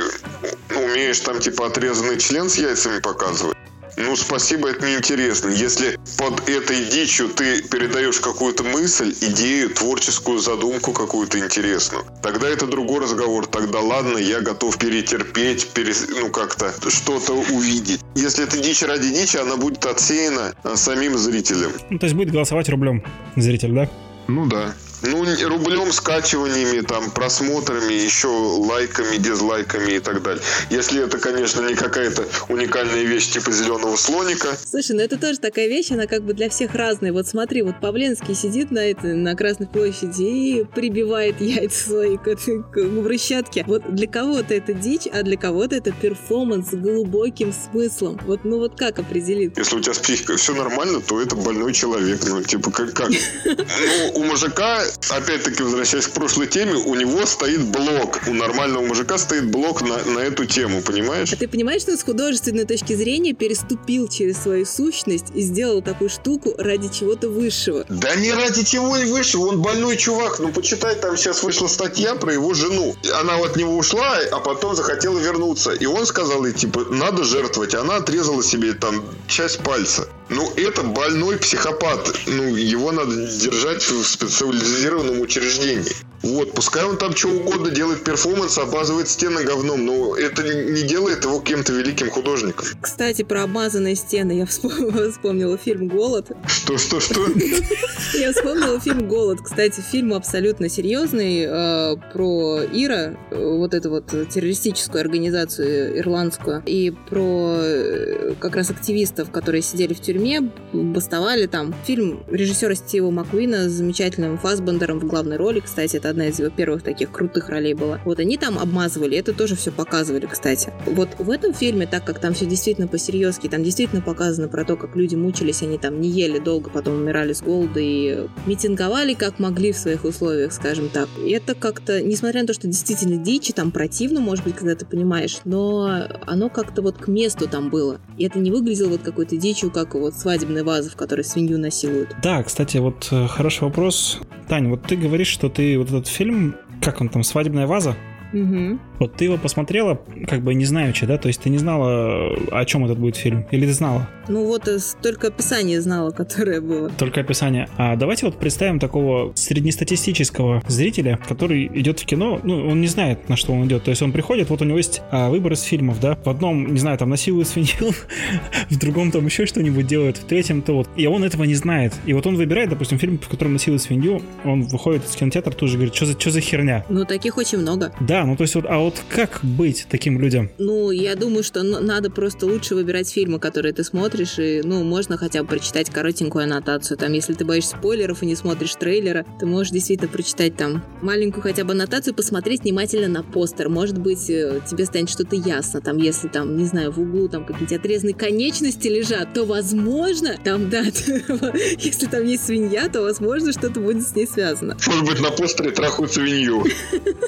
умеешь 0.76 1.20
там 1.22 1.40
типа 1.40 1.68
отрезанный 1.68 2.20
член 2.20 2.50
с 2.50 2.58
яйцами 2.58 3.00
показывать? 3.00 3.58
Ну, 4.00 4.16
спасибо, 4.16 4.70
это 4.70 4.88
неинтересно. 4.88 5.50
Если 5.50 6.00
под 6.18 6.48
этой 6.48 6.86
дичью 6.86 7.28
ты 7.28 7.62
передаешь 7.62 8.22
какую-то 8.22 8.64
мысль, 8.64 9.14
идею, 9.20 9.72
творческую 9.72 10.40
задумку 10.40 10.94
какую-то 10.94 11.38
интересную, 11.38 12.06
тогда 12.24 12.48
это 12.48 12.66
другой 12.66 13.02
разговор. 13.02 13.46
Тогда 13.46 13.82
ладно, 13.82 14.18
я 14.18 14.40
готов 14.40 14.78
перетерпеть, 14.78 15.68
перес... 15.74 16.08
ну 16.10 16.30
как-то 16.30 16.74
что-то 16.90 17.34
увидеть. 17.34 18.00
Если 18.16 18.46
это 18.46 18.58
дичь 18.58 18.82
ради 18.84 19.10
дичи, 19.10 19.36
она 19.36 19.58
будет 19.58 19.86
отсеяна 19.86 20.54
а, 20.64 20.78
самим 20.78 21.18
зрителем. 21.18 21.74
Ну, 21.90 22.00
то 22.00 22.06
есть 22.06 22.16
будет 22.16 22.32
голосовать 22.32 22.70
рублем 22.70 23.04
зритель, 23.36 23.74
да? 23.74 23.90
Ну 24.28 24.46
да. 24.46 24.76
Ну, 25.02 25.26
рублем, 25.48 25.92
скачиваниями, 25.94 26.82
там, 26.82 27.10
просмотрами, 27.12 27.94
еще 27.94 28.28
лайками, 28.28 29.18
дизлайками 29.18 29.94
и 29.94 30.00
так 30.00 30.22
далее. 30.22 30.44
Если 30.70 31.04
это, 31.04 31.18
конечно, 31.20 31.66
не 31.68 31.76
какая-то 31.76 32.28
уникальная 32.50 33.04
вещь 33.04 33.30
типа 33.30 33.52
зеленого 33.52 33.96
слоника. 33.96 34.58
Слушай, 34.66 34.98
ну 34.98 35.02
это 35.02 35.18
тоже 35.18 35.40
такая 35.40 35.68
вещь, 35.68 35.92
она 35.92 36.06
как 36.06 36.24
бы 36.24 36.34
для 36.34 36.50
всех 36.50 36.76
разная. 36.76 37.14
Вот 37.14 37.28
смотри, 37.28 37.62
вот 37.62 37.80
Павленский 37.80 38.36
сидит 38.36 38.72
на, 38.72 38.80
это, 38.80 39.08
на 39.08 39.36
Красной 39.36 39.68
площади 39.68 40.24
и 40.24 40.64
прибивает 40.64 41.40
яйца 41.42 41.90
свои 41.90 42.18
к, 42.18 42.28
этой, 42.28 42.62
к 42.64 42.84
брусчатке. 43.02 43.64
Вот 43.68 43.96
для 43.96 44.08
кого-то 44.08 44.54
это 44.54 44.74
дичь, 44.74 45.08
а 45.12 45.24
для 45.24 45.38
кого-то 45.38 45.76
это 45.76 45.92
перформанс 45.92 46.72
с 46.72 46.74
глубоким 46.74 47.54
смыслом. 47.54 48.20
Вот, 48.26 48.44
ну 48.44 48.58
вот 48.58 48.78
как 48.78 49.00
определить? 49.00 49.58
Если 49.58 49.76
у 49.76 49.80
тебя 49.80 49.94
с 49.94 50.00
психикой 50.00 50.36
все 50.36 50.54
нормально, 50.54 51.00
то 51.02 51.22
это 51.22 51.36
больной 51.36 51.74
человек. 51.74 52.20
Ну, 52.28 52.44
типа, 52.44 52.72
как? 52.72 52.94
как? 52.94 53.10
Ну, 53.46 54.12
у 54.16 54.24
мужика 54.24 54.84
опять-таки, 55.10 55.64
возвращаясь 55.64 56.08
к 56.08 56.12
прошлой 56.12 56.48
теме, 56.48 56.74
у 56.74 56.96
него 56.96 57.26
стоит 57.26 57.64
блок. 57.66 58.20
У 58.28 58.34
нормального 58.34 58.84
мужика 58.84 59.18
стоит 59.18 59.50
блок 59.52 59.82
на, 59.82 59.98
на 60.06 60.20
эту 60.20 60.46
тему, 60.46 60.82
понимаешь? 60.82 61.32
А 61.34 61.36
ты 61.36 61.48
понимаешь, 61.48 61.82
что 61.82 61.96
с 61.98 62.04
художественной 62.04 62.66
точки 62.66 62.94
зрения 62.94 63.34
переступил 63.34 64.08
через 64.08 64.42
свою 64.42 64.66
сущность 64.66 65.28
и 65.34 65.42
сделал 65.42 65.82
такую 65.82 66.10
штуку 66.10 66.54
ради 66.58 66.90
чего-то 66.90 67.30
высшего? 67.30 67.86
Да 67.90 68.16
не 68.16 68.32
ради 68.32 68.64
чего 68.64 68.98
и 68.98 69.06
высшего, 69.06 69.48
он 69.48 69.62
больной 69.62 69.98
чувак. 69.98 70.40
Ну, 70.40 70.52
почитай, 70.52 70.96
там 70.96 71.18
сейчас 71.18 71.44
вышла 71.44 71.68
статья 71.68 72.16
про 72.16 72.34
его 72.34 72.54
жену. 72.54 72.96
Она 73.20 73.36
от 73.38 73.56
него 73.56 73.78
ушла, 73.78 74.20
а 74.32 74.40
потом 74.40 74.76
захотела 74.76 75.20
вернуться. 75.20 75.72
И 75.72 75.86
он 75.86 76.06
сказал 76.06 76.46
ей, 76.46 76.54
типа, 76.54 76.86
надо 76.90 77.24
жертвовать. 77.24 77.76
Она 77.76 77.98
отрезала 77.98 78.44
себе 78.44 78.74
там 78.74 79.04
часть 79.28 79.60
пальца. 79.60 80.08
Ну, 80.30 80.52
это 80.56 80.84
больной 80.84 81.38
психопат. 81.38 82.16
Ну, 82.28 82.56
его 82.56 82.92
надо 82.92 83.16
держать 83.16 83.84
в 83.84 84.06
специализированном 84.06 84.79
учреждении. 85.22 86.09
Вот, 86.22 86.54
пускай 86.54 86.84
он 86.84 86.98
там 86.98 87.16
что 87.16 87.30
угодно 87.30 87.70
делает 87.70 88.04
перформанс, 88.04 88.58
обмазывает 88.58 89.08
стены 89.08 89.44
говном, 89.44 89.86
но 89.86 90.16
это 90.16 90.44
не 90.44 90.84
делает 90.84 91.24
его 91.24 91.40
кем-то 91.40 91.74
великим 91.74 92.10
художником. 92.10 92.66
Кстати, 92.82 93.24
про 93.24 93.44
обмазанные 93.44 93.96
стены 93.96 94.34
я 94.34 94.46
вспомнила 95.12 95.58
фильм 95.58 95.88
«Голод». 95.88 96.32
Что, 96.48 96.78
что, 96.78 97.00
что? 97.00 97.26
Я 98.14 98.34
вспомнила 98.34 98.80
фильм 98.80 99.08
«Голод». 99.08 99.40
Кстати, 99.42 99.82
фильм 99.82 100.14
абсолютно 100.14 100.68
серьезный 100.68 101.46
э, 101.48 101.96
про 102.14 102.62
Ира, 102.72 103.18
вот 103.32 103.74
эту 103.74 103.90
вот 103.90 104.08
террористическую 104.08 105.02
организацию 105.02 106.00
ирландскую, 106.00 106.64
и 106.66 106.92
про 107.10 107.56
э, 107.60 108.34
как 108.40 108.56
раз 108.56 108.70
активистов, 108.70 109.32
которые 109.32 109.62
сидели 109.62 109.94
в 109.94 110.02
тюрьме, 110.02 110.52
бастовали 110.74 111.46
там. 111.46 111.74
Фильм 111.86 112.24
режиссера 112.28 112.76
Стива 112.76 113.10
Маквина 113.10 113.70
с 113.70 113.74
замечательным 113.74 114.38
Фасбендером 114.38 115.00
в 115.00 115.08
главной 115.08 115.38
роли, 115.38 115.60
кстати, 115.60 115.98
это 115.98 116.09
одна 116.10 116.28
из 116.28 116.40
его 116.40 116.50
первых 116.50 116.84
таких 116.84 117.12
крутых 117.12 117.50
ролей 117.50 117.74
была. 117.74 118.00
Вот 118.06 118.20
они 118.20 118.38
там 118.38 118.58
обмазывали, 118.58 119.18
это 119.18 119.34
тоже 119.34 119.56
все 119.56 119.72
показывали, 119.72 120.26
кстати. 120.26 120.72
Вот 120.86 121.10
в 121.18 121.30
этом 121.30 121.54
фильме, 121.54 121.88
так 121.88 122.04
как 122.06 122.20
там 122.20 122.34
все 122.34 122.46
действительно 122.46 122.88
по-серьезки, 122.88 123.48
там 123.48 123.64
действительно 123.64 124.02
показано 124.02 124.48
про 124.48 124.66
то, 124.66 124.76
как 124.76 124.96
люди 124.96 125.16
мучились, 125.16 125.62
они 125.62 125.78
там 125.78 126.00
не 126.02 126.10
ели 126.10 126.40
долго, 126.40 126.70
потом 126.70 126.96
умирали 126.96 127.34
с 127.34 127.42
голода 127.42 127.80
и 127.80 128.28
митинговали 128.46 129.14
как 129.14 129.40
могли 129.40 129.72
в 129.72 129.78
своих 129.78 130.04
условиях, 130.04 130.54
скажем 130.54 130.90
так. 130.90 131.08
И 131.24 131.30
это 131.32 131.56
как-то, 131.56 132.02
несмотря 132.02 132.42
на 132.42 132.48
то, 132.48 132.54
что 132.54 132.68
действительно 132.68 133.18
дичь, 133.18 133.52
там 133.56 133.72
противно, 133.72 134.20
может 134.20 134.44
быть, 134.46 134.56
когда 134.56 134.76
ты 134.76 134.86
понимаешь, 134.86 135.40
но 135.46 136.08
оно 136.26 136.50
как-то 136.50 136.82
вот 136.82 136.98
к 136.98 137.08
месту 137.08 137.48
там 137.48 137.70
было. 137.70 138.00
И 138.18 138.26
это 138.26 138.40
не 138.40 138.52
выглядело 138.52 138.90
вот 138.90 139.02
какой-то 139.02 139.38
дичью, 139.38 139.72
как 139.72 139.96
вот 139.96 140.14
свадебная 140.14 140.64
ваза, 140.64 140.90
в 140.90 140.96
которой 140.96 141.24
свинью 141.24 141.58
насилуют. 141.58 142.16
Да, 142.22 142.44
кстати, 142.44 142.78
вот 142.78 143.08
э, 143.12 143.28
хороший 143.28 143.64
вопрос. 143.64 144.20
Тань, 144.48 144.70
вот 144.70 144.82
ты 144.84 144.96
говоришь, 144.96 145.28
что 145.28 145.50
ты 145.50 145.78
вот 145.78 145.90
этот 146.00 146.12
фильм, 146.12 146.56
как 146.82 147.02
он 147.02 147.10
там, 147.10 147.24
«Свадебная 147.24 147.68
ваза»? 147.68 147.96
Угу. 148.34 148.80
Вот 149.00 149.16
ты 149.16 149.26
его 149.26 149.38
посмотрела, 149.38 150.00
как 150.28 150.42
бы 150.42 150.54
не 150.54 150.66
знаючи, 150.66 151.06
да? 151.06 151.18
То 151.18 151.28
есть 151.28 151.42
ты 151.42 151.50
не 151.50 151.58
знала, 151.58 152.36
о 152.52 152.66
чем 152.66 152.86
этот 152.86 153.00
будет 153.00 153.16
фильм? 153.16 153.46
Или 153.52 153.66
ты 153.66 153.74
знала? 153.74 154.08
Ну 154.28 154.46
вот 154.46 154.68
э, 154.68 154.78
только 155.02 155.28
описание 155.28 155.82
знала, 155.82 156.12
которое 156.20 156.62
было. 156.62 156.90
Только 156.90 157.22
описание. 157.22 157.68
А 157.78 157.96
давайте 157.96 158.26
вот 158.26 158.38
представим 158.38 158.80
такого 158.80 159.34
среднестатистического 159.36 160.62
зрителя, 160.68 161.20
который 161.28 161.68
идет 161.74 162.00
в 162.00 162.06
кино, 162.06 162.40
ну, 162.44 162.68
он 162.68 162.82
не 162.82 162.88
знает, 162.88 163.30
на 163.30 163.36
что 163.36 163.54
он 163.54 163.66
идет. 163.66 163.84
То 163.84 163.90
есть 163.90 164.02
он 164.02 164.12
приходит, 164.12 164.50
вот 164.50 164.62
у 164.62 164.66
него 164.66 164.78
есть 164.78 165.02
а, 165.12 165.30
выбор 165.30 165.54
из 165.54 165.62
фильмов, 165.62 166.00
да? 166.00 166.18
В 166.24 166.30
одном, 166.30 166.74
не 166.74 166.80
знаю, 166.80 166.98
там 166.98 167.10
насилуют 167.10 167.48
свинью, 167.48 167.94
в 168.70 168.78
другом 168.78 169.12
там 169.12 169.26
еще 169.26 169.46
что-нибудь 169.46 169.88
делают, 169.88 170.18
в 170.18 170.26
третьем 170.26 170.62
то 170.62 170.74
вот. 170.74 170.90
И 170.96 171.08
он 171.08 171.24
этого 171.24 171.44
не 171.46 171.56
знает. 171.56 171.94
И 172.06 172.14
вот 172.14 172.28
он 172.28 172.36
выбирает, 172.36 172.70
допустим, 172.70 173.00
фильм, 173.00 173.18
в 173.18 173.28
котором 173.28 173.54
насилуют 173.54 173.82
свинью, 173.82 174.22
он 174.44 174.64
выходит 174.64 175.06
из 175.06 175.16
кинотеатра, 175.16 175.52
тут 175.52 175.70
же 175.70 175.76
говорит, 175.76 175.96
что 175.96 176.06
за, 176.06 176.20
что 176.20 176.32
за 176.32 176.42
херня? 176.42 176.86
Ну, 176.90 177.06
таких 177.06 177.38
очень 177.38 177.60
много. 177.60 177.92
Да, 178.00 178.19
ну 178.26 178.36
то 178.36 178.44
есть 178.44 178.56
вот, 178.56 178.66
а 178.68 178.80
вот 178.80 179.02
как 179.10 179.40
быть 179.44 179.88
таким 179.90 180.20
людям? 180.20 180.50
Ну, 180.58 180.92
я 180.92 181.16
думаю, 181.16 181.44
что 181.44 181.64
надо 181.64 182.10
просто 182.10 182.46
лучше 182.46 182.76
выбирать 182.76 183.10
фильмы, 183.10 183.40
которые 183.40 183.74
ты 183.74 183.84
смотришь, 183.84 184.40
и, 184.40 184.62
ну, 184.64 184.84
можно 184.84 185.18
хотя 185.18 185.44
бы 185.44 185.50
прочитать 185.50 185.90
коротенькую 185.90 186.44
аннотацию. 186.44 186.98
Там, 186.98 187.14
если 187.14 187.34
ты 187.34 187.46
боишься 187.46 187.76
спойлеров 187.78 188.24
и 188.24 188.26
не 188.26 188.36
смотришь 188.36 188.76
трейлера, 188.76 189.26
ты 189.40 189.46
можешь 189.46 189.72
действительно 189.72 190.10
прочитать 190.10 190.56
там 190.56 190.84
маленькую 191.02 191.44
хотя 191.44 191.64
бы 191.64 191.72
аннотацию, 191.72 192.14
посмотреть 192.14 192.64
внимательно 192.64 193.08
на 193.08 193.24
постер. 193.24 193.70
Может 193.70 193.98
быть, 193.98 194.30
э, 194.30 194.62
тебе 194.70 194.86
станет 194.86 195.10
что-то 195.10 195.36
ясно. 195.36 195.82
Там, 195.82 195.98
если 195.98 196.28
там, 196.28 196.58
не 196.58 196.66
знаю, 196.66 196.92
в 196.92 197.00
углу 197.00 197.28
там 197.28 197.46
какие-то 197.46 197.76
отрезанные 197.76 198.16
конечности 198.16 198.88
лежат, 198.88 199.34
то, 199.34 199.46
возможно, 199.46 200.38
там, 200.44 200.70
да, 200.70 200.82
если 201.80 202.06
там 202.08 202.26
есть 202.26 202.46
свинья, 202.46 202.90
то, 202.90 203.02
возможно, 203.02 203.52
что-то 203.52 203.80
будет 203.80 204.08
с 204.08 204.16
ней 204.16 204.28
связано. 204.28 204.78
Может 204.88 205.06
быть, 205.06 205.20
на 205.22 205.32
постере 205.32 205.72
трахают 205.72 206.14
свинью. 206.14 206.64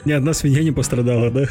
Ни 0.06 0.12
одна 0.12 0.34
свинья 0.34 0.64
не 0.64 0.72
пострадала, 0.82 1.30
да? 1.30 1.46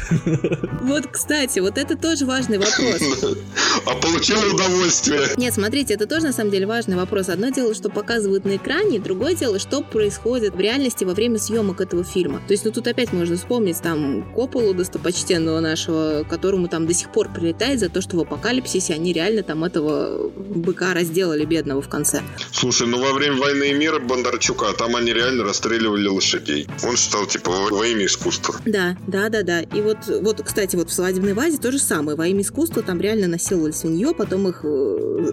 Вот, 0.81 1.07
кстати, 1.07 1.59
вот 1.59 1.77
это 1.77 1.95
тоже 1.95 2.25
важный 2.25 2.57
вопрос. 2.57 3.01
а 3.85 3.95
получил 3.95 4.37
удовольствие. 4.53 5.21
Нет, 5.37 5.53
смотрите, 5.53 5.93
это 5.93 6.05
тоже 6.05 6.25
на 6.25 6.33
самом 6.33 6.51
деле 6.51 6.67
важный 6.67 6.97
вопрос. 6.97 7.29
Одно 7.29 7.47
дело, 7.47 7.73
что 7.73 7.89
показывают 7.89 8.43
на 8.43 8.57
экране, 8.57 8.99
другое 8.99 9.33
дело, 9.35 9.57
что 9.57 9.81
происходит 9.83 10.55
в 10.55 10.59
реальности 10.59 11.05
во 11.05 11.13
время 11.13 11.39
съемок 11.39 11.79
этого 11.79 12.03
фильма. 12.03 12.41
То 12.45 12.53
есть, 12.53 12.65
ну 12.65 12.71
тут 12.71 12.87
опять 12.87 13.13
можно 13.13 13.37
вспомнить 13.37 13.81
там 13.81 14.25
Кополу 14.35 14.73
достопочтенного 14.73 15.61
нашего, 15.61 16.25
которому 16.29 16.67
там 16.67 16.85
до 16.85 16.93
сих 16.93 17.09
пор 17.13 17.29
прилетает 17.29 17.79
за 17.79 17.87
то, 17.87 18.01
что 18.01 18.17
в 18.17 18.19
апокалипсисе 18.19 18.93
они 18.95 19.13
реально 19.13 19.43
там 19.43 19.63
этого 19.63 20.29
быка 20.29 20.93
разделали 20.93 21.45
бедного 21.45 21.81
в 21.81 21.87
конце. 21.87 22.21
Слушай, 22.51 22.87
ну 22.87 22.99
во 22.99 23.13
время 23.13 23.37
войны 23.37 23.69
и 23.69 23.73
мира 23.73 23.99
Бондарчука, 23.99 24.73
там 24.77 24.97
они 24.97 25.13
реально 25.13 25.45
расстреливали 25.45 26.07
лошадей. 26.07 26.67
Он 26.83 26.97
считал, 26.97 27.25
типа, 27.25 27.51
во 27.69 27.85
имя 27.85 28.05
искусства. 28.05 28.55
Да, 28.65 28.97
да, 29.07 29.20
да, 29.29 29.43
да. 29.43 29.61
И 29.61 29.81
вот, 29.81 29.97
вот, 30.21 30.41
кстати, 30.43 30.75
вот 30.75 30.89
в 30.89 30.93
свадебной 30.93 31.33
вазе 31.33 31.57
то 31.57 31.71
же 31.71 31.79
самое. 31.79 32.17
Во 32.17 32.27
имя 32.27 32.41
искусства 32.41 32.81
там 32.81 32.99
реально 33.01 33.27
насиловали 33.27 33.71
свинье, 33.71 34.13
потом 34.13 34.47
их 34.47 34.61
э, 34.63 35.31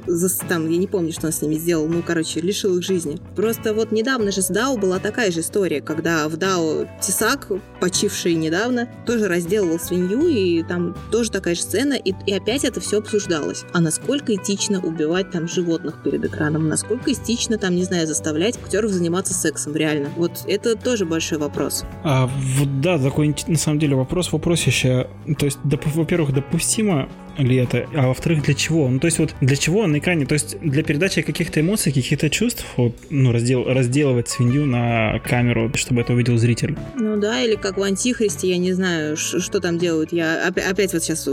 там, 0.49 0.69
я 0.69 0.77
не 0.77 0.87
помню, 0.87 1.13
что 1.13 1.27
он 1.27 1.33
с 1.33 1.43
ними 1.43 1.55
сделал, 1.55 1.87
ну, 1.89 2.03
короче, 2.03 2.41
лишил 2.41 2.77
их 2.79 2.85
жизни. 2.85 3.19
Просто 3.37 3.75
вот 3.75 3.93
недавно 3.93 4.33
же 4.33 4.43
с 4.43 4.49
Дао 4.49 4.77
была 4.77 4.99
такая 4.99 5.31
же 5.31 5.41
история, 5.41 5.81
когда 5.81 6.29
в 6.29 6.37
Дао 6.37 6.87
Тесак, 7.01 7.49
почивший 7.81 8.35
недавно, 8.35 8.89
тоже 9.07 9.29
разделывал 9.29 9.79
свинью, 9.79 10.27
и 10.29 10.63
там 10.63 10.97
тоже 11.11 11.31
такая 11.31 11.55
же 11.55 11.63
сцена, 11.63 11.95
и, 11.95 12.13
и 12.27 12.33
опять 12.33 12.65
это 12.65 12.81
все 12.81 12.99
обсуждалось. 12.99 13.65
А 13.73 13.81
насколько 13.81 14.35
этично 14.35 14.81
убивать 14.81 15.31
там 15.31 15.49
животных 15.49 16.03
перед 16.03 16.25
экраном, 16.25 16.69
насколько 16.69 17.13
этично 17.13 17.59
там, 17.59 17.75
не 17.75 17.85
знаю, 17.85 18.07
заставлять 18.07 18.57
актеров 18.57 18.91
заниматься 18.91 19.35
сексом, 19.35 19.75
реально. 19.75 20.11
Вот 20.17 20.45
это 20.47 20.77
тоже 20.77 21.05
большой 21.05 21.39
вопрос. 21.39 21.85
А, 22.05 22.27
вот 22.57 22.81
да, 22.81 22.99
такой 22.99 23.35
на 23.47 23.57
самом 23.57 23.78
деле 23.79 23.97
вопрос, 23.97 24.33
вопрос 24.33 24.63
еще. 24.67 25.09
То 25.39 25.47
есть, 25.47 25.59
доп, 25.65 25.85
во-первых, 25.87 26.33
допустимо 26.33 27.09
ли 27.39 27.57
это, 27.57 27.89
а 27.95 28.09
во-вторых, 28.09 28.43
для 28.43 28.55
чего? 28.55 28.89
Ну, 28.89 28.99
то 28.99 29.07
есть 29.07 29.19
вот 29.19 29.35
для 29.41 29.57
чего 29.57 29.87
на 29.87 29.99
экране? 29.99 30.27
То 30.27 30.35
есть 30.35 30.59
для 30.61 30.83
передачи 30.83 31.23
каких-то 31.23 31.61
эмоций, 31.61 31.93
каких-то 31.93 32.29
чувств, 32.31 32.65
вот, 32.77 32.95
ну, 33.11 33.33
раздел, 33.33 33.65
разделывать 33.65 34.29
свинью 34.29 34.67
на 34.67 35.21
камеру, 35.21 35.71
чтобы 35.75 36.03
это 36.03 36.13
увидел 36.13 36.37
зритель. 36.37 36.77
Ну 36.97 37.17
да, 37.17 37.41
или 37.43 37.55
как 37.55 37.79
в 37.79 37.83
«Антихристе», 37.83 38.49
я 38.49 38.59
не 38.59 38.73
знаю, 38.73 39.17
что 39.17 39.61
там 39.61 39.79
делают. 39.79 40.13
Я 40.13 40.47
опять 40.49 40.93
вот 40.93 41.03
сейчас 41.03 41.27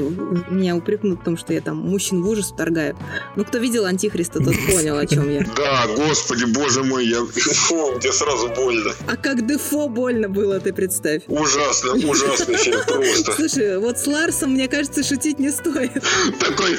меня 0.50 0.76
упрекнут 0.76 1.22
в 1.22 1.24
том, 1.24 1.38
что 1.38 1.54
я 1.54 1.62
там 1.62 1.78
мужчин 1.78 2.22
в 2.22 2.30
ужас 2.30 2.52
вторгаю. 2.52 2.98
Ну, 3.36 3.44
кто 3.44 3.58
видел 3.58 3.86
«Антихриста», 3.86 4.40
тот 4.40 4.56
понял, 4.74 4.98
о 4.98 5.06
чем 5.06 5.30
я. 5.30 5.46
Да, 5.56 5.88
господи, 5.96 6.46
боже 6.46 6.84
мой, 6.84 7.08
я... 7.08 7.26
Фу, 7.26 7.98
мне 7.98 8.12
сразу 8.12 8.50
больно. 8.50 8.92
А 9.08 9.18
как 9.18 9.46
Дефо 9.48 9.88
больно 9.88 10.30
было, 10.30 10.60
ты 10.60 10.74
представь. 10.74 11.24
Ужасно, 11.28 11.94
ужасно 11.94 12.58
фильм 12.58 12.80
просто. 12.88 13.32
Слушай, 13.34 13.80
вот 13.80 13.98
с 13.98 14.08
Ларсом, 14.08 14.54
мне 14.54 14.68
кажется, 14.68 15.04
шутить 15.04 15.40
не 15.40 15.52
стоит. 15.52 15.95
Такой, 16.40 16.78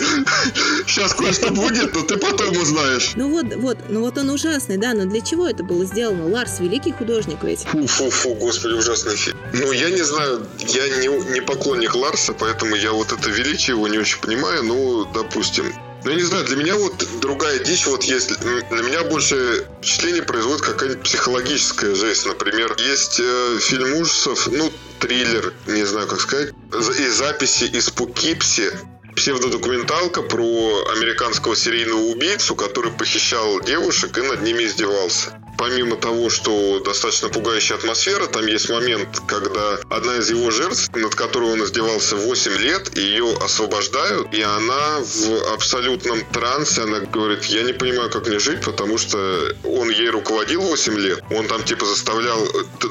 сейчас 0.86 1.14
кое-что 1.14 1.50
будет, 1.50 1.94
но 1.94 2.02
ты 2.02 2.16
потом 2.16 2.56
узнаешь. 2.56 3.12
Ну 3.16 3.30
вот, 3.30 3.54
вот, 3.56 3.78
ну 3.88 4.00
вот 4.00 4.18
он 4.18 4.30
ужасный, 4.30 4.76
да, 4.76 4.92
но 4.92 5.04
для 5.04 5.20
чего 5.20 5.48
это 5.48 5.62
было 5.62 5.84
сделано? 5.84 6.28
Ларс 6.28 6.60
великий 6.60 6.92
художник 6.92 7.42
ведь. 7.42 7.64
Фу-фу-фу, 7.64 8.34
господи, 8.34 8.74
ужасный 8.74 9.16
фильм. 9.16 9.38
Ну, 9.52 9.72
я 9.72 9.90
не 9.90 10.02
знаю, 10.02 10.46
я 10.58 10.88
не, 10.98 11.08
не 11.32 11.40
поклонник 11.40 11.94
Ларса, 11.94 12.32
поэтому 12.32 12.76
я 12.76 12.92
вот 12.92 13.12
это 13.12 13.30
величие 13.30 13.76
его 13.76 13.88
не 13.88 13.98
очень 13.98 14.20
понимаю, 14.20 14.62
ну, 14.64 15.04
допустим. 15.12 15.72
Ну, 16.04 16.10
я 16.10 16.16
не 16.18 16.22
знаю, 16.22 16.44
для 16.44 16.56
меня 16.56 16.76
вот 16.76 17.04
другая 17.20 17.58
дичь, 17.58 17.86
вот 17.86 18.04
есть, 18.04 18.38
для 18.38 18.82
меня 18.82 19.02
больше 19.04 19.66
впечатление 19.78 20.22
производит 20.22 20.64
какая-нибудь 20.64 21.02
психологическая 21.02 21.94
жесть. 21.96 22.26
Например, 22.26 22.76
есть 22.78 23.18
э, 23.18 23.58
фильм 23.60 23.94
ужасов, 23.94 24.46
ну, 24.52 24.70
триллер, 25.00 25.52
не 25.66 25.84
знаю, 25.84 26.06
как 26.06 26.20
сказать, 26.20 26.50
и 26.98 27.08
записи 27.08 27.64
из 27.64 27.90
Пукипси, 27.90 28.70
псевдодокументалка 29.16 30.22
про 30.22 30.84
американского 30.90 31.56
серийного 31.56 32.02
убийцу, 32.02 32.54
который 32.54 32.92
похищал 32.92 33.60
девушек 33.60 34.16
и 34.18 34.22
над 34.22 34.42
ними 34.42 34.64
издевался 34.64 35.32
помимо 35.56 35.96
того, 35.96 36.30
что 36.30 36.80
достаточно 36.80 37.28
пугающая 37.28 37.76
атмосфера, 37.76 38.26
там 38.26 38.46
есть 38.46 38.68
момент, 38.68 39.08
когда 39.26 39.78
одна 39.88 40.16
из 40.16 40.30
его 40.30 40.50
жертв, 40.50 40.90
над 40.94 41.14
которой 41.14 41.52
он 41.52 41.64
издевался 41.64 42.16
8 42.16 42.52
лет, 42.58 42.96
ее 42.96 43.36
освобождают, 43.40 44.32
и 44.32 44.42
она 44.42 45.00
в 45.00 45.52
абсолютном 45.54 46.20
трансе, 46.32 46.82
она 46.82 47.00
говорит, 47.00 47.44
я 47.44 47.62
не 47.62 47.72
понимаю, 47.72 48.10
как 48.10 48.26
мне 48.26 48.38
жить, 48.38 48.60
потому 48.64 48.98
что 48.98 49.54
он 49.64 49.90
ей 49.90 50.08
руководил 50.08 50.62
8 50.62 50.98
лет, 50.98 51.22
он 51.30 51.46
там 51.46 51.62
типа 51.64 51.86
заставлял, 51.86 52.46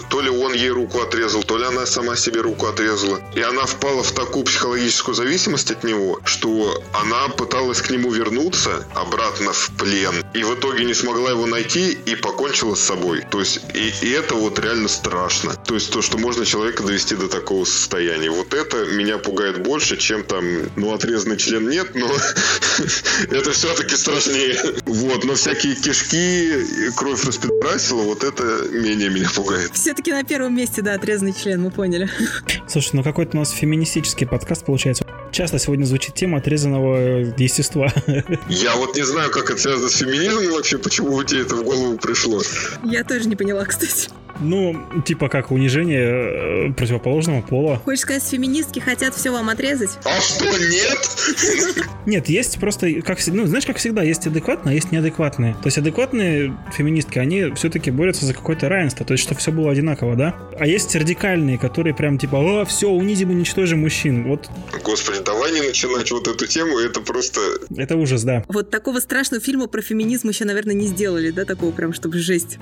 то 0.09 0.22
ли 0.22 0.30
он 0.30 0.53
ей 0.53 0.70
руку 0.70 1.01
отрезал, 1.01 1.43
то 1.43 1.57
ли 1.57 1.66
она 1.66 1.86
сама 1.86 2.16
себе 2.16 2.41
руку 2.41 2.68
отрезала, 2.68 3.20
и 3.36 3.41
она 3.41 3.66
впала 3.66 4.03
в 4.03 4.11
такую 4.11 4.45
психологическую 4.45 5.16
зависимость 5.16 5.72
от 5.72 5.84
него, 5.84 6.20
что 6.26 6.82
она 6.93 7.28
пыталась 7.30 7.82
к 7.82 7.89
нему 7.89 8.11
вернуться 8.11 8.86
обратно 8.93 9.53
в 9.53 9.72
плен, 9.78 10.24
и 10.34 10.43
в 10.43 10.55
итоге 10.55 10.86
не 10.86 10.93
смогла 10.93 11.32
его 11.32 11.45
найти 11.45 11.97
и 12.05 12.16
покончила 12.16 12.55
покончила 12.56 12.76
с 12.76 12.82
собой. 12.82 13.24
То 13.30 13.39
есть, 13.39 13.62
и, 13.74 14.06
и 14.06 14.12
это 14.12 14.36
вот 14.36 14.60
реально 14.60 14.88
страшно. 14.88 15.56
То 15.56 15.76
есть, 15.76 15.91
то, 15.91 16.01
что 16.01 16.18
можно 16.18 16.45
человека 16.45 16.84
довести 16.84 17.16
до 17.16 17.28
такого 17.28 17.66
состояния. 17.66 18.30
Вот 18.30 18.53
это 18.53 18.86
меня 18.86 19.18
пугает 19.18 19.64
больше, 19.64 19.97
чем 19.97 20.24
там, 20.24 20.43
ну, 20.76 20.93
отрезанный 20.93 21.38
член 21.38 21.70
нет, 21.70 21.95
но 21.95 22.08
это 23.32 23.51
все-таки 23.51 23.95
страшнее. 23.95 24.58
Вот, 24.86 25.24
но 25.26 25.36
всякие 25.36 25.76
кишки, 25.76 26.91
кровь 26.95 27.26
распидорасила, 27.26 28.03
вот 28.03 28.24
это 28.24 28.43
менее 28.72 29.10
меня 29.10 29.30
пугает. 29.36 29.72
Все-таки 29.74 30.12
на 30.12 30.24
первом 30.24 30.56
месте, 30.56 30.82
да, 30.82 30.93
отрезанный 30.93 31.34
член, 31.34 31.62
мы 31.62 31.72
поняли. 31.72 32.10
Слушай, 32.68 32.91
ну 32.93 33.03
какой-то 33.03 33.38
у 33.38 33.39
нас 33.39 33.51
феминистический 33.51 34.28
подкаст 34.28 34.66
получается. 34.66 35.06
Часто 35.32 35.60
сегодня 35.60 35.84
звучит 35.84 36.16
тема 36.16 36.38
отрезанного 36.38 37.34
естества. 37.38 37.91
Я 38.47 38.76
вот 38.76 38.95
не 38.95 39.03
знаю, 39.03 39.32
как 39.32 39.49
это 39.49 39.60
связано 39.60 39.89
с 39.89 39.97
феминизмом 39.97 40.53
вообще, 40.53 40.78
почему 40.78 41.22
тебе 41.24 41.41
это 41.41 41.56
в 41.56 41.64
голову 41.64 41.97
пришло. 41.97 42.41
Я 42.84 43.04
тоже 43.04 43.28
не 43.28 43.36
поняла, 43.36 43.66
кстати. 43.66 44.10
Ну, 44.39 44.76
типа 45.06 45.30
как 45.30 45.52
унижение 45.52 46.70
э, 46.70 46.74
противоположного 46.74 47.41
пола. 47.41 47.78
Хочешь 47.78 48.02
сказать, 48.02 48.24
феминистки 48.24 48.80
хотят 48.80 49.16
все 49.16 49.32
вам 49.32 49.50
отрезать? 49.50 49.91
А 50.04 50.20
что, 50.20 50.46
нет? 50.46 51.76
Нет, 52.06 52.28
есть 52.28 52.60
просто, 52.60 53.02
как, 53.02 53.18
ну, 53.28 53.46
знаешь, 53.46 53.66
как 53.66 53.78
всегда, 53.78 54.04
есть 54.04 54.28
адекватные, 54.28 54.74
а 54.74 54.76
есть 54.76 54.91
неадекватные. 54.91 55.54
То 55.54 55.68
есть 55.68 55.78
адекватные 55.78 56.56
феминистки, 56.76 57.18
они 57.18 57.52
все-таки 57.56 57.91
борются 57.91 58.26
за 58.26 58.34
какое-то 58.34 58.68
равенство, 58.68 59.06
то 59.06 59.14
есть, 59.14 59.24
чтобы 59.24 59.39
все 59.39 59.52
было 59.52 59.72
одинаково, 59.72 60.16
да? 60.16 60.36
А 60.60 60.68
есть 60.68 60.93
радикальные, 60.96 61.58
которые 61.58 61.96
прям 61.96 62.18
типа, 62.18 62.36
о, 62.36 62.66
все, 62.66 62.89
унизим, 62.89 63.30
уничтожим 63.30 63.82
мужчин. 63.82 64.28
Вот. 64.28 64.50
Господи, 64.84 65.20
давай 65.26 65.54
не 65.54 65.62
начинать 65.62 66.12
вот 66.12 66.28
эту 66.28 66.46
тему, 66.46 66.78
это 66.80 67.00
просто... 67.00 67.39
Это 67.76 67.96
ужас, 67.96 68.24
да. 68.24 68.43
Вот 68.50 68.70
такого 68.70 69.00
страшного 69.00 69.41
фильма 69.41 69.68
про 69.68 69.82
феминизм 69.82 70.28
еще, 70.28 70.46
наверное, 70.46 70.76
не 70.76 70.88
сделали, 70.88 71.32
да, 71.32 71.46
такого 71.46 71.72
прям, 71.72 71.93
чтобы 71.93 72.20
жесть 72.20 72.35
свежесть. 72.40 72.60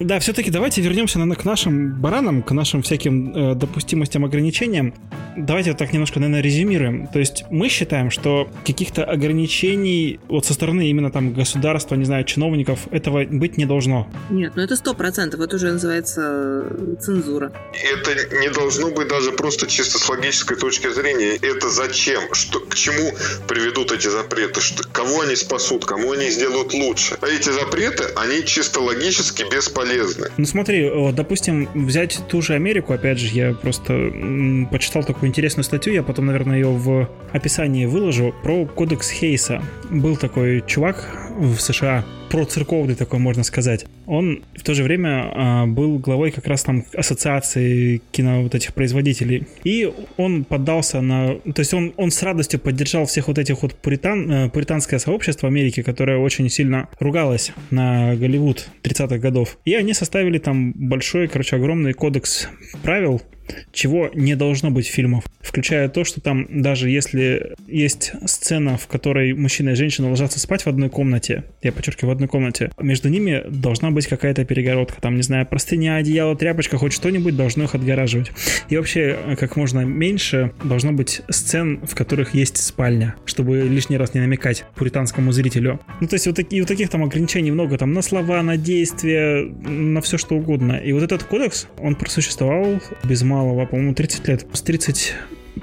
Да, 0.00 0.20
все-таки 0.20 0.50
давайте 0.50 0.80
вернемся 0.80 1.18
на, 1.18 1.34
к 1.34 1.44
нашим 1.44 2.00
баранам, 2.00 2.42
к 2.42 2.52
нашим 2.52 2.82
всяким 2.82 3.34
э, 3.34 3.54
допустимостям, 3.56 4.24
ограничениям. 4.24 4.94
Давайте 5.36 5.70
вот 5.70 5.78
так 5.78 5.92
немножко, 5.92 6.20
наверное, 6.20 6.40
резюмируем. 6.40 7.08
То 7.08 7.18
есть 7.18 7.44
мы 7.50 7.68
считаем, 7.68 8.10
что 8.10 8.48
каких-то 8.64 9.04
ограничений 9.04 10.20
вот 10.28 10.46
со 10.46 10.54
стороны 10.54 10.88
именно 10.88 11.10
там 11.10 11.32
государства, 11.32 11.96
не 11.96 12.04
знаю, 12.04 12.24
чиновников, 12.24 12.86
этого 12.92 13.24
быть 13.24 13.56
не 13.56 13.66
должно. 13.66 14.08
Нет, 14.30 14.52
ну 14.54 14.62
это 14.62 14.76
сто 14.76 14.94
процентов, 14.94 15.40
это 15.40 15.56
уже 15.56 15.72
называется 15.72 16.62
э, 16.64 16.94
цензура. 17.00 17.52
Это 17.72 18.36
не 18.40 18.50
должно 18.50 18.90
быть 18.92 19.08
даже 19.08 19.32
просто 19.32 19.66
чисто 19.66 19.98
с 19.98 20.08
логической 20.08 20.56
точки 20.56 20.92
зрения. 20.92 21.36
Это 21.42 21.70
зачем? 21.70 22.22
Что, 22.34 22.60
к 22.60 22.74
чему 22.76 23.12
приведут 23.48 23.90
эти 23.90 24.06
запреты? 24.06 24.60
Что, 24.60 24.88
кого 24.88 25.22
они 25.22 25.34
спасут? 25.34 25.84
Кому 25.86 26.12
они 26.12 26.30
сделают 26.30 26.72
лучше? 26.72 27.18
А 27.20 27.26
эти 27.26 27.50
запреты, 27.50 28.04
они 28.14 28.44
чисто 28.44 28.80
логически 28.80 29.44
бесполезны 29.50 29.87
полезны. 29.88 30.28
Ну 30.36 30.44
смотри, 30.44 30.88
вот, 30.90 31.14
допустим, 31.14 31.68
взять 31.74 32.20
ту 32.28 32.42
же 32.42 32.54
Америку, 32.54 32.92
опять 32.92 33.18
же, 33.18 33.34
я 33.34 33.52
просто 33.54 34.12
почитал 34.70 35.04
такую 35.04 35.28
интересную 35.28 35.64
статью, 35.64 35.94
я 35.94 36.02
потом, 36.02 36.26
наверное, 36.26 36.56
ее 36.56 36.68
в 36.68 37.08
описании 37.32 37.86
выложу, 37.86 38.34
про 38.42 38.66
кодекс 38.66 39.10
Хейса. 39.10 39.62
Был 39.90 40.16
такой 40.16 40.62
чувак 40.66 41.08
в 41.38 41.58
США, 41.58 42.04
про 42.30 42.44
церковный 42.44 42.94
такой, 42.94 43.18
можно 43.18 43.44
сказать. 43.44 43.86
Он 44.08 44.42
в 44.56 44.62
то 44.62 44.74
же 44.74 44.82
время 44.82 45.30
а, 45.34 45.66
был 45.66 45.98
главой 45.98 46.30
как 46.30 46.46
раз 46.46 46.62
там 46.62 46.84
ассоциации 46.94 48.00
кино 48.10 48.42
вот 48.42 48.54
этих 48.54 48.72
производителей. 48.72 49.46
И 49.64 49.92
он 50.16 50.44
поддался 50.44 51.02
на... 51.02 51.34
То 51.34 51.60
есть 51.60 51.74
он, 51.74 51.92
он 51.96 52.10
с 52.10 52.22
радостью 52.22 52.58
поддержал 52.58 53.04
всех 53.04 53.28
вот 53.28 53.38
этих 53.38 53.62
вот 53.62 53.74
пуритан, 53.74 54.30
э, 54.30 54.48
пуританское 54.50 54.98
сообщество 54.98 55.48
Америки, 55.48 55.82
которое 55.82 56.18
очень 56.18 56.48
сильно 56.48 56.88
ругалось 56.98 57.52
на 57.70 58.16
Голливуд 58.16 58.70
30-х 58.82 59.18
годов. 59.18 59.58
И 59.66 59.74
они 59.74 59.92
составили 59.92 60.38
там 60.38 60.72
большой, 60.72 61.28
короче, 61.28 61.56
огромный 61.56 61.92
кодекс 61.92 62.48
правил, 62.82 63.20
чего 63.72 64.10
не 64.14 64.34
должно 64.34 64.70
быть 64.70 64.86
в 64.86 64.92
фильмах. 64.92 65.24
Включая 65.40 65.88
то, 65.88 66.04
что 66.04 66.20
там 66.20 66.46
даже 66.50 66.90
если 66.90 67.54
есть 67.66 68.12
сцена, 68.26 68.76
в 68.76 68.86
которой 68.86 69.32
мужчина 69.34 69.70
и 69.70 69.74
женщина 69.74 70.10
ложатся 70.10 70.40
спать 70.40 70.62
в 70.62 70.66
одной 70.68 70.90
комнате, 70.90 71.44
я 71.62 71.72
подчеркиваю, 71.72 72.10
в 72.10 72.12
одной 72.12 72.28
комнате, 72.28 72.70
между 72.78 73.08
ними 73.08 73.42
должна 73.48 73.90
быть 73.90 74.06
какая-то 74.06 74.44
перегородка, 74.44 75.00
там, 75.00 75.16
не 75.16 75.22
знаю, 75.22 75.46
простыня, 75.46 75.96
одеяло, 75.96 76.36
тряпочка, 76.36 76.76
хоть 76.76 76.92
что-нибудь 76.92 77.36
должно 77.36 77.64
их 77.64 77.74
отгораживать. 77.74 78.32
И 78.68 78.76
вообще, 78.76 79.16
как 79.38 79.56
можно 79.56 79.80
меньше 79.80 80.52
должно 80.62 80.92
быть 80.92 81.22
сцен, 81.28 81.80
в 81.86 81.94
которых 81.94 82.34
есть 82.34 82.56
спальня, 82.56 83.14
чтобы 83.24 83.60
лишний 83.60 83.96
раз 83.96 84.14
не 84.14 84.20
намекать 84.20 84.64
пуританскому 84.74 85.32
зрителю. 85.32 85.80
Ну, 86.00 86.08
то 86.08 86.14
есть 86.14 86.26
вот, 86.26 86.36
такие, 86.36 86.62
вот 86.62 86.68
таких 86.68 86.90
там 86.90 87.02
ограничений 87.02 87.50
много, 87.50 87.78
там, 87.78 87.92
на 87.92 88.02
слова, 88.02 88.42
на 88.42 88.56
действия, 88.56 89.44
на 89.44 90.00
все 90.00 90.18
что 90.18 90.36
угодно. 90.36 90.72
И 90.72 90.92
вот 90.92 91.02
этот 91.02 91.22
кодекс, 91.24 91.68
он 91.78 91.94
просуществовал 91.94 92.80
без 93.04 93.22
малого, 93.38 93.66
по-моему, 93.66 93.94
30 93.94 94.28
лет. 94.28 94.46
С 94.52 94.62
30 94.62 95.14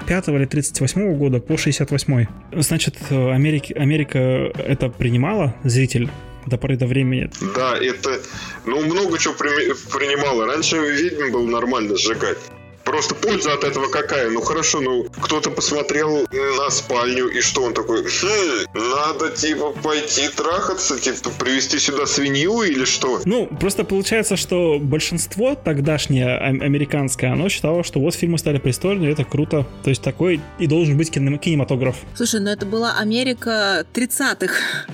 5 0.08 0.28
или 0.28 0.46
38 0.46 1.18
года 1.18 1.40
по 1.40 1.58
68 1.58 2.26
Значит, 2.54 2.96
Америки, 3.12 3.74
Америка 3.74 4.20
это 4.20 4.90
принимала, 4.90 5.56
зритель, 5.64 6.10
до 6.46 6.58
поры 6.58 6.78
до 6.78 6.86
времени. 6.86 7.30
Да, 7.56 7.78
это, 7.78 8.20
ну, 8.66 8.82
много 8.86 9.18
чего 9.18 9.34
при, 9.34 9.74
принимало. 9.98 10.46
Раньше 10.46 10.78
ведьм 10.78 11.32
был 11.32 11.48
нормально 11.48 11.98
сжигать. 11.98 12.38
Просто 12.86 13.16
польза 13.16 13.54
от 13.54 13.64
этого 13.64 13.88
какая? 13.88 14.30
Ну 14.30 14.42
хорошо, 14.42 14.80
ну 14.80 15.08
кто-то 15.20 15.50
посмотрел 15.50 16.28
на 16.32 16.70
спальню, 16.70 17.28
и 17.28 17.42
что 17.42 17.64
он 17.64 17.74
такой? 17.74 18.04
Хм, 18.04 18.68
надо 18.74 19.32
типа 19.32 19.72
пойти 19.72 20.30
трахаться, 20.30 21.00
типа 21.00 21.32
привести 21.40 21.80
сюда 21.80 22.06
свинью 22.06 22.62
или 22.62 22.86
что? 22.86 23.22
Ну, 23.26 23.48
просто 23.48 23.84
получается, 23.84 24.38
что 24.38 24.78
большинство 24.80 25.56
тогдашнее 25.56 26.38
американское, 26.38 27.32
оно 27.32 27.50
считало, 27.50 27.84
что 27.84 28.00
вот 28.00 28.14
фильмы 28.14 28.38
стали 28.38 28.60
престольными, 28.60 29.12
это 29.12 29.24
круто. 29.24 29.66
То 29.84 29.90
есть 29.90 30.04
такой 30.04 30.40
и 30.60 30.68
должен 30.68 30.96
быть 30.96 31.10
кинематограф. 31.12 31.96
Слушай, 32.14 32.42
ну 32.42 32.52
это 32.52 32.68
была 32.68 33.00
Америка 33.00 33.84
30-х. 33.96 34.54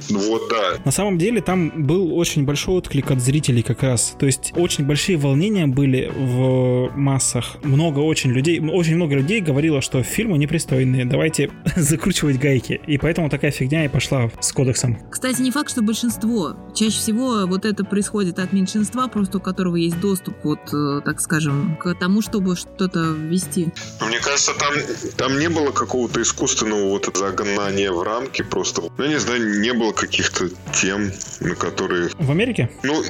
Вот, 0.09 0.49
да. 0.49 0.81
На 0.85 0.91
самом 0.91 1.17
деле 1.17 1.41
там 1.41 1.71
был 1.75 2.17
очень 2.17 2.45
большой 2.45 2.75
отклик 2.75 3.11
от 3.11 3.19
зрителей 3.19 3.63
как 3.63 3.83
раз. 3.83 4.15
То 4.17 4.25
есть 4.25 4.53
очень 4.55 4.85
большие 4.85 5.17
волнения 5.17 5.67
были 5.67 6.09
в 6.15 6.89
массах. 6.95 7.57
Много 7.63 7.80
много 7.81 7.99
очень 7.99 8.31
людей, 8.31 8.59
очень 8.59 8.95
много 8.95 9.15
людей 9.15 9.41
говорило, 9.41 9.81
что 9.81 10.03
фильмы 10.03 10.37
непристойные, 10.37 11.05
давайте 11.05 11.49
закручивать 11.75 12.39
гайки. 12.39 12.79
И 12.85 12.97
поэтому 12.97 13.29
такая 13.29 13.51
фигня 13.51 13.85
и 13.85 13.87
пошла 13.87 14.29
с 14.39 14.51
кодексом. 14.51 14.99
Кстати, 15.09 15.41
не 15.41 15.49
факт, 15.49 15.71
что 15.71 15.81
большинство. 15.81 16.55
Чаще 16.75 16.97
всего 16.97 17.47
вот 17.47 17.65
это 17.65 17.83
происходит 17.83 18.37
от 18.37 18.53
меньшинства, 18.53 19.07
просто 19.07 19.39
у 19.39 19.41
которого 19.41 19.75
есть 19.77 19.99
доступ, 19.99 20.35
вот, 20.43 20.59
э, 20.73 21.01
так 21.03 21.19
скажем, 21.19 21.75
к 21.77 21.95
тому, 21.95 22.21
чтобы 22.21 22.55
что-то 22.55 23.13
ввести. 23.13 23.69
Мне 23.99 24.19
кажется, 24.19 24.51
там, 24.59 24.73
там 25.17 25.39
не 25.39 25.49
было 25.49 25.71
какого-то 25.71 26.21
искусственного 26.21 26.89
вот 26.89 27.09
загнания 27.15 27.91
в 27.91 28.03
рамки, 28.03 28.43
просто, 28.43 28.83
ну, 28.97 29.05
не 29.05 29.19
знаю, 29.19 29.59
не 29.59 29.73
было 29.73 29.91
каких-то 29.91 30.49
тем, 30.73 31.11
на 31.39 31.55
которые... 31.55 32.09
В 32.19 32.29
Америке? 32.29 32.69
Ну, 32.83 33.03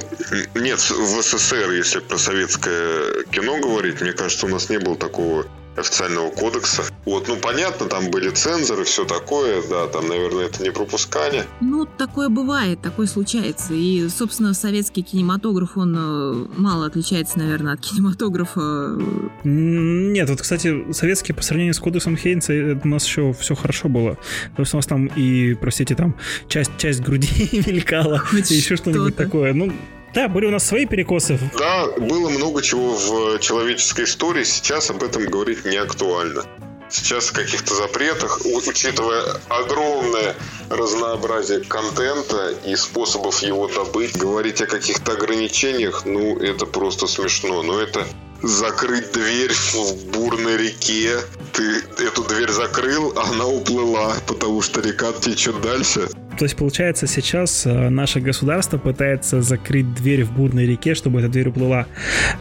нет, 0.54 0.78
в 0.78 1.22
СССР, 1.22 1.70
если 1.72 2.00
про 2.00 2.16
советское 2.16 3.24
кино 3.30 3.60
говорить, 3.60 4.00
мне 4.00 4.12
кажется, 4.12 4.46
у 4.46 4.48
нас 4.48 4.61
нас 4.62 4.70
не 4.70 4.78
было 4.78 4.96
такого 4.96 5.46
официального 5.74 6.30
кодекса. 6.30 6.82
Вот, 7.06 7.28
ну 7.28 7.36
понятно, 7.36 7.86
там 7.86 8.10
были 8.10 8.28
цензоры, 8.28 8.84
все 8.84 9.06
такое, 9.06 9.62
да, 9.70 9.86
там, 9.86 10.06
наверное, 10.06 10.44
это 10.44 10.62
не 10.62 10.70
пропускание. 10.70 11.44
Ну, 11.62 11.86
такое 11.86 12.28
бывает, 12.28 12.82
такое 12.82 13.06
случается. 13.06 13.72
И, 13.72 14.06
собственно, 14.10 14.52
советский 14.52 15.02
кинематограф, 15.02 15.78
он 15.78 15.96
э, 15.96 16.46
мало 16.58 16.86
отличается, 16.86 17.38
наверное, 17.38 17.72
от 17.72 17.80
кинематографа. 17.80 18.98
Нет, 19.44 20.28
вот, 20.28 20.42
кстати, 20.42 20.92
советский 20.92 21.32
по 21.32 21.42
сравнению 21.42 21.72
с 21.72 21.78
кодексом 21.78 22.18
Хейнса 22.18 22.78
у 22.84 22.88
нас 22.88 23.06
еще 23.06 23.32
все 23.32 23.54
хорошо 23.54 23.88
было. 23.88 24.16
То 24.54 24.62
есть 24.62 24.74
у 24.74 24.76
нас 24.76 24.86
там 24.86 25.06
и, 25.06 25.54
простите, 25.54 25.94
там 25.94 26.14
часть, 26.48 26.76
часть 26.76 27.00
груди 27.00 27.48
мелькала, 27.66 28.18
Хоть 28.18 28.50
и 28.50 28.56
еще 28.56 28.76
что-нибудь 28.76 29.16
такое. 29.16 29.54
Ну, 29.54 29.72
да, 30.14 30.28
были 30.28 30.46
у 30.46 30.50
нас 30.50 30.66
свои 30.66 30.86
перекосы. 30.86 31.38
Да, 31.58 31.86
было 31.98 32.28
много 32.28 32.62
чего 32.62 32.94
в 32.94 33.38
человеческой 33.38 34.04
истории. 34.04 34.44
Сейчас 34.44 34.90
об 34.90 35.02
этом 35.02 35.24
говорить 35.24 35.64
не 35.64 35.76
актуально. 35.76 36.44
Сейчас 36.90 37.30
о 37.30 37.34
каких-то 37.34 37.74
запретах, 37.74 38.40
учитывая 38.44 39.24
огромное 39.48 40.36
разнообразие 40.68 41.60
контента 41.60 42.50
и 42.66 42.76
способов 42.76 43.42
его 43.42 43.66
добыть, 43.68 44.14
говорить 44.18 44.60
о 44.60 44.66
каких-то 44.66 45.12
ограничениях, 45.12 46.04
ну, 46.04 46.36
это 46.38 46.66
просто 46.66 47.06
смешно. 47.06 47.62
Но 47.62 47.80
это 47.80 48.06
закрыть 48.42 49.12
дверь 49.12 49.52
в 49.52 50.06
бурной 50.10 50.58
реке. 50.58 51.16
Ты 51.52 51.82
эту 52.04 52.24
дверь 52.24 52.50
закрыл, 52.50 53.14
она 53.16 53.46
уплыла, 53.46 54.14
потому 54.26 54.60
что 54.60 54.80
река 54.80 55.12
течет 55.12 55.60
дальше. 55.62 56.08
То 56.38 56.44
есть, 56.44 56.56
получается, 56.56 57.06
сейчас 57.06 57.66
э, 57.66 57.88
наше 57.88 58.20
государство 58.20 58.78
пытается 58.78 59.42
закрыть 59.42 59.94
дверь 59.94 60.24
в 60.24 60.32
бурной 60.32 60.66
реке, 60.66 60.94
чтобы 60.94 61.20
эта 61.20 61.28
дверь 61.28 61.48
уплыла. 61.48 61.86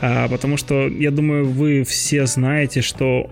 А, 0.02 0.28
потому 0.28 0.58
что, 0.58 0.88
я 0.88 1.12
думаю, 1.12 1.46
вы 1.46 1.84
все 1.84 2.26
знаете, 2.26 2.82
что 2.82 3.30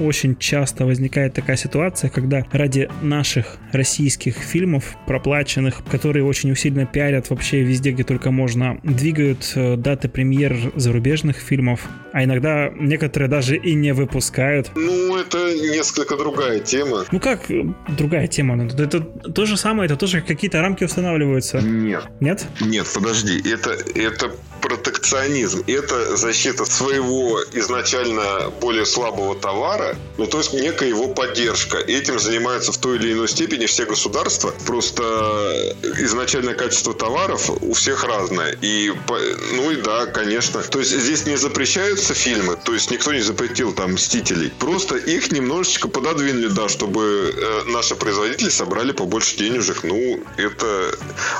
очень 0.00 0.36
часто 0.36 0.84
возникает 0.84 1.34
такая 1.34 1.56
ситуация, 1.56 2.10
когда 2.10 2.44
ради 2.52 2.88
наших 3.00 3.56
российских 3.72 4.36
фильмов, 4.36 4.96
проплаченных, 5.06 5.82
которые 5.90 6.24
очень 6.24 6.50
усиленно 6.52 6.86
пиарят 6.86 7.30
вообще 7.30 7.62
везде, 7.62 7.92
где 7.92 8.04
только 8.04 8.30
можно, 8.30 8.78
двигают 8.82 9.52
э, 9.54 9.76
даты 9.76 10.08
премьер 10.08 10.56
зарубежных 10.76 11.36
фильмов, 11.36 11.88
а 12.12 12.24
иногда 12.24 12.70
некоторые 12.78 13.28
даже 13.28 13.56
и 13.56 13.74
не 13.74 13.92
выпускают. 13.92 14.70
Ну, 14.74 15.16
это 15.16 15.38
несколько 15.54 16.16
другая 16.16 16.60
тема. 16.60 17.04
Ну 17.10 17.20
как 17.20 17.46
другая 17.88 18.26
тема? 18.26 18.56
Ну, 18.56 18.64
это 18.64 19.00
то 19.00 19.46
же 19.46 19.56
самое, 19.56 19.86
это 19.86 19.96
тоже 20.02 20.20
какие-то 20.20 20.60
рамки 20.60 20.82
устанавливаются. 20.82 21.58
Нет. 21.60 22.02
Нет? 22.18 22.44
Нет, 22.60 22.88
подожди. 22.92 23.40
Это, 23.48 23.70
это 23.70 24.32
протекционизм. 24.62 25.62
Это 25.66 26.16
защита 26.16 26.64
своего 26.64 27.40
изначально 27.52 28.50
более 28.60 28.86
слабого 28.86 29.34
товара, 29.34 29.96
ну 30.16 30.26
то 30.26 30.38
есть 30.38 30.52
некая 30.54 30.88
его 30.88 31.08
поддержка. 31.08 31.78
Этим 31.78 32.18
занимаются 32.18 32.72
в 32.72 32.78
той 32.78 32.96
или 32.96 33.12
иной 33.12 33.28
степени 33.28 33.66
все 33.66 33.84
государства. 33.84 34.54
Просто 34.66 35.02
изначальное 35.98 36.54
качество 36.54 36.94
товаров 36.94 37.50
у 37.50 37.72
всех 37.74 38.04
разное. 38.04 38.56
И, 38.62 38.92
ну 39.54 39.70
и 39.70 39.76
да, 39.82 40.06
конечно. 40.06 40.62
То 40.62 40.78
есть 40.78 40.92
здесь 40.92 41.26
не 41.26 41.36
запрещаются 41.36 42.14
фильмы, 42.14 42.56
то 42.64 42.72
есть 42.72 42.90
никто 42.90 43.12
не 43.12 43.20
запретил 43.20 43.72
там 43.72 43.94
«Мстителей». 43.94 44.52
Просто 44.58 44.96
их 44.96 45.32
немножечко 45.32 45.88
пододвинули, 45.88 46.48
да, 46.48 46.68
чтобы 46.68 47.34
э, 47.36 47.70
наши 47.70 47.96
производители 47.96 48.48
собрали 48.48 48.92
побольше 48.92 49.36
денежек. 49.36 49.82
Ну, 49.92 50.20
это 50.38 50.90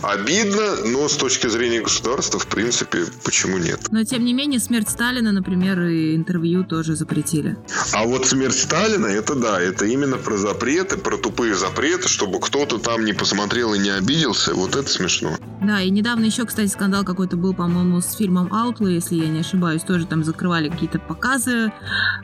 обидно, 0.02 0.76
но 0.84 1.08
с 1.08 1.16
точки 1.16 1.46
зрения 1.46 1.80
государства, 1.80 2.38
в 2.38 2.46
принципе, 2.46 3.06
почему 3.24 3.56
нет? 3.56 3.80
Но 3.90 4.04
тем 4.04 4.26
не 4.26 4.34
менее, 4.34 4.60
смерть 4.60 4.90
Сталина, 4.90 5.32
например, 5.32 5.80
и 5.80 6.14
интервью 6.14 6.62
тоже 6.62 6.94
запретили. 6.94 7.56
А 7.94 8.04
вот 8.04 8.26
смерть 8.26 8.58
Сталина, 8.58 9.06
это 9.06 9.36
да, 9.36 9.58
это 9.58 9.86
именно 9.86 10.18
про 10.18 10.36
запреты, 10.36 10.98
про 10.98 11.16
тупые 11.16 11.54
запреты, 11.54 12.08
чтобы 12.08 12.40
кто-то 12.40 12.76
там 12.78 13.06
не 13.06 13.14
посмотрел 13.14 13.72
и 13.72 13.78
не 13.78 13.88
обиделся. 13.88 14.52
Вот 14.54 14.76
это 14.76 14.90
смешно. 14.90 15.38
Да, 15.62 15.80
и 15.80 15.88
недавно 15.88 16.26
еще, 16.26 16.44
кстати, 16.44 16.68
скандал 16.68 17.04
какой-то 17.04 17.36
был, 17.36 17.54
по-моему, 17.54 18.02
с 18.02 18.14
фильмом 18.16 18.52
Аутла, 18.52 18.88
если 18.88 19.14
я 19.14 19.28
не 19.28 19.40
ошибаюсь. 19.40 19.82
Тоже 19.82 20.06
там 20.06 20.24
закрывали 20.24 20.68
какие-то 20.68 20.98
показы. 20.98 21.72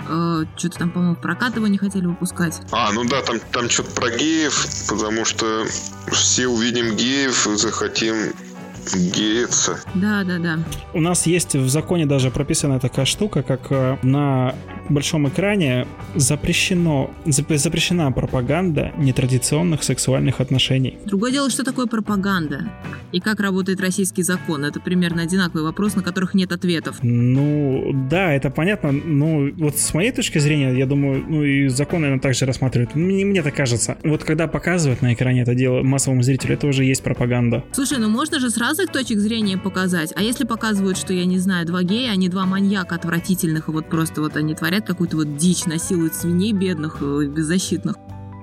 Э, 0.08 0.44
что-то 0.58 0.78
там, 0.78 0.90
по-моему, 0.90 1.14
в 1.14 1.20
прокат 1.22 1.56
его 1.56 1.68
не 1.68 1.78
хотели 1.78 2.04
выпускать. 2.04 2.60
А, 2.70 2.92
ну 2.92 3.04
да, 3.04 3.22
там, 3.22 3.40
там 3.50 3.70
что-то 3.70 3.92
про 3.92 4.10
геев, 4.10 4.66
потому 4.88 5.24
что 5.24 5.64
все 6.10 6.46
увидим 6.46 6.96
геев 6.96 7.46
захотим 7.56 8.32
геется. 8.96 9.80
Да, 9.94 10.24
да, 10.24 10.38
да. 10.38 10.58
У 10.94 11.00
нас 11.00 11.26
есть 11.26 11.54
в 11.54 11.68
законе 11.68 12.06
даже 12.06 12.30
прописана 12.30 12.80
такая 12.80 13.04
штука, 13.04 13.42
как 13.42 13.60
э, 13.70 13.96
на 14.02 14.54
большом 14.88 15.28
экране 15.28 15.86
запрещено, 16.14 17.10
запрещена 17.26 18.10
пропаганда 18.12 18.92
нетрадиционных 18.96 19.82
сексуальных 19.82 20.40
отношений. 20.40 20.98
Другое 21.04 21.32
дело, 21.32 21.50
что 21.50 21.64
такое 21.64 21.86
пропаганда 21.86 22.70
и 23.12 23.20
как 23.20 23.40
работает 23.40 23.80
российский 23.80 24.22
закон. 24.22 24.64
Это 24.64 24.80
примерно 24.80 25.22
одинаковый 25.22 25.64
вопрос, 25.64 25.96
на 25.96 26.02
которых 26.02 26.34
нет 26.34 26.52
ответов. 26.52 26.96
Ну, 27.02 27.90
да, 28.10 28.32
это 28.32 28.50
понятно. 28.50 28.92
Ну, 28.92 29.52
вот 29.56 29.78
с 29.78 29.94
моей 29.94 30.12
точки 30.12 30.38
зрения, 30.38 30.76
я 30.76 30.86
думаю, 30.86 31.24
ну 31.26 31.42
и 31.42 31.68
закон, 31.68 32.02
наверное, 32.02 32.20
также 32.20 32.46
рассматривают. 32.46 32.94
Мне, 32.94 33.24
мне 33.24 33.42
так 33.42 33.54
кажется. 33.54 33.96
Вот 34.04 34.24
когда 34.24 34.46
показывают 34.46 35.02
на 35.02 35.14
экране 35.14 35.42
это 35.42 35.54
дело 35.54 35.82
массовому 35.82 36.22
зрителю, 36.22 36.54
это 36.54 36.66
уже 36.66 36.84
есть 36.84 37.02
пропаганда. 37.02 37.64
Слушай, 37.72 37.98
ну 37.98 38.08
можно 38.08 38.40
же 38.40 38.50
с 38.50 38.56
разных 38.78 38.92
точек 38.92 39.18
зрения 39.18 39.58
показать. 39.58 40.12
А 40.14 40.22
если 40.22 40.44
показывают, 40.44 40.96
что, 40.96 41.12
я 41.12 41.24
не 41.24 41.38
знаю, 41.38 41.66
два 41.66 41.82
гея, 41.82 42.12
они 42.12 42.28
два 42.28 42.46
маньяка 42.46 42.94
отвратительных, 42.94 43.68
и 43.68 43.72
вот 43.72 43.88
просто 43.88 44.20
вот 44.20 44.36
они 44.36 44.54
творят 44.54 44.86
какую-то 44.86 45.16
вот 45.16 45.36
дичь, 45.36 45.66
насилуют 45.66 46.14
свиней 46.14 46.52
бедных, 46.52 46.98
э, 47.00 47.26
беззащитных. 47.26 47.96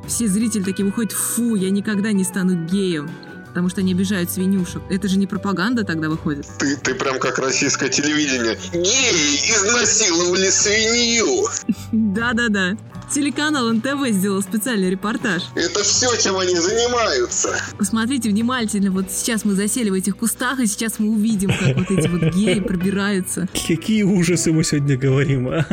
Все 0.08 0.28
зрители 0.28 0.64
такие 0.64 0.86
выходят, 0.86 1.14
фу, 1.14 1.56
я 1.56 1.70
никогда 1.70 2.12
не 2.12 2.24
стану 2.24 2.66
геем. 2.66 3.10
Потому 3.56 3.70
что 3.70 3.80
они 3.80 3.94
обижают 3.94 4.30
свинюшек. 4.30 4.82
Это 4.90 5.08
же 5.08 5.18
не 5.18 5.28
пропаганда 5.28 5.86
тогда 5.86 6.10
выходит. 6.10 6.46
Ты, 6.58 6.76
ты 6.76 6.94
прям 6.94 7.20
как 7.20 7.40
российское 7.40 7.88
телевидение. 7.88 8.58
Геи 8.74 9.38
изнасиловали 9.50 10.50
свинью! 10.50 11.48
Да-да-да. 11.94 12.76
Телеканал 13.10 13.72
НТВ 13.72 14.10
сделал 14.10 14.42
специальный 14.42 14.90
репортаж. 14.90 15.44
Это 15.56 15.84
все, 15.84 16.14
чем 16.18 16.38
они 16.38 16.54
занимаются. 16.54 17.58
Посмотрите 17.78 18.28
внимательно, 18.28 18.92
вот 18.92 19.06
сейчас 19.10 19.46
мы 19.46 19.54
засели 19.54 19.90
в 19.90 19.94
этих 19.94 20.18
кустах, 20.18 20.60
и 20.60 20.68
сейчас 20.68 21.00
мы 21.00 21.12
увидим, 21.12 21.50
как 21.50 21.78
вот 21.78 21.90
эти 21.98 22.10
вот 22.10 22.36
геи 22.36 22.60
пробираются. 22.60 23.48
Какие 23.66 24.04
ужасы 24.04 24.52
мы 24.52 24.66
сегодня 24.66 24.98
говорим, 24.98 25.48
а? 25.48 25.66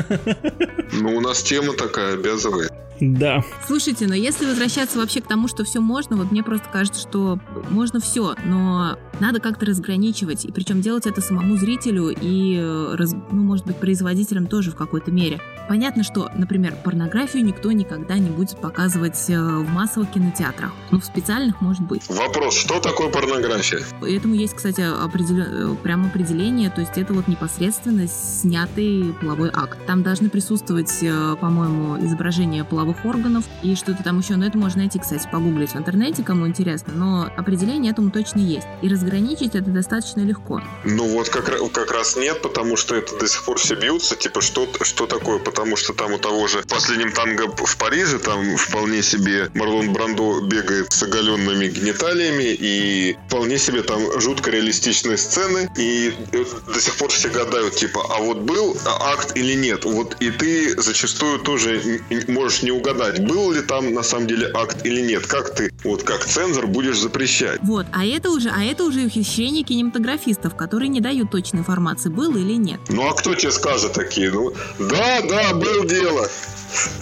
Ну, 0.92 1.16
у 1.16 1.20
нас 1.20 1.42
тема 1.42 1.72
такая 1.72 2.14
обязывает. 2.14 2.70
Да. 3.02 3.42
Слушайте, 3.66 4.06
но 4.06 4.14
если 4.14 4.46
возвращаться 4.46 4.98
вообще 4.98 5.20
к 5.20 5.26
тому, 5.26 5.48
что 5.48 5.64
все 5.64 5.80
можно, 5.80 6.16
вот 6.16 6.30
мне 6.30 6.44
просто 6.44 6.68
кажется, 6.68 7.00
что 7.00 7.40
можно 7.68 7.98
все, 7.98 8.36
но 8.44 8.96
надо 9.18 9.40
как-то 9.40 9.66
разграничивать, 9.66 10.44
и 10.44 10.52
причем 10.52 10.80
делать 10.80 11.06
это 11.06 11.20
самому 11.20 11.56
зрителю 11.56 12.10
и, 12.10 12.56
э, 12.60 12.96
ну, 13.32 13.42
может 13.42 13.66
быть, 13.66 13.76
производителям 13.76 14.46
тоже 14.46 14.70
в 14.70 14.76
какой-то 14.76 15.10
мере. 15.10 15.40
Понятно, 15.68 16.04
что, 16.04 16.30
например, 16.36 16.76
порнографию 16.84 17.44
никто 17.44 17.72
никогда 17.72 18.18
не 18.18 18.30
будет 18.30 18.56
показывать 18.58 19.18
э, 19.28 19.36
в 19.36 19.68
массовых 19.68 20.10
кинотеатрах, 20.12 20.70
но 20.92 21.00
в 21.00 21.04
специальных 21.04 21.60
может 21.60 21.82
быть. 21.82 22.08
Вопрос, 22.08 22.56
что 22.56 22.80
такое 22.80 23.08
порнография? 23.08 23.80
Этому 24.00 24.34
есть, 24.34 24.54
кстати, 24.54 24.80
определен... 24.80 25.72
Э, 25.72 25.76
прям 25.82 26.06
определение, 26.06 26.70
то 26.70 26.80
есть 26.80 26.96
это 26.96 27.14
вот 27.14 27.26
непосредственно 27.26 28.06
снятый 28.06 29.12
половой 29.20 29.50
акт. 29.52 29.78
Там 29.86 30.04
должны 30.04 30.30
присутствовать, 30.30 31.04
по-моему, 31.40 32.04
изображение 32.04 32.64
половых 32.92 33.04
органов 33.04 33.44
и 33.62 33.74
что-то 33.74 34.02
там 34.02 34.18
еще, 34.18 34.36
но 34.36 34.46
это 34.46 34.58
можно 34.58 34.80
найти, 34.80 34.98
кстати, 34.98 35.28
погуглить 35.30 35.72
в 35.72 35.76
интернете, 35.76 36.22
кому 36.22 36.46
интересно, 36.46 36.92
но 36.94 37.30
определение 37.36 37.92
этому 37.92 38.10
точно 38.10 38.40
есть. 38.40 38.66
И 38.82 38.88
разграничить 38.88 39.54
это 39.54 39.70
достаточно 39.70 40.20
легко. 40.20 40.62
Ну 40.84 41.08
вот 41.08 41.28
как, 41.28 41.44
как 41.72 41.90
раз 41.92 42.16
нет, 42.16 42.42
потому 42.42 42.76
что 42.76 42.94
это 42.94 43.18
до 43.18 43.28
сих 43.28 43.44
пор 43.44 43.58
все 43.58 43.74
бьются, 43.74 44.16
типа 44.16 44.40
что, 44.40 44.68
что 44.82 45.06
такое, 45.06 45.38
потому 45.38 45.76
что 45.76 45.92
там 45.92 46.12
у 46.12 46.18
того 46.18 46.46
же 46.46 46.62
в 46.62 46.66
последнем 46.66 47.12
танго 47.12 47.48
в 47.48 47.76
Париже 47.76 48.18
там 48.18 48.56
вполне 48.56 49.02
себе 49.02 49.50
Марлон 49.54 49.92
Брандо 49.92 50.40
бегает 50.40 50.92
с 50.92 51.02
оголенными 51.02 51.68
гениталиями 51.68 52.56
и 52.58 53.16
вполне 53.28 53.58
себе 53.58 53.82
там 53.82 54.00
жутко 54.20 54.50
реалистичные 54.50 55.16
сцены. 55.16 55.70
И 55.76 56.12
до 56.32 56.80
сих 56.80 56.96
пор 56.96 57.10
все 57.10 57.28
гадают, 57.28 57.76
типа, 57.76 58.04
а 58.10 58.20
вот 58.20 58.38
был 58.38 58.76
акт 58.86 59.36
или 59.36 59.54
нет, 59.54 59.84
вот 59.84 60.16
и 60.20 60.30
ты 60.30 60.80
зачастую 60.80 61.38
тоже 61.38 62.00
можешь 62.28 62.62
не 62.62 62.70
угадать, 62.70 62.81
был 62.82 63.52
ли 63.52 63.62
там 63.62 63.94
на 63.94 64.02
самом 64.02 64.26
деле 64.26 64.50
акт 64.54 64.84
или 64.84 65.00
нет, 65.00 65.26
как 65.26 65.54
ты, 65.54 65.70
вот 65.84 66.02
как 66.02 66.24
цензор 66.24 66.66
будешь 66.66 66.98
запрещать. 66.98 67.60
Вот, 67.62 67.86
а 67.92 68.04
это 68.04 68.30
уже, 68.30 68.50
а 68.50 68.62
это 68.62 68.84
уже 68.84 69.04
ухищрение 69.06 69.64
кинематографистов, 69.64 70.56
которые 70.56 70.88
не 70.88 71.00
дают 71.00 71.30
точной 71.30 71.60
информации, 71.60 72.08
был 72.08 72.36
или 72.36 72.54
нет. 72.54 72.80
Ну 72.88 73.08
а 73.08 73.14
кто 73.14 73.34
тебе 73.34 73.52
скажет 73.52 73.92
такие? 73.92 74.30
Ну, 74.30 74.52
да, 74.78 75.22
да, 75.22 75.54
был 75.54 75.84
дело. 75.84 76.28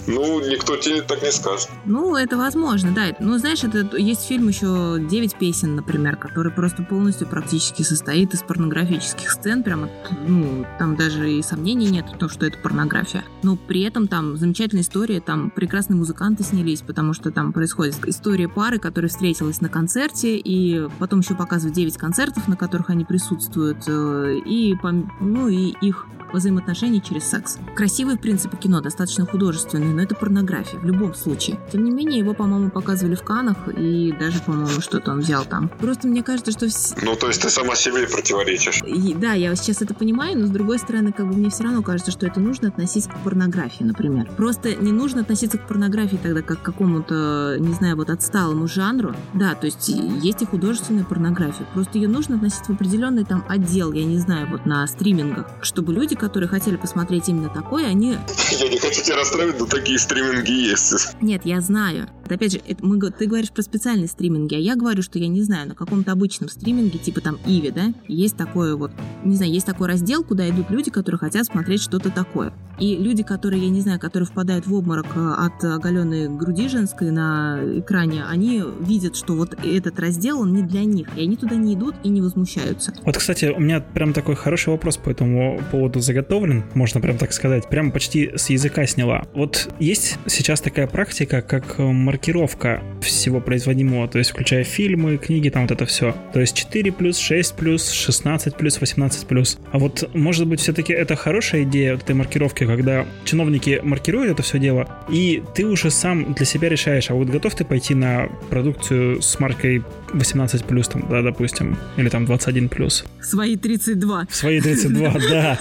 Ну, 0.07 0.39
никто 0.41 0.75
тебе 0.77 1.01
так 1.01 1.21
не 1.21 1.31
скажет. 1.31 1.69
Ну, 1.85 2.15
это 2.15 2.37
возможно, 2.37 2.91
да. 2.91 3.15
Ну, 3.19 3.37
знаешь, 3.37 3.63
это 3.63 3.97
есть 3.97 4.25
фильм 4.25 4.47
еще 4.47 4.97
«Девять 4.99 5.35
песен», 5.35 5.75
например, 5.75 6.17
который 6.17 6.51
просто 6.51 6.83
полностью 6.83 7.27
практически 7.27 7.83
состоит 7.83 8.33
из 8.33 8.41
порнографических 8.41 9.29
сцен. 9.29 9.63
Прямо, 9.63 9.89
ну, 10.27 10.65
там 10.79 10.95
даже 10.95 11.31
и 11.31 11.41
сомнений 11.41 11.89
нет 11.89 12.05
в 12.09 12.17
том, 12.17 12.29
что 12.29 12.45
это 12.45 12.57
порнография. 12.57 13.23
Но 13.43 13.55
при 13.55 13.81
этом 13.83 14.07
там 14.07 14.37
замечательная 14.37 14.83
история, 14.83 15.21
там 15.21 15.51
прекрасные 15.51 15.97
музыканты 15.97 16.43
снялись, 16.43 16.81
потому 16.81 17.13
что 17.13 17.31
там 17.31 17.53
происходит 17.53 17.95
история 18.05 18.49
пары, 18.49 18.79
которая 18.79 19.09
встретилась 19.09 19.61
на 19.61 19.69
концерте, 19.69 20.37
и 20.37 20.87
потом 20.99 21.19
еще 21.19 21.35
показывают 21.35 21.75
9 21.75 21.97
концертов, 21.97 22.47
на 22.47 22.55
которых 22.55 22.89
они 22.89 23.05
присутствуют, 23.05 23.83
э, 23.87 24.39
и, 24.45 24.75
ну, 25.19 25.47
и 25.47 25.73
их 25.81 26.07
взаимоотношений 26.37 27.01
через 27.01 27.25
секс. 27.25 27.57
Красивое, 27.75 28.15
в 28.15 28.21
принципе, 28.21 28.57
кино, 28.57 28.81
достаточно 28.81 29.25
художественное, 29.25 29.93
но 29.93 30.01
это 30.01 30.15
порнография 30.15 30.79
в 30.79 30.85
любом 30.85 31.13
случае. 31.13 31.59
Тем 31.71 31.83
не 31.83 31.91
менее, 31.91 32.19
его, 32.19 32.33
по-моему, 32.33 32.69
показывали 32.69 33.15
в 33.15 33.23
Канах, 33.23 33.57
и 33.77 34.13
даже, 34.19 34.39
по-моему, 34.41 34.81
что-то 34.81 35.11
он 35.11 35.19
взял 35.19 35.45
там. 35.45 35.69
Просто 35.79 36.07
мне 36.07 36.23
кажется, 36.23 36.51
что... 36.51 36.67
Ну, 37.03 37.15
то 37.15 37.27
есть 37.27 37.41
ты 37.41 37.49
сама 37.49 37.75
себе 37.75 38.07
противоречишь. 38.07 38.81
И, 38.85 39.13
да, 39.13 39.33
я 39.33 39.55
сейчас 39.55 39.81
это 39.81 39.93
понимаю, 39.93 40.39
но 40.39 40.47
с 40.47 40.49
другой 40.49 40.79
стороны, 40.79 41.11
как 41.11 41.27
бы 41.27 41.35
мне 41.35 41.49
все 41.49 41.63
равно 41.63 41.81
кажется, 41.81 42.11
что 42.11 42.25
это 42.27 42.39
нужно 42.39 42.69
относить 42.69 43.07
к 43.07 43.17
порнографии, 43.23 43.83
например. 43.83 44.29
Просто 44.37 44.75
не 44.75 44.91
нужно 44.91 45.21
относиться 45.21 45.57
к 45.57 45.67
порнографии 45.67 46.19
тогда 46.21 46.41
как 46.41 46.61
к 46.61 46.63
какому-то, 46.63 47.57
не 47.59 47.73
знаю, 47.73 47.95
вот 47.95 48.09
отсталому 48.09 48.67
жанру. 48.67 49.15
Да, 49.33 49.55
то 49.55 49.65
есть 49.65 49.89
есть 49.89 50.41
и 50.41 50.45
художественная 50.45 51.03
порнография. 51.03 51.65
Просто 51.73 51.97
ее 51.97 52.07
нужно 52.07 52.35
относить 52.35 52.65
в 52.65 52.69
определенный 52.69 53.25
там 53.25 53.43
отдел, 53.47 53.91
я 53.91 54.05
не 54.05 54.17
знаю, 54.19 54.47
вот 54.49 54.65
на 54.65 54.85
стримингах, 54.87 55.47
чтобы 55.61 55.93
люди, 55.93 56.15
которые 56.21 56.47
хотели 56.47 56.75
посмотреть 56.75 57.27
именно 57.27 57.49
такое, 57.49 57.87
они... 57.87 58.15
Я 58.59 58.69
не 58.69 58.77
хочу 58.77 59.01
тебя 59.03 59.17
расстраивать, 59.17 59.59
но 59.59 59.65
такие 59.65 59.97
стриминги 59.97 60.51
есть. 60.51 61.15
Нет, 61.19 61.41
я 61.45 61.59
знаю. 61.61 62.07
Опять 62.29 62.53
же, 62.53 62.61
это 62.65 62.85
мы, 62.85 62.99
ты 63.11 63.25
говоришь 63.25 63.51
про 63.51 63.61
специальные 63.61 64.07
стриминги, 64.07 64.55
а 64.55 64.57
я 64.57 64.75
говорю, 64.75 65.01
что 65.01 65.19
я 65.19 65.27
не 65.27 65.41
знаю, 65.41 65.67
на 65.67 65.75
каком-то 65.75 66.13
обычном 66.13 66.47
стриминге, 66.47 66.97
типа 66.97 67.19
там 67.19 67.37
Иви, 67.45 67.71
да, 67.71 67.93
есть 68.07 68.37
такое 68.37 68.75
вот, 68.75 68.91
не 69.25 69.35
знаю, 69.35 69.51
есть 69.51 69.65
такой 69.65 69.87
раздел, 69.87 70.23
куда 70.23 70.47
идут 70.47 70.69
люди, 70.69 70.91
которые 70.91 71.19
хотят 71.19 71.45
смотреть 71.45 71.81
что-то 71.81 72.09
такое. 72.09 72.53
И 72.79 72.95
люди, 72.95 73.21
которые, 73.21 73.63
я 73.63 73.69
не 73.69 73.81
знаю, 73.81 73.99
которые 73.99 74.27
впадают 74.27 74.65
в 74.65 74.73
обморок 74.73 75.05
э, 75.15 75.19
от 75.19 75.63
оголенной 75.63 76.29
груди 76.29 76.67
женской 76.67 77.11
на 77.11 77.59
экране, 77.79 78.23
они 78.27 78.63
видят, 78.79 79.15
что 79.15 79.33
вот 79.33 79.53
этот 79.63 79.99
раздел, 79.99 80.39
он 80.39 80.53
не 80.53 80.63
для 80.63 80.83
них, 80.83 81.07
и 81.15 81.21
они 81.21 81.35
туда 81.35 81.55
не 81.55 81.75
идут 81.75 81.95
и 82.03 82.09
не 82.09 82.21
возмущаются. 82.21 82.93
Вот, 83.03 83.17
кстати, 83.17 83.53
у 83.55 83.59
меня 83.59 83.81
прям 83.81 84.13
такой 84.13 84.35
хороший 84.35 84.69
вопрос 84.69 84.97
по 84.97 85.09
этому 85.09 85.61
поводу 85.69 85.99
заготовлен, 86.11 86.65
можно 86.73 86.99
прям 86.99 87.17
так 87.17 87.31
сказать, 87.33 87.67
прям 87.69 87.91
почти 87.91 88.31
с 88.35 88.49
языка 88.49 88.85
сняла. 88.85 89.23
Вот 89.33 89.69
есть 89.79 90.17
сейчас 90.27 90.61
такая 90.61 90.87
практика, 90.87 91.41
как 91.41 91.79
маркировка 91.79 92.83
всего 93.01 93.39
производимого, 93.39 94.07
то 94.07 94.17
есть 94.17 94.31
включая 94.31 94.63
фильмы, 94.63 95.17
книги, 95.17 95.49
там 95.49 95.63
вот 95.63 95.71
это 95.71 95.85
все. 95.85 96.15
То 96.33 96.41
есть 96.41 96.55
4 96.55 96.91
плюс, 96.91 97.17
6 97.17 97.55
плюс, 97.55 97.91
16 97.91 98.55
плюс, 98.55 98.79
18 98.79 99.25
плюс. 99.27 99.57
А 99.71 99.79
вот, 99.79 100.09
может 100.13 100.47
быть, 100.47 100.59
все-таки 100.59 100.93
это 100.93 101.15
хорошая 101.15 101.63
идея 101.63 101.93
вот 101.93 102.03
этой 102.03 102.15
маркировки, 102.15 102.65
когда 102.65 103.05
чиновники 103.23 103.79
маркируют 103.81 104.31
это 104.31 104.43
все 104.43 104.59
дело, 104.59 104.87
и 105.09 105.41
ты 105.55 105.65
уже 105.65 105.89
сам 105.89 106.33
для 106.33 106.45
себя 106.45 106.69
решаешь, 106.69 107.09
а 107.09 107.13
вот 107.13 107.29
готов 107.29 107.55
ты 107.55 107.63
пойти 107.63 107.95
на 107.95 108.27
продукцию 108.49 109.21
с 109.21 109.39
маркой 109.39 109.83
18 110.13 110.65
плюс, 110.65 110.87
там, 110.87 111.05
да, 111.09 111.21
допустим, 111.21 111.77
или 111.97 112.09
там 112.09 112.25
21 112.25 112.69
плюс. 112.69 113.05
Свои 113.21 113.55
32. 113.55 114.27
Свои 114.29 114.61
32, 114.61 115.13
да. 115.29 115.59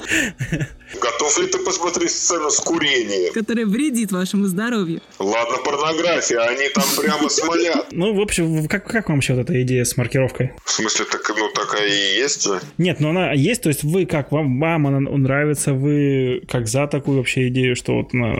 Готов 1.00 1.38
ли 1.38 1.46
ты 1.46 1.58
посмотреть 1.58 2.10
сцену 2.10 2.50
с 2.50 2.58
курением? 2.60 3.32
Которая 3.32 3.66
вредит 3.66 4.12
вашему 4.12 4.46
здоровью. 4.46 5.00
Ладно, 5.18 5.58
порнография, 5.58 6.40
они 6.40 6.68
там 6.70 6.84
прямо 6.98 7.28
смолят. 7.28 7.88
Ну, 7.92 8.14
в 8.14 8.20
общем, 8.20 8.66
как, 8.66 8.86
как 8.86 9.08
вам 9.08 9.18
вообще 9.18 9.34
вот 9.34 9.42
эта 9.42 9.62
идея 9.62 9.84
с 9.84 9.96
маркировкой? 9.96 10.52
В 10.64 10.70
смысле, 10.70 11.04
так, 11.04 11.28
ну, 11.36 11.48
такая 11.54 11.86
и 11.86 12.16
есть 12.18 12.42
же? 12.42 12.60
Нет, 12.78 13.00
ну 13.00 13.10
она 13.10 13.32
есть, 13.32 13.62
то 13.62 13.68
есть 13.68 13.84
вы 13.84 14.06
как, 14.06 14.32
вам, 14.32 14.58
вам 14.60 14.86
она 14.86 15.00
нравится, 15.00 15.72
вы 15.72 16.42
как 16.48 16.66
за 16.66 16.86
такую 16.86 17.18
вообще 17.18 17.48
идею, 17.48 17.76
что 17.76 17.96
вот 17.96 18.14
она... 18.14 18.34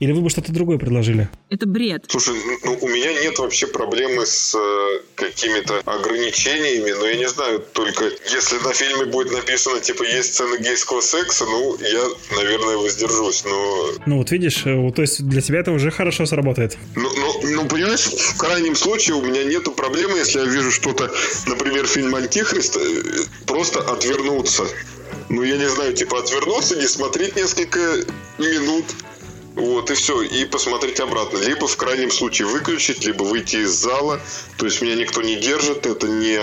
Или 0.00 0.12
вы 0.12 0.20
бы 0.20 0.30
что-то 0.30 0.52
другое 0.52 0.78
предложили? 0.78 1.28
Это 1.50 1.66
бред. 1.66 2.04
Слушай, 2.08 2.34
ну, 2.64 2.78
у 2.80 2.88
меня 2.88 3.12
нет 3.22 3.38
вообще 3.38 3.66
проблемы 3.66 4.26
с 4.26 4.54
э, 4.54 5.00
какими-то 5.14 5.80
ограничениями, 5.84 6.90
но 6.90 7.06
я 7.06 7.16
не 7.16 7.28
знаю, 7.28 7.60
только 7.72 8.04
если 8.30 8.58
на 8.58 8.72
фильме 8.72 9.06
будет 9.06 9.32
написано, 9.32 9.80
типа, 9.80 10.02
есть 10.02 10.34
сцены 10.34 10.58
гейского 10.58 11.00
секса, 11.00 11.44
ну, 11.44 11.76
я, 11.80 11.93
наверное, 12.34 12.76
воздержусь, 12.76 13.44
но... 13.44 13.88
Ну, 14.06 14.18
вот 14.18 14.30
видишь, 14.30 14.62
э, 14.66 14.92
то 14.94 15.02
есть 15.02 15.26
для 15.26 15.40
тебя 15.40 15.60
это 15.60 15.72
уже 15.72 15.90
хорошо 15.90 16.26
сработает. 16.26 16.76
Ну, 16.94 17.10
ну, 17.16 17.48
ну, 17.50 17.68
понимаешь, 17.68 18.06
в 18.06 18.36
крайнем 18.36 18.74
случае 18.76 19.16
у 19.16 19.22
меня 19.22 19.44
нету 19.44 19.72
проблемы, 19.72 20.18
если 20.18 20.38
я 20.38 20.44
вижу 20.44 20.70
что-то, 20.70 21.10
например, 21.46 21.86
фильм 21.86 22.14
«Антихрист», 22.14 22.76
э, 22.76 23.02
просто 23.46 23.80
отвернуться. 23.80 24.64
Ну, 25.28 25.42
я 25.42 25.56
не 25.56 25.68
знаю, 25.68 25.94
типа 25.94 26.20
отвернуться, 26.20 26.76
не 26.76 26.86
смотреть 26.86 27.36
несколько 27.36 27.78
минут, 28.38 28.84
вот, 29.54 29.90
и 29.90 29.94
все, 29.94 30.22
и 30.22 30.44
посмотреть 30.44 31.00
обратно. 31.00 31.38
Либо 31.38 31.66
в 31.66 31.76
крайнем 31.76 32.10
случае 32.10 32.48
выключить, 32.48 33.04
либо 33.04 33.22
выйти 33.22 33.56
из 33.56 33.70
зала. 33.70 34.20
То 34.56 34.66
есть 34.66 34.82
меня 34.82 34.96
никто 34.96 35.22
не 35.22 35.36
держит, 35.36 35.86
это 35.86 36.08
не 36.08 36.40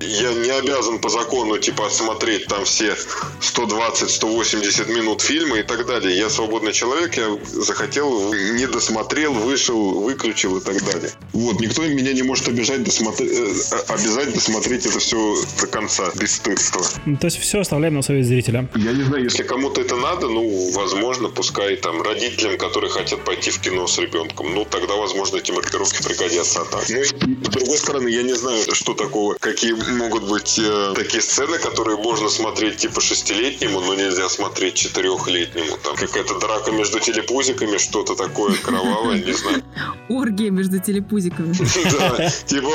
я 0.00 0.32
не 0.32 0.50
обязан 0.50 0.98
по 0.98 1.08
закону, 1.08 1.58
типа, 1.58 1.88
смотреть 1.90 2.46
там 2.46 2.64
все 2.64 2.96
120-180 3.40 4.92
минут 4.92 5.20
фильма 5.20 5.58
и 5.58 5.62
так 5.62 5.86
далее. 5.86 6.16
Я 6.16 6.30
свободный 6.30 6.72
человек, 6.72 7.16
я 7.16 7.38
захотел, 7.44 8.32
не 8.32 8.66
досмотрел, 8.66 9.32
вышел, 9.32 10.00
выключил 10.00 10.56
и 10.58 10.60
так 10.64 10.82
далее. 10.84 11.10
Вот, 11.32 11.60
никто 11.60 11.82
меня 11.86 12.12
не 12.12 12.22
может 12.22 12.48
обижать, 12.48 12.82
досмотреть, 12.82 13.30
э, 13.32 13.52
обязать 13.88 14.32
досмотреть 14.34 14.86
это 14.86 14.98
все 14.98 15.36
до 15.60 15.66
конца, 15.66 16.10
без 16.14 16.36
стыдства. 16.36 16.84
Ну, 17.04 17.16
то 17.16 17.26
есть 17.26 17.38
все 17.38 17.60
оставляем 17.60 17.94
на 17.94 18.02
совет 18.02 18.26
зрителя. 18.26 18.68
Я 18.76 18.92
не 18.92 19.02
знаю, 19.02 19.24
если 19.24 19.42
кому-то 19.42 19.80
это 19.80 19.96
надо, 19.96 20.28
ну, 20.28 20.72
возможно, 20.72 21.28
пускай 21.28 21.76
там 21.76 22.02
родителям, 22.02 22.58
которые 22.58 22.90
хотят 22.90 23.24
пойти 23.24 23.50
в 23.50 23.60
кино 23.60 23.86
с 23.86 23.98
ребенком, 23.98 24.54
ну, 24.54 24.64
тогда, 24.64 24.96
возможно, 24.96 25.36
эти 25.36 25.52
маркировки 25.52 26.02
пригодятся. 26.02 26.62
А 26.62 26.64
так, 26.64 26.88
ну, 26.88 27.00
и, 27.00 27.04
с 27.04 27.12
другой 27.12 27.78
стороны, 27.78 28.08
я 28.08 28.22
не 28.22 28.34
знаю, 28.34 28.62
что 28.74 28.94
такого, 28.94 29.36
какие 29.38 29.72
могут 29.96 30.28
быть 30.28 30.58
э, 30.58 30.92
такие 30.94 31.22
сцены, 31.22 31.58
которые 31.58 31.96
можно 31.96 32.28
смотреть 32.28 32.78
типа 32.78 33.00
шестилетнему, 33.00 33.80
но 33.80 33.94
нельзя 33.94 34.28
смотреть 34.28 34.74
четырехлетнему. 34.74 35.76
Там 35.82 35.96
какая-то 35.96 36.38
драка 36.38 36.72
между 36.72 37.00
телепузиками, 37.00 37.78
что-то 37.78 38.14
такое 38.14 38.54
кровавое, 38.54 39.22
не 39.22 39.32
знаю. 39.32 39.62
Оргия 40.08 40.50
между 40.50 40.78
телепузиками. 40.78 41.54
Да, 42.00 42.30
типа, 42.46 42.70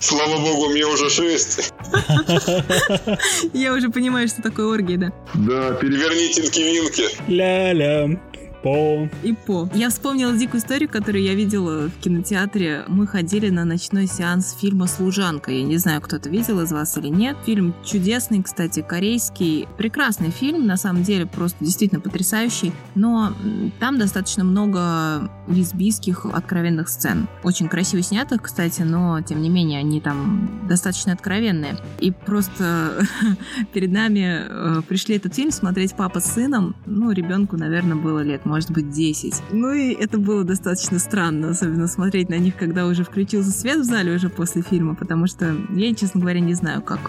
слава 0.00 0.38
богу, 0.38 0.68
мне 0.68 0.84
уже 0.86 1.10
шесть. 1.10 1.72
Я 3.52 3.72
уже 3.72 3.90
понимаю, 3.90 4.28
что 4.28 4.42
такое 4.42 4.66
оргия, 4.66 4.98
да. 4.98 5.12
Да, 5.34 5.72
переверните 5.74 6.42
винки 6.42 7.08
Ля-ля 7.28 8.18
по. 8.62 9.08
И 9.22 9.32
по. 9.32 9.68
Я 9.74 9.90
вспомнила 9.90 10.32
дикую 10.36 10.60
историю, 10.60 10.88
которую 10.88 11.22
я 11.22 11.34
видела 11.34 11.88
в 11.88 12.00
кинотеатре. 12.00 12.84
Мы 12.88 13.06
ходили 13.06 13.50
на 13.50 13.64
ночной 13.64 14.06
сеанс 14.06 14.56
фильма 14.58 14.86
«Служанка». 14.86 15.50
Я 15.50 15.62
не 15.62 15.76
знаю, 15.78 16.00
кто-то 16.00 16.28
видел 16.28 16.60
из 16.60 16.72
вас 16.72 16.96
или 16.96 17.08
нет. 17.08 17.36
Фильм 17.44 17.74
чудесный, 17.84 18.42
кстати, 18.42 18.84
корейский. 18.86 19.68
Прекрасный 19.76 20.30
фильм, 20.30 20.66
на 20.66 20.76
самом 20.76 21.02
деле, 21.02 21.26
просто 21.26 21.64
действительно 21.64 22.00
потрясающий. 22.00 22.72
Но 22.94 23.32
там 23.80 23.98
достаточно 23.98 24.44
много 24.44 25.30
лесбийских 25.48 26.26
откровенных 26.26 26.88
сцен. 26.88 27.28
Очень 27.42 27.68
красиво 27.68 28.02
снятых, 28.02 28.42
кстати, 28.42 28.82
но, 28.82 29.20
тем 29.22 29.42
не 29.42 29.48
менее, 29.48 29.80
они 29.80 30.00
там 30.00 30.66
достаточно 30.68 31.12
откровенные. 31.12 31.76
И 31.98 32.10
просто 32.10 33.06
перед 33.72 33.92
нами 33.92 34.46
э, 34.48 34.82
пришли 34.88 35.16
этот 35.16 35.34
фильм 35.34 35.50
смотреть 35.50 35.94
папа 35.94 36.20
с 36.20 36.32
сыном. 36.32 36.76
Ну, 36.86 37.10
ребенку, 37.10 37.56
наверное, 37.56 37.96
было 37.96 38.20
лет, 38.20 38.44
может 38.52 38.70
быть, 38.70 38.90
10. 38.90 39.34
Ну 39.52 39.72
и 39.72 39.94
это 39.94 40.18
было 40.18 40.44
достаточно 40.44 40.98
странно, 40.98 41.48
особенно 41.48 41.88
смотреть 41.88 42.28
на 42.28 42.34
них, 42.34 42.54
когда 42.54 42.86
уже 42.86 43.02
включился 43.02 43.50
свет 43.50 43.78
в 43.78 43.84
зале 43.84 44.14
уже 44.14 44.28
после 44.28 44.60
фильма, 44.60 44.94
потому 44.94 45.26
что 45.26 45.56
я, 45.70 45.94
честно 45.94 46.20
говоря, 46.20 46.40
не 46.40 46.52
знаю, 46.52 46.82
как 46.82 47.00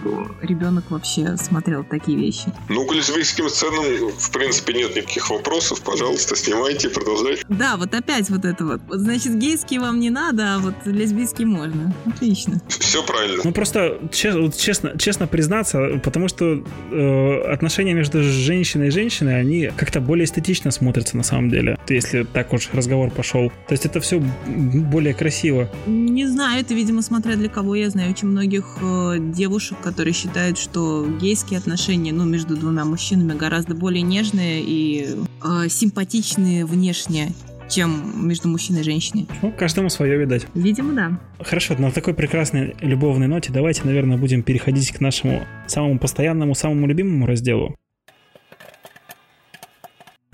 ребенок 0.42 0.90
вообще 0.90 1.36
смотрел 1.36 1.84
такие 1.84 2.18
вещи. 2.18 2.46
Ну, 2.70 2.86
к 2.86 2.94
лесбийским 2.94 3.50
сценам, 3.50 3.84
в 4.18 4.32
принципе, 4.32 4.72
нет 4.72 4.96
никаких 4.96 5.30
вопросов. 5.30 5.82
Пожалуйста, 5.82 6.38
снимайте, 6.38 6.90
продолжайте. 6.90 7.44
Да, 7.50 7.76
вот 7.76 7.94
опять 7.94 8.30
вот 8.30 8.46
это 8.46 8.64
вот. 8.64 8.82
вот 8.88 9.00
значит, 9.00 9.38
гейский 9.38 9.80
вам 9.80 10.00
не 10.00 10.12
надо, 10.12 10.56
а 10.56 10.60
вот 10.60 10.76
лесбийский 10.86 11.44
можно. 11.44 11.94
Отлично. 12.06 12.62
Все 12.70 13.04
правильно. 13.04 13.42
Ну, 13.44 13.52
просто 13.52 14.00
честно, 14.14 14.50
честно, 14.50 14.98
честно 14.98 15.28
признаться, 15.28 16.00
потому 16.02 16.30
что 16.30 16.64
э, 16.90 17.52
отношения 17.52 17.94
между 17.94 18.24
женщиной 18.24 18.88
и 18.88 18.92
женщиной, 18.92 19.42
они 19.42 19.70
как-то 19.76 20.00
более 20.00 20.24
эстетично 20.24 20.72
смотрятся 20.72 21.18
на 21.18 21.24
самом 21.24 21.33
самом 21.34 21.50
деле, 21.50 21.78
если 21.90 22.24
так 22.24 22.54
уж 22.54 22.70
разговор 22.74 23.10
пошел. 23.10 23.50
То 23.68 23.72
есть 23.74 23.86
это 23.86 24.00
все 24.00 24.20
более 24.20 25.14
красиво. 25.14 25.70
Не 25.88 26.28
знаю, 26.28 26.62
это, 26.62 26.74
видимо, 26.74 27.02
смотря 27.02 27.36
для 27.36 27.50
кого. 27.50 27.76
Я 27.76 27.90
знаю 27.90 28.12
очень 28.12 28.28
многих 28.28 28.78
э, 28.82 29.16
девушек, 29.20 29.78
которые 29.82 30.14
считают, 30.14 30.58
что 30.58 31.08
гейские 31.22 31.58
отношения, 31.58 32.14
ну, 32.14 32.26
между 32.26 32.56
двумя 32.56 32.86
мужчинами 32.86 33.38
гораздо 33.38 33.74
более 33.74 34.04
нежные 34.04 34.62
и 34.62 35.16
э, 35.44 35.70
симпатичные 35.70 36.66
внешне, 36.66 37.32
чем 37.70 38.28
между 38.28 38.48
мужчиной 38.48 38.82
и 38.82 38.84
женщиной. 38.84 39.28
Ну, 39.42 39.52
каждому 39.52 39.90
свое, 39.90 40.18
видать. 40.18 40.46
Видимо, 40.54 40.94
да. 40.94 41.20
Хорошо, 41.40 41.76
на 41.80 41.92
такой 41.92 42.14
прекрасной 42.14 42.76
любовной 42.82 43.28
ноте 43.28 43.52
давайте, 43.52 43.82
наверное, 43.86 44.18
будем 44.18 44.44
переходить 44.44 44.92
к 44.92 45.00
нашему 45.00 45.42
самому 45.68 45.98
постоянному, 45.98 46.54
самому 46.54 46.86
любимому 46.86 47.26
разделу. 47.26 47.76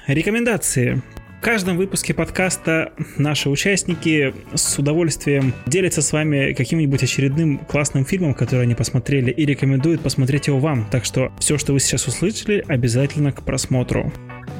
Рекомендации. 0.09 1.03
В 1.37 1.41
каждом 1.41 1.77
выпуске 1.77 2.15
подкаста 2.15 2.93
наши 3.19 3.47
участники 3.47 4.33
с 4.55 4.79
удовольствием 4.79 5.53
делятся 5.67 6.01
с 6.01 6.11
вами 6.11 6.53
каким-нибудь 6.53 7.03
очередным 7.03 7.59
классным 7.59 8.05
фильмом, 8.05 8.33
который 8.33 8.63
они 8.63 8.73
посмотрели, 8.73 9.29
и 9.29 9.45
рекомендуют 9.45 10.01
посмотреть 10.01 10.47
его 10.47 10.57
вам. 10.57 10.87
Так 10.89 11.05
что 11.05 11.31
все, 11.39 11.59
что 11.59 11.73
вы 11.73 11.79
сейчас 11.79 12.07
услышали, 12.07 12.65
обязательно 12.67 13.31
к 13.31 13.43
просмотру. 13.43 14.11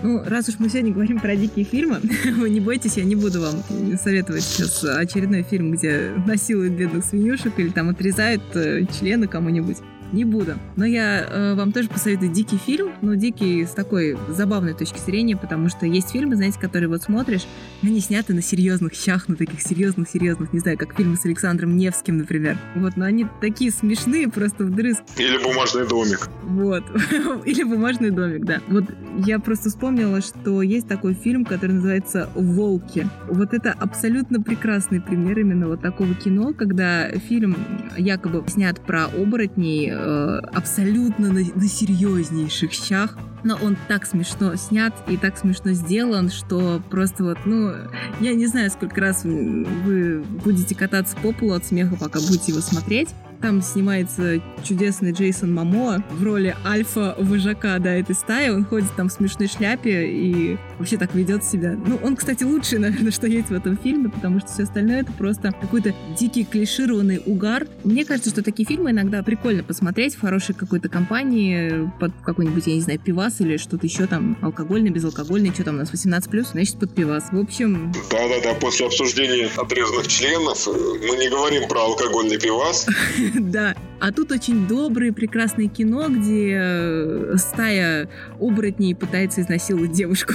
Ну, 0.03 0.23
раз 0.23 0.49
уж 0.49 0.59
мы 0.59 0.69
сегодня 0.69 0.93
говорим 0.93 1.19
про 1.19 1.35
дикие 1.35 1.65
фильмы, 1.65 1.99
вы 2.37 2.51
не 2.51 2.59
бойтесь, 2.59 2.97
я 2.97 3.03
не 3.03 3.15
буду 3.15 3.41
вам 3.41 3.63
советовать 3.97 4.43
сейчас 4.43 4.83
очередной 4.83 5.41
фильм, 5.41 5.71
где 5.71 6.11
насилуют 6.27 6.73
бедных 6.73 7.03
свинюшек 7.03 7.57
или 7.57 7.69
там 7.69 7.89
отрезают 7.89 8.43
э, 8.53 8.85
члены 8.99 9.27
кому-нибудь 9.27 9.77
не 10.11 10.25
буду. 10.25 10.55
Но 10.75 10.85
я 10.85 11.21
э, 11.21 11.53
вам 11.55 11.71
тоже 11.71 11.89
посоветую 11.89 12.31
дикий 12.31 12.57
фильм, 12.57 12.91
но 13.01 13.15
дикий 13.15 13.65
с 13.65 13.71
такой 13.71 14.17
забавной 14.29 14.73
точки 14.73 14.99
зрения, 14.99 15.35
потому 15.35 15.69
что 15.69 15.85
есть 15.85 16.11
фильмы, 16.11 16.35
знаете, 16.35 16.59
которые 16.59 16.89
вот 16.89 17.03
смотришь, 17.03 17.45
они 17.83 17.99
сняты 17.99 18.33
на 18.33 18.41
серьезных 18.41 18.93
щах, 18.93 19.27
на 19.27 19.35
таких 19.35 19.61
серьезных-серьезных, 19.61 20.53
не 20.53 20.59
знаю, 20.59 20.77
как 20.77 20.95
фильмы 20.95 21.15
с 21.15 21.25
Александром 21.25 21.77
Невским, 21.77 22.17
например. 22.17 22.57
Вот, 22.75 22.97
но 22.97 23.05
они 23.05 23.27
такие 23.41 23.71
смешные, 23.71 24.29
просто 24.29 24.65
вдрызг. 24.65 25.01
Или 25.17 25.37
«Бумажный 25.37 25.87
домик». 25.87 26.29
Вот. 26.43 26.83
Или 27.45 27.63
«Бумажный 27.63 28.11
домик», 28.11 28.45
да. 28.45 28.61
Вот 28.67 28.85
я 29.25 29.39
просто 29.39 29.69
вспомнила, 29.69 30.21
что 30.21 30.61
есть 30.61 30.87
такой 30.87 31.13
фильм, 31.13 31.45
который 31.45 31.73
называется 31.73 32.29
«Волки». 32.35 33.07
Вот 33.27 33.53
это 33.53 33.73
абсолютно 33.77 34.41
прекрасный 34.41 35.01
пример 35.01 35.39
именно 35.39 35.67
вот 35.67 35.81
такого 35.81 36.13
кино, 36.15 36.53
когда 36.53 37.09
фильм 37.11 37.55
якобы 37.97 38.43
снят 38.47 38.79
про 38.79 39.05
оборотней, 39.05 39.91
Э, 40.01 40.39
абсолютно 40.53 41.27
на, 41.27 41.41
на 41.41 41.67
серьезнейших 41.67 42.71
щах. 42.71 43.17
Но 43.43 43.57
он 43.61 43.77
так 43.87 44.05
смешно 44.05 44.55
снят 44.55 44.93
и 45.07 45.17
так 45.17 45.37
смешно 45.37 45.71
сделан, 45.71 46.29
что 46.29 46.81
просто 46.89 47.23
вот, 47.23 47.37
ну, 47.45 47.73
я 48.19 48.33
не 48.33 48.47
знаю, 48.47 48.69
сколько 48.69 48.99
раз 48.99 49.23
вы 49.23 50.23
будете 50.43 50.75
кататься 50.75 51.15
по 51.17 51.31
полу 51.31 51.53
от 51.53 51.65
смеха, 51.65 51.95
пока 51.95 52.19
будете 52.19 52.51
его 52.51 52.61
смотреть. 52.61 53.09
Там 53.41 53.61
снимается 53.61 54.41
чудесный 54.63 55.13
Джейсон 55.13 55.53
Мамо 55.53 56.03
в 56.09 56.23
роли 56.23 56.55
альфа-вожака, 56.65 57.79
да, 57.79 57.93
этой 57.93 58.13
стаи. 58.13 58.49
Он 58.49 58.65
ходит 58.65 58.93
там 58.97 59.07
в 59.07 59.13
смешной 59.13 59.47
шляпе 59.47 60.07
и 60.07 60.57
вообще 60.77 60.97
так 60.97 61.15
ведет 61.15 61.45
себя. 61.45 61.77
Ну, 61.85 61.99
он, 62.03 62.17
кстати, 62.17 62.43
лучший, 62.43 62.79
наверное, 62.79 63.11
что 63.11 63.27
есть 63.27 63.49
в 63.49 63.53
этом 63.53 63.77
фильме, 63.77 64.09
потому 64.09 64.39
что 64.39 64.49
все 64.49 64.63
остальное 64.63 65.01
это 65.01 65.13
просто 65.13 65.53
какой-то 65.59 65.93
дикий 66.17 66.43
клишированный 66.43 67.21
угар. 67.25 67.65
Мне 67.85 68.03
кажется, 68.03 68.29
что 68.29 68.43
такие 68.43 68.67
фильмы 68.67 68.91
иногда 68.91 69.23
прикольно 69.23 69.63
посмотреть 69.63 70.15
в 70.15 70.21
хорошей 70.21 70.53
какой-то 70.53 70.89
компании 70.89 71.89
под 71.99 72.11
какой-нибудь, 72.23 72.67
я 72.67 72.75
не 72.75 72.81
знаю, 72.81 72.99
пивас 72.99 73.39
или 73.39 73.55
что-то 73.55 73.85
еще 73.85 74.05
там, 74.05 74.37
алкогольный, 74.41 74.89
безалкогольный, 74.89 75.53
что 75.53 75.63
там 75.63 75.75
у 75.75 75.77
нас 75.77 75.93
18+, 75.93 76.51
значит, 76.51 76.77
под 76.77 76.93
пивас. 76.93 77.29
В 77.31 77.39
общем... 77.39 77.93
Да-да-да, 78.11 78.53
после 78.55 78.85
обсуждения 78.87 79.49
отрезанных 79.55 80.07
членов 80.07 80.67
э, 80.67 80.71
мы 80.71 81.15
не 81.17 81.29
говорим 81.29 81.67
про 81.69 81.83
алкогольный 81.83 82.37
пивас. 82.37 82.87
Да. 83.39 83.75
А 83.99 84.11
тут 84.11 84.31
очень 84.31 84.67
доброе, 84.67 85.11
прекрасное 85.11 85.67
кино, 85.67 86.07
где 86.09 86.57
э, 86.59 87.35
стая 87.37 88.09
оборотней 88.39 88.95
пытается 88.95 89.41
изнасиловать 89.41 89.91
девушку. 89.91 90.33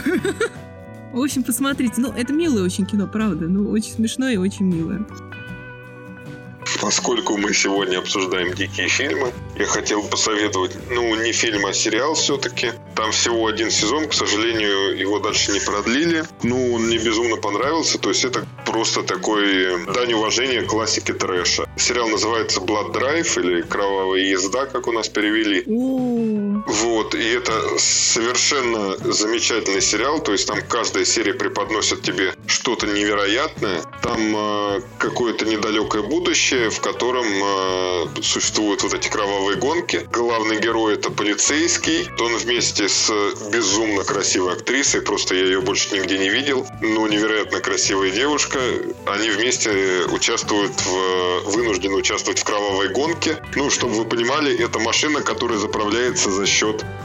В 1.13 1.21
общем, 1.21 1.45
посмотрите. 1.45 1.95
Ну, 1.99 2.13
это 2.13 2.33
милое 2.33 2.65
очень 2.65 2.87
кино, 2.87 3.07
правда. 3.07 3.47
Ну, 3.47 3.71
очень 3.71 3.93
смешное 3.93 4.35
и 4.35 4.37
очень 4.37 4.67
милое. 4.67 5.07
Поскольку 6.81 7.37
мы 7.37 7.53
сегодня 7.55 7.99
обсуждаем 7.99 8.53
дикие 8.55 8.89
фильмы, 8.89 9.33
я 9.59 9.67
хотел 9.67 10.03
посоветовать, 10.03 10.73
ну, 10.91 11.15
не 11.17 11.33
фильм, 11.33 11.67
а 11.67 11.73
сериал 11.73 12.15
все-таки. 12.15 12.73
Там 12.95 13.11
всего 13.13 13.47
один 13.47 13.71
сезон, 13.71 14.09
к 14.09 14.15
сожалению, 14.15 14.97
его 14.97 15.19
дальше 15.19 15.53
не 15.53 15.61
продлили. 15.61 16.25
Ну, 16.43 16.75
он 16.75 16.87
мне 16.87 16.99
безумно 16.99 17.37
понравился, 17.37 17.99
то 17.99 18.09
есть 18.09 18.25
это 18.25 18.47
просто 18.67 19.03
такой 19.03 19.85
дань 19.93 20.13
уважения 20.15 20.63
классике 20.63 21.13
трэша. 21.13 21.69
Сериал 21.77 22.09
называется 22.09 22.61
Blood 22.61 22.93
Drive 22.93 23.41
или 23.41 23.63
Кровавая 23.63 24.21
езда, 24.21 24.67
как 24.67 24.87
у 24.87 24.93
нас 24.93 25.09
перевели. 25.09 25.65
Вот, 26.67 27.15
и 27.15 27.29
это 27.33 27.79
совершенно 27.79 28.97
замечательный 29.13 29.83
сериал, 29.83 30.19
то 30.21 30.33
есть 30.33 30.47
там 30.47 30.59
каждая 30.67 31.05
серия 31.05 31.35
преподносит 31.35 32.03
тебе 32.03 32.35
что-то 32.47 32.87
невероятное. 32.87 33.83
Там 34.03 34.35
э, 34.35 34.81
какое-то 34.99 35.45
недалекое 35.45 36.03
будущее, 36.03 36.71
в 36.71 36.81
котором 36.81 37.27
э, 37.27 38.23
существуют 38.23 38.83
вот 38.83 38.95
эти 38.95 39.09
кровавые 39.09 39.59
гонки. 39.59 40.09
Главный 40.11 40.59
герой 40.59 40.95
это 40.95 41.11
полицейский. 41.11 42.09
Он 42.19 42.35
вместе 42.37 42.89
с 42.89 43.13
безумно 43.51 44.03
красивой 44.05 44.55
актрисой, 44.55 45.03
просто 45.03 45.35
я 45.35 45.45
ее 45.45 45.61
больше 45.61 45.95
нигде 45.95 46.19
не 46.19 46.31
видел, 46.31 46.67
но 46.81 47.07
невероятно 47.07 47.61
красивая 47.61 48.11
девушка. 48.11 48.59
Они 49.07 49.29
вместе 49.29 50.05
участвуют 50.11 50.73
в, 50.81 51.51
вынуждены 51.51 51.97
участвовать 51.97 52.39
в 52.39 52.45
кровавой 52.45 52.89
гонке. 52.89 53.39
Ну, 53.55 53.69
чтобы 53.69 53.95
вы 53.95 54.05
понимали, 54.07 54.57
это 54.65 54.79
машина, 54.79 55.21
которая 55.21 55.59
заправляется 55.59 56.31
за 56.31 56.47
счет 56.47 56.54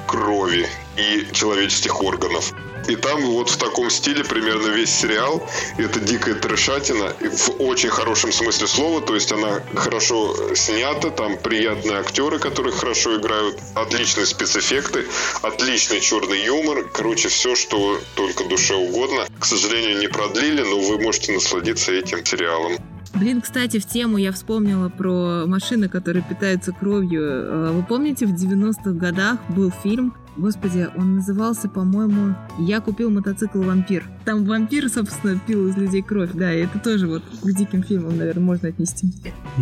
крови 0.08 0.68
и 0.98 1.28
человеческих 1.34 2.02
органов. 2.04 2.54
И 2.88 2.96
там 2.96 3.22
вот 3.22 3.50
в 3.50 3.58
таком 3.58 3.90
стиле 3.90 4.24
примерно 4.24 4.68
весь 4.70 4.90
сериал. 4.90 5.48
Это 5.78 6.00
дикая 6.00 6.34
трешатина 6.34 7.14
в 7.20 7.62
очень 7.62 7.90
хорошем 7.90 8.32
смысле 8.32 8.68
слова. 8.68 9.02
То 9.02 9.14
есть 9.14 9.32
она 9.32 9.62
хорошо 9.76 10.56
снята, 10.56 11.12
там 11.12 11.38
приятные 11.38 12.00
актеры, 12.00 12.40
которые 12.40 12.74
хорошо 12.74 13.18
играют, 13.18 13.60
отличные 13.76 14.26
спецэффекты, 14.26 15.06
отличный 15.44 16.00
черный 16.00 16.44
юмор. 16.44 16.90
Короче, 16.92 17.30
все, 17.30 17.56
что 17.56 18.00
только 18.16 18.46
душе 18.46 18.76
угодно. 18.76 19.28
К 19.40 19.46
сожалению, 19.46 20.00
не 20.00 20.08
продлили, 20.08 20.64
но 20.64 20.80
вы 20.80 21.00
можете 21.00 21.34
насладиться 21.34 21.92
этим 21.92 22.26
сериалом. 22.26 22.78
Блин, 23.16 23.42
кстати, 23.42 23.80
в 23.80 23.86
тему 23.86 24.18
я 24.18 24.32
вспомнила 24.32 24.90
про 24.90 25.46
машины, 25.46 25.90
которые 25.90 26.24
питаются 26.24 26.72
кровью. 26.72 27.22
Э, 27.24 27.72
вы 27.72 27.84
помните, 27.84 28.26
в 28.26 28.34
90-х 28.34 28.92
годах 28.92 29.40
был 29.50 29.72
фильм 29.72 30.14
Господи, 30.40 30.88
он 30.96 31.16
назывался, 31.16 31.68
по-моему, 31.68 32.34
«Я 32.58 32.80
купил 32.80 33.10
мотоцикл 33.10 33.62
«Вампир». 33.62 34.06
Там 34.24 34.46
вампир, 34.46 34.88
собственно, 34.88 35.38
пил 35.46 35.68
из 35.68 35.76
людей 35.76 36.02
кровь, 36.02 36.30
да, 36.34 36.54
и 36.54 36.62
это 36.64 36.80
тоже 36.80 37.08
вот 37.08 37.24
к 37.44 37.52
диким 37.52 37.84
фильмам, 37.84 38.18
наверное, 38.18 38.44
можно 38.44 38.70
отнести. 38.70 39.08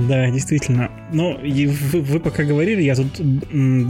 Да, 0.08 0.30
действительно. 0.30 0.92
Но 1.12 1.34
и 1.42 1.66
вы, 1.66 2.02
вы 2.02 2.20
пока 2.20 2.44
говорили, 2.44 2.84
я 2.84 2.96
тут 2.96 3.12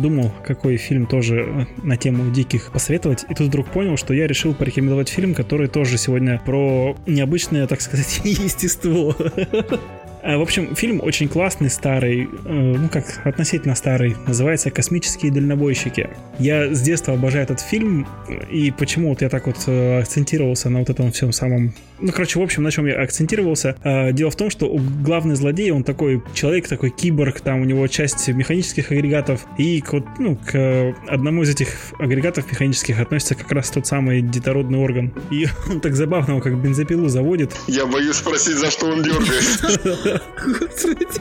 думал, 0.02 0.32
какой 0.46 0.78
фильм 0.78 1.08
тоже 1.08 1.68
на 1.84 1.98
тему 1.98 2.32
диких 2.32 2.72
посоветовать, 2.72 3.26
и 3.28 3.34
тут 3.34 3.48
вдруг 3.48 3.68
понял, 3.68 3.98
что 3.98 4.14
я 4.14 4.26
решил 4.26 4.54
порекомендовать 4.54 5.10
фильм, 5.10 5.34
который 5.34 5.68
тоже 5.68 5.98
сегодня 5.98 6.42
про 6.46 6.96
необычное, 7.06 7.68
так 7.68 7.82
сказать, 7.82 8.22
естество. 8.24 9.14
А, 10.28 10.38
в 10.38 10.42
общем, 10.42 10.76
фильм 10.76 11.00
очень 11.02 11.30
классный, 11.30 11.70
старый, 11.70 12.26
э, 12.26 12.52
ну 12.52 12.90
как, 12.90 13.26
относительно 13.26 13.76
старый, 13.76 14.18
называется 14.28 14.70
«Космические 14.70 15.32
дальнобойщики». 15.32 16.10
Я 16.38 16.74
с 16.74 16.82
детства 16.82 17.14
обожаю 17.14 17.46
этот 17.46 17.62
фильм, 17.62 18.06
и 18.52 18.72
почему 18.72 19.08
вот 19.08 19.22
я 19.22 19.30
так 19.30 19.48
вот 19.48 19.56
э, 19.68 20.00
акцентировался 20.02 20.70
на 20.70 20.80
вот 20.80 20.90
этом 20.90 21.14
всем 21.14 21.32
самом... 21.32 21.74
Ну, 22.00 22.12
короче, 22.12 22.40
в 22.40 22.44
общем, 22.44 22.64
на 22.64 22.72
чем 22.72 22.86
я 22.86 23.02
акцентировался. 23.02 23.76
А, 23.84 24.12
дело 24.12 24.32
в 24.32 24.36
том, 24.36 24.50
что 24.50 24.68
главный 25.04 25.36
злодей, 25.36 25.72
он 25.72 25.84
такой 25.84 26.24
человек, 26.34 26.68
такой 26.68 26.90
киборг, 26.90 27.42
там 27.42 27.62
у 27.62 27.66
него 27.66 27.88
часть 27.88 28.28
механических 28.28 28.92
агрегатов, 28.92 29.46
и 29.58 29.82
к, 29.82 29.94
вот, 29.94 30.06
ну, 30.20 30.36
к 30.36 30.96
одному 31.08 31.44
из 31.44 31.50
этих 31.50 31.70
агрегатов 32.00 32.52
механических 32.52 33.00
относится 33.00 33.36
как 33.36 33.52
раз 33.52 33.70
тот 33.70 33.88
самый 33.88 34.22
детородный 34.22 34.80
орган. 34.80 35.14
И 35.32 35.48
он 35.70 35.82
так 35.82 35.96
забавно, 35.96 36.40
как 36.40 36.58
бензопилу 36.58 37.08
заводит. 37.08 37.56
Я 37.68 37.86
боюсь 37.86 38.16
спросить, 38.16 38.58
за 38.58 38.70
что 38.70 38.88
он 38.88 39.04
дергает. 39.04 40.22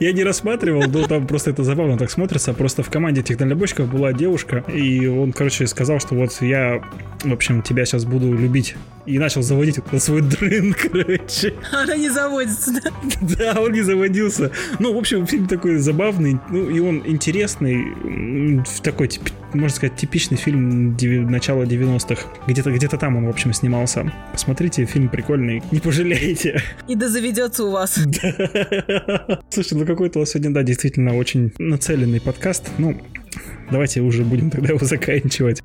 Я 0.00 0.12
не 0.12 0.24
рассматривал, 0.24 0.82
но 0.88 1.06
там 1.06 1.26
просто 1.26 1.50
это 1.50 1.62
забавно 1.62 1.96
так 1.96 2.10
смотрится. 2.10 2.52
Просто 2.52 2.82
в 2.82 2.90
команде 2.90 3.20
этих 3.20 3.38
дальнобойщиков 3.38 3.90
была 3.90 4.12
девушка, 4.12 4.64
и 4.68 5.06
он, 5.06 5.32
короче, 5.32 5.66
сказал, 5.66 6.00
что 6.00 6.14
вот 6.14 6.36
я, 6.40 6.82
в 7.22 7.32
общем, 7.32 7.62
тебя 7.62 7.84
сейчас 7.84 8.04
буду 8.04 8.32
любить. 8.32 8.74
И 9.06 9.18
начал 9.18 9.42
заводить 9.42 9.78
свой 9.98 10.22
дрын, 10.24 10.74
короче. 10.74 11.54
Она 11.72 11.96
не 11.96 12.08
заводится, 12.08 12.72
да? 12.72 12.90
Да, 13.20 13.60
он 13.60 13.72
не 13.72 13.82
заводился. 13.82 14.50
Ну, 14.78 14.94
в 14.94 14.98
общем, 14.98 15.26
фильм 15.26 15.46
такой 15.46 15.78
забавный, 15.78 16.38
ну, 16.50 16.68
и 16.68 16.80
он 16.80 17.02
интересный, 17.06 18.64
такой, 18.82 19.10
можно 19.52 19.76
сказать, 19.76 19.96
типичный 19.96 20.36
фильм 20.36 20.96
начала 21.30 21.64
90-х. 21.64 22.28
Где-то 22.46 22.70
где 22.72 22.88
там 22.88 23.16
он, 23.16 23.26
в 23.26 23.30
общем, 23.30 23.52
снимался. 23.52 24.12
Посмотрите, 24.32 24.84
фильм 24.84 25.08
прикольный, 25.08 25.62
не 25.70 25.80
пожалеете. 25.80 26.62
И 26.88 26.94
да 26.94 27.08
заведется 27.08 27.64
у 27.64 27.70
вас. 27.70 27.98
Слушай, 29.50 29.78
ну 29.78 29.86
какой-то 29.86 30.18
у 30.18 30.22
вас 30.22 30.30
сегодня, 30.30 30.52
да, 30.52 30.62
действительно 30.62 31.16
очень 31.16 31.52
нацеленный 31.58 32.20
подкаст. 32.20 32.70
Ну, 32.78 33.00
давайте 33.70 34.00
уже 34.00 34.24
будем 34.24 34.50
тогда 34.50 34.68
его 34.68 34.84
заканчивать. 34.84 35.62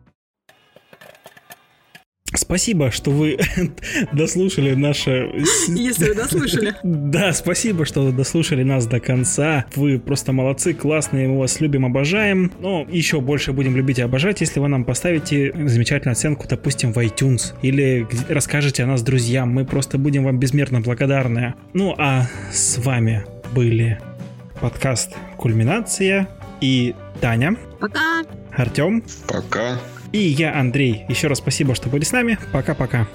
Спасибо, 2.39 2.89
что 2.89 3.11
вы 3.11 3.37
дослушали 4.13 4.73
наше... 4.73 5.29
Если 5.67 6.09
вы 6.09 6.15
дослушали. 6.15 6.73
Да, 6.83 7.33
спасибо, 7.33 7.85
что 7.85 8.11
дослушали 8.11 8.63
нас 8.63 8.85
до 8.85 8.99
конца. 8.99 9.65
Вы 9.75 9.99
просто 9.99 10.31
молодцы, 10.31 10.73
классные, 10.73 11.27
мы 11.27 11.39
вас 11.39 11.59
любим, 11.59 11.85
обожаем. 11.85 12.51
Но 12.59 12.85
еще 12.89 13.19
больше 13.19 13.51
будем 13.51 13.75
любить 13.75 13.99
и 13.99 14.01
обожать, 14.01 14.39
если 14.41 14.59
вы 14.59 14.69
нам 14.69 14.85
поставите 14.85 15.51
замечательную 15.67 16.13
оценку, 16.13 16.47
допустим, 16.47 16.93
в 16.93 16.97
iTunes. 16.99 17.53
Или 17.61 18.07
расскажете 18.29 18.83
о 18.83 18.87
нас 18.87 19.01
друзьям. 19.01 19.49
Мы 19.49 19.65
просто 19.65 19.97
будем 19.97 20.23
вам 20.23 20.39
безмерно 20.39 20.79
благодарны. 20.79 21.55
Ну, 21.73 21.93
а 21.97 22.25
с 22.51 22.77
вами 22.77 23.25
были 23.53 23.99
подкаст 24.61 25.13
«Кульминация» 25.35 26.29
и 26.61 26.95
Таня. 27.19 27.57
Пока. 27.79 28.23
Артем. 28.55 29.03
Пока. 29.27 29.77
И 30.11 30.19
я, 30.19 30.59
Андрей. 30.59 31.05
Еще 31.07 31.27
раз 31.27 31.37
спасибо, 31.39 31.75
что 31.75 31.89
были 31.89 32.03
с 32.03 32.11
нами. 32.11 32.37
Пока-пока. 32.51 33.07